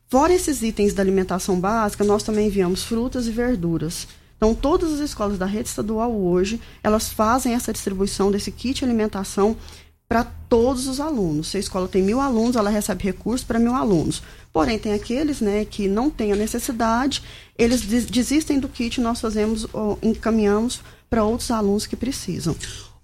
Fora 0.08 0.32
esses 0.32 0.60
itens 0.60 0.92
da 0.92 1.04
alimentação 1.04 1.60
básica, 1.60 2.02
nós 2.02 2.24
também 2.24 2.48
enviamos 2.48 2.82
frutas 2.82 3.28
e 3.28 3.30
verduras. 3.30 4.08
Então, 4.36 4.56
todas 4.56 4.94
as 4.94 4.98
escolas 4.98 5.38
da 5.38 5.46
rede 5.46 5.68
estadual 5.68 6.12
hoje, 6.12 6.60
elas 6.82 7.10
fazem 7.10 7.54
essa 7.54 7.72
distribuição 7.72 8.28
desse 8.32 8.50
kit 8.50 8.80
de 8.80 8.84
alimentação 8.84 9.56
para 10.10 10.24
todos 10.24 10.88
os 10.88 10.98
alunos. 10.98 11.46
Se 11.46 11.56
a 11.56 11.60
escola 11.60 11.86
tem 11.86 12.02
mil 12.02 12.20
alunos, 12.20 12.56
ela 12.56 12.68
recebe 12.68 13.04
recursos 13.04 13.46
para 13.46 13.60
mil 13.60 13.76
alunos. 13.76 14.20
Porém, 14.52 14.76
tem 14.76 14.92
aqueles 14.92 15.40
né, 15.40 15.64
que 15.64 15.86
não 15.86 16.10
têm 16.10 16.32
a 16.32 16.36
necessidade, 16.36 17.22
eles 17.56 17.82
desistem 17.82 18.58
do 18.58 18.68
kit, 18.68 19.00
nós 19.00 19.20
fazemos, 19.20 19.68
encaminhamos 20.02 20.80
para 21.08 21.22
outros 21.22 21.52
alunos 21.52 21.86
que 21.86 21.94
precisam. 21.94 22.56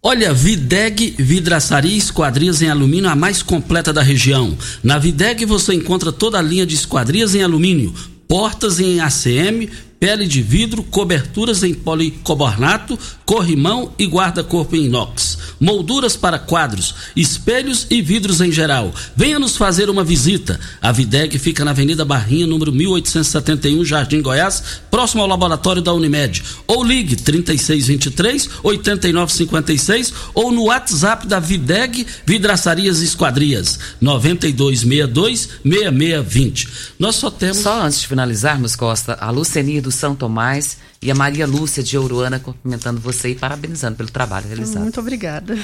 Olha, 0.03 0.35
Videg 0.35 1.15
Vidraçaria 1.17 1.95
e 1.95 1.99
Esquadrias 1.99 2.61
em 2.61 2.69
Alumínio, 2.69 3.09
a 3.09 3.15
mais 3.15 3.41
completa 3.41 3.93
da 3.93 4.03
região. 4.03 4.59
Na 4.83 4.99
Videg 4.99 5.45
você 5.45 5.75
encontra 5.75 6.11
toda 6.11 6.41
a 6.41 6.43
linha 6.43 6.67
de 6.67 6.75
esquadrias 6.75 7.37
em 7.37 7.43
alumínio, 7.43 7.95
portas 8.27 8.81
em 8.81 8.99
ACM, 8.99 9.71
pele 9.99 10.27
de 10.27 10.43
vidro, 10.43 10.83
coberturas 10.83 11.63
em 11.63 11.73
policobornato, 11.75 12.99
corrimão 13.25 13.93
e 13.99 14.07
guarda-corpo 14.07 14.77
em 14.77 14.85
inox, 14.85 15.39
molduras 15.59 16.17
para 16.17 16.39
quadros, 16.39 16.95
espelhos 17.15 17.87
e 17.91 18.03
vidros 18.03 18.41
em 18.41 18.53
geral. 18.53 18.93
Venha 19.17 19.39
nos 19.39 19.57
fazer 19.57 19.89
uma 19.89 20.05
visita. 20.05 20.61
A 20.81 20.93
Videg 20.93 21.39
fica 21.39 21.65
na 21.65 21.71
Avenida 21.71 22.05
Barrinha, 22.05 22.47
número 22.47 22.73
1871, 22.73 23.85
Jardim 23.85 24.21
Goiás, 24.21 24.63
próximo 24.91 25.23
ao 25.23 25.29
laboratório 25.29 25.83
da 25.83 25.93
Unimed. 25.93 26.43
Ou 26.67 26.85
ligue 26.85 27.17
3623 27.17 28.51
8956 28.63 30.13
ou 30.35 30.53
no 30.53 30.65
WhatsApp 30.65 31.27
da 31.27 31.41
Videg 31.41 32.07
Vidraçarias 32.25 33.01
Esquadrias 33.01 33.79
9262 34.01 35.49
6620. 35.65 36.69
Nós 36.99 37.17
só 37.17 37.31
temos 37.31 37.59
Só 37.59 37.83
antes 37.83 38.01
de 38.01 38.07
finalizarmos, 38.07 38.77
Costa, 38.77 39.17
a 39.21 39.31
Lucenir 39.31 39.83
do 39.83 39.91
São 39.97 40.15
Tomás 40.15 40.79
e 41.03 41.11
a 41.11 41.15
Maria 41.15 41.47
Lúcia 41.47 41.83
de 41.83 41.97
Ouruana 41.99 42.39
cumprimentando 42.39 43.01
você 43.01 43.31
e 43.31 43.35
parabenizando 43.35 43.97
pelo 43.97 44.11
trabalho 44.11 44.47
realizado. 44.47 44.83
Muito 44.83 45.01
obrigada. 45.01 45.59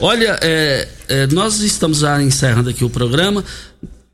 Olha, 0.00 0.38
é, 0.42 0.88
é, 1.08 1.26
nós 1.26 1.60
estamos 1.60 1.98
já 1.98 2.22
encerrando 2.22 2.70
aqui 2.70 2.84
o 2.84 2.90
programa. 2.90 3.44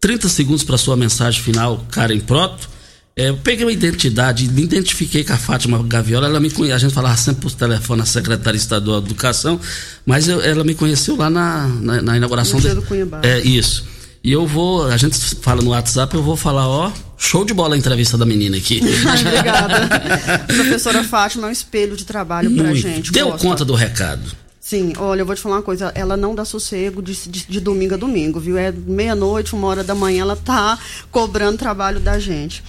30 0.00 0.28
segundos 0.28 0.62
para 0.62 0.78
sua 0.78 0.96
mensagem 0.96 1.42
final, 1.42 1.84
Karen 1.90 2.20
Proto. 2.20 2.68
É, 3.16 3.28
eu 3.28 3.36
peguei 3.36 3.64
uma 3.64 3.72
identidade, 3.72 4.48
me 4.48 4.62
identifiquei 4.62 5.22
com 5.22 5.32
a 5.32 5.36
Fátima 5.36 5.80
Gaviola, 5.82 6.26
ela 6.26 6.40
me 6.40 6.50
conhece, 6.50 6.74
a 6.74 6.78
gente 6.78 6.94
falava 6.94 7.16
sempre 7.16 7.42
por 7.42 7.52
telefone 7.52 8.00
na 8.00 8.06
Secretaria 8.06 8.58
Estadual 8.58 9.00
de 9.00 9.06
Educação, 9.06 9.60
mas 10.04 10.26
eu, 10.26 10.40
ela 10.40 10.64
me 10.64 10.74
conheceu 10.74 11.14
lá 11.14 11.30
na, 11.30 11.68
na, 11.68 12.02
na 12.02 12.16
inauguração 12.16 12.58
de, 12.58 12.74
do 12.74 12.82
Cunha 12.82 13.06
Barros. 13.06 13.24
É, 13.24 13.40
isso. 13.40 13.84
E 14.24 14.32
eu 14.32 14.46
vou, 14.46 14.86
a 14.86 14.96
gente 14.96 15.16
fala 15.36 15.62
no 15.62 15.70
WhatsApp, 15.70 16.12
eu 16.14 16.24
vou 16.24 16.36
falar, 16.36 16.66
ó, 16.66 16.90
show 17.24 17.44
de 17.44 17.54
bola 17.54 17.74
a 17.74 17.78
entrevista 17.78 18.16
da 18.18 18.24
menina 18.26 18.56
aqui. 18.56 18.80
Obrigada. 19.26 20.38
Professora 20.46 21.02
Fátima 21.02 21.46
é 21.46 21.50
um 21.50 21.52
espelho 21.52 21.96
de 21.96 22.04
trabalho 22.04 22.50
pra 22.54 22.64
Muito. 22.64 22.78
gente. 22.80 23.10
Deu 23.12 23.30
Costa. 23.32 23.46
conta 23.48 23.64
do 23.64 23.74
recado. 23.74 24.22
Sim, 24.60 24.94
olha, 24.96 25.20
eu 25.20 25.26
vou 25.26 25.34
te 25.34 25.42
falar 25.42 25.56
uma 25.56 25.62
coisa, 25.62 25.92
ela 25.94 26.16
não 26.16 26.34
dá 26.34 26.42
sossego 26.44 27.02
de, 27.02 27.12
de- 27.28 27.46
de 27.46 27.60
domingo 27.60 27.94
a 27.94 27.96
domingo, 27.98 28.40
viu? 28.40 28.56
É 28.56 28.72
meia-noite, 28.72 29.54
uma 29.54 29.66
hora 29.68 29.84
da 29.84 29.94
manhã, 29.94 30.22
ela 30.22 30.36
tá 30.36 30.78
cobrando 31.10 31.58
trabalho 31.58 32.00
da 32.00 32.18
gente. 32.18 32.62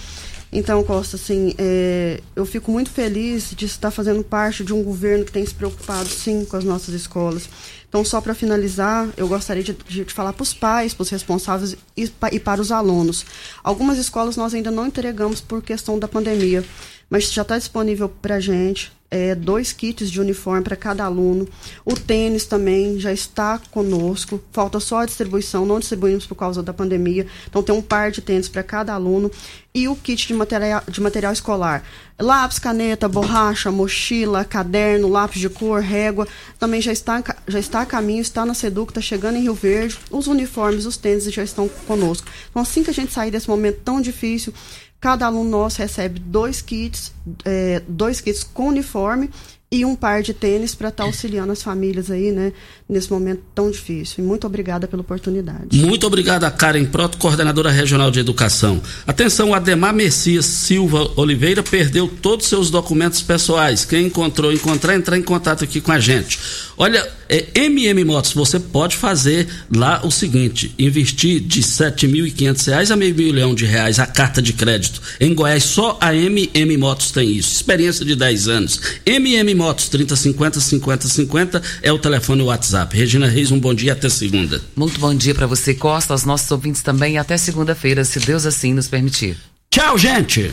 Então, 0.58 0.82
Costa, 0.82 1.16
assim, 1.16 1.54
é, 1.58 2.18
eu 2.34 2.46
fico 2.46 2.70
muito 2.72 2.88
feliz 2.88 3.50
de 3.54 3.66
estar 3.66 3.90
fazendo 3.90 4.24
parte 4.24 4.64
de 4.64 4.72
um 4.72 4.82
governo 4.82 5.22
que 5.22 5.30
tem 5.30 5.44
se 5.44 5.52
preocupado, 5.54 6.08
sim, 6.08 6.46
com 6.46 6.56
as 6.56 6.64
nossas 6.64 6.94
escolas. 6.94 7.46
Então, 7.86 8.02
só 8.02 8.22
para 8.22 8.34
finalizar, 8.34 9.06
eu 9.18 9.28
gostaria 9.28 9.62
de, 9.62 9.74
de- 9.86 10.04
de 10.06 10.14
falar 10.14 10.32
para 10.32 10.42
os 10.42 10.54
pais, 10.54 10.94
para 10.94 11.02
os 11.02 11.10
responsáveis 11.10 11.76
e, 11.94 12.10
e 12.32 12.40
para 12.40 12.60
os 12.62 12.72
alunos. 12.72 13.26
Algumas 13.62 13.98
escolas 13.98 14.34
nós 14.38 14.54
ainda 14.54 14.70
não 14.70 14.86
entregamos 14.86 15.42
por 15.42 15.60
questão 15.62 15.98
da 15.98 16.08
pandemia, 16.08 16.64
mas 17.08 17.32
já 17.32 17.42
está 17.42 17.56
disponível 17.58 18.08
para 18.08 18.40
gente 18.40 18.92
é, 19.10 19.34
dois 19.34 19.72
kits 19.72 20.10
de 20.10 20.20
uniforme 20.20 20.62
para 20.62 20.76
cada 20.76 21.04
aluno. 21.04 21.48
O 21.84 21.94
tênis 21.94 22.44
também 22.44 22.98
já 22.98 23.12
está 23.12 23.60
conosco. 23.70 24.42
Falta 24.52 24.80
só 24.80 24.98
a 24.98 25.06
distribuição, 25.06 25.64
não 25.64 25.78
distribuímos 25.78 26.26
por 26.26 26.34
causa 26.34 26.62
da 26.62 26.72
pandemia. 26.72 27.26
Então 27.48 27.62
tem 27.62 27.74
um 27.74 27.82
par 27.82 28.10
de 28.10 28.20
tênis 28.20 28.48
para 28.48 28.62
cada 28.62 28.92
aluno. 28.92 29.30
E 29.74 29.88
o 29.88 29.96
kit 29.96 30.26
de 30.26 30.34
material, 30.34 30.82
de 30.88 31.00
material 31.00 31.32
escolar. 31.32 31.84
Lápis, 32.18 32.58
caneta, 32.58 33.08
borracha, 33.08 33.70
mochila, 33.70 34.42
caderno, 34.42 35.08
lápis 35.08 35.38
de 35.38 35.50
cor, 35.50 35.82
régua. 35.82 36.26
Também 36.58 36.80
já 36.80 36.92
está, 36.92 37.22
já 37.46 37.58
está 37.58 37.82
a 37.82 37.86
caminho, 37.86 38.22
está 38.22 38.46
na 38.46 38.54
Seduc, 38.54 38.90
está 38.90 39.02
chegando 39.02 39.36
em 39.36 39.42
Rio 39.42 39.54
Verde. 39.54 39.98
Os 40.10 40.26
uniformes, 40.26 40.86
os 40.86 40.96
tênis 40.96 41.24
já 41.24 41.44
estão 41.44 41.68
conosco. 41.86 42.26
Então 42.50 42.62
assim 42.62 42.82
que 42.82 42.90
a 42.90 42.94
gente 42.94 43.12
sair 43.12 43.30
desse 43.30 43.48
momento 43.48 43.80
tão 43.84 44.00
difícil, 44.00 44.52
Cada 45.00 45.26
aluno 45.26 45.50
nosso 45.50 45.78
recebe 45.78 46.18
dois 46.18 46.60
kits, 46.62 47.12
é, 47.44 47.82
dois 47.86 48.20
kits 48.20 48.42
com 48.42 48.68
uniforme 48.68 49.30
e 49.70 49.84
um 49.84 49.96
par 49.96 50.22
de 50.22 50.32
tênis 50.32 50.76
para 50.76 50.90
estar 50.90 51.04
auxiliando 51.04 51.50
as 51.50 51.60
famílias 51.60 52.08
aí, 52.08 52.30
né, 52.30 52.52
nesse 52.88 53.10
momento 53.10 53.42
tão 53.52 53.68
difícil. 53.68 54.22
E 54.22 54.26
muito 54.26 54.46
obrigada 54.46 54.86
pela 54.86 55.02
oportunidade. 55.02 55.76
Muito 55.76 56.06
obrigado 56.06 56.44
a 56.44 56.50
Karen 56.52 56.84
Proto, 56.84 57.18
coordenadora 57.18 57.70
regional 57.70 58.10
de 58.10 58.20
educação. 58.20 58.80
Atenção, 59.06 59.52
Ademar 59.52 59.92
Messias 59.92 60.46
Silva 60.46 61.10
Oliveira 61.16 61.64
perdeu 61.64 62.06
todos 62.06 62.46
os 62.46 62.50
seus 62.50 62.70
documentos 62.70 63.20
pessoais. 63.22 63.84
Quem 63.84 64.06
encontrou, 64.06 64.52
encontrar, 64.52 64.94
entrar 64.94 65.18
em 65.18 65.22
contato 65.22 65.64
aqui 65.64 65.80
com 65.80 65.90
a 65.90 65.98
gente. 65.98 66.38
Olha, 66.76 67.04
é, 67.28 67.46
MM 67.54 68.04
Motos, 68.04 68.32
você 68.32 68.60
pode 68.60 68.96
fazer 68.96 69.48
lá 69.74 70.00
o 70.04 70.10
seguinte: 70.12 70.72
investir 70.78 71.40
de 71.40 71.60
7.500 71.62 72.66
reais 72.66 72.90
a 72.90 72.96
meio 72.96 73.14
milhão 73.14 73.54
de 73.54 73.64
reais 73.64 73.98
a 73.98 74.06
carta 74.06 74.40
de 74.40 74.52
crédito. 74.52 75.00
Em 75.18 75.34
Goiás, 75.34 75.64
só 75.64 75.98
a 76.00 76.14
MM 76.14 76.76
Motos 76.76 77.10
tem 77.10 77.32
isso. 77.32 77.52
Experiência 77.52 78.04
de 78.04 78.14
10 78.14 78.48
anos. 78.48 78.80
MM 79.04 79.55
Motos 79.56 79.88
3050 79.88 80.60
5050 80.60 81.62
é 81.82 81.92
o 81.92 81.98
telefone 81.98 82.42
e 82.42 82.44
o 82.44 82.46
WhatsApp. 82.46 82.96
Regina 82.96 83.26
Reis, 83.26 83.50
um 83.50 83.58
bom 83.58 83.74
dia 83.74 83.94
até 83.94 84.08
segunda. 84.08 84.62
Muito 84.76 85.00
bom 85.00 85.14
dia 85.14 85.34
para 85.34 85.46
você, 85.46 85.74
Costa, 85.74 86.12
aos 86.12 86.24
nossos 86.24 86.50
ouvintes 86.50 86.82
também 86.82 87.14
e 87.14 87.18
até 87.18 87.36
segunda-feira, 87.36 88.04
se 88.04 88.20
Deus 88.20 88.46
assim 88.46 88.74
nos 88.74 88.86
permitir. 88.86 89.36
Tchau, 89.70 89.98
gente! 89.98 90.52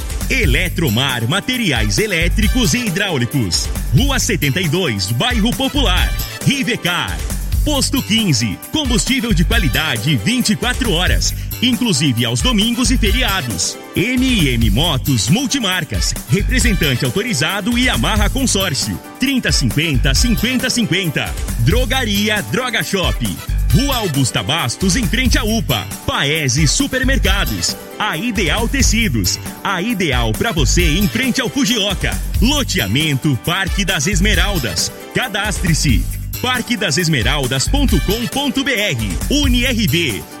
Eletromar 0.31 1.27
Materiais 1.27 1.97
Elétricos 1.97 2.73
e 2.73 2.85
Hidráulicos. 2.85 3.67
Rua 3.93 4.17
72, 4.17 5.11
Bairro 5.11 5.51
Popular. 5.51 6.09
Rivecar. 6.45 7.17
Posto 7.65 8.01
15. 8.01 8.57
Combustível 8.71 9.33
de 9.33 9.43
qualidade 9.43 10.15
24 10.15 10.89
horas. 10.93 11.35
Inclusive 11.61 12.25
aos 12.25 12.41
domingos 12.41 12.89
e 12.89 12.97
feriados. 12.97 13.77
MM 13.95 14.69
Motos 14.71 15.29
Multimarcas. 15.29 16.13
Representante 16.29 17.05
autorizado 17.05 17.77
e 17.77 17.87
amarra 17.87 18.29
consórcio. 18.29 18.99
3050 19.19 20.13
5050. 20.13 21.35
Drogaria 21.59 22.41
Droga 22.43 22.81
Shop. 22.81 23.25
Rua 23.73 23.97
Augusta 23.97 24.41
Bastos, 24.43 24.95
em 24.97 25.07
frente 25.07 25.37
à 25.37 25.43
UPA. 25.43 25.87
Paese 26.05 26.67
Supermercados. 26.67 27.77
A 27.97 28.17
Ideal 28.17 28.67
Tecidos. 28.67 29.39
A 29.63 29.81
ideal 29.81 30.33
para 30.33 30.51
você 30.51 30.97
em 30.97 31.07
frente 31.07 31.39
ao 31.39 31.49
Fujioka. 31.49 32.11
Loteamento 32.41 33.39
Parque 33.45 33.85
das 33.85 34.07
Esmeraldas. 34.07 34.91
Cadastre-se. 35.13 36.03
parquedasesmeraldas.com.br. 36.41 39.29
UniRV. 39.29 40.40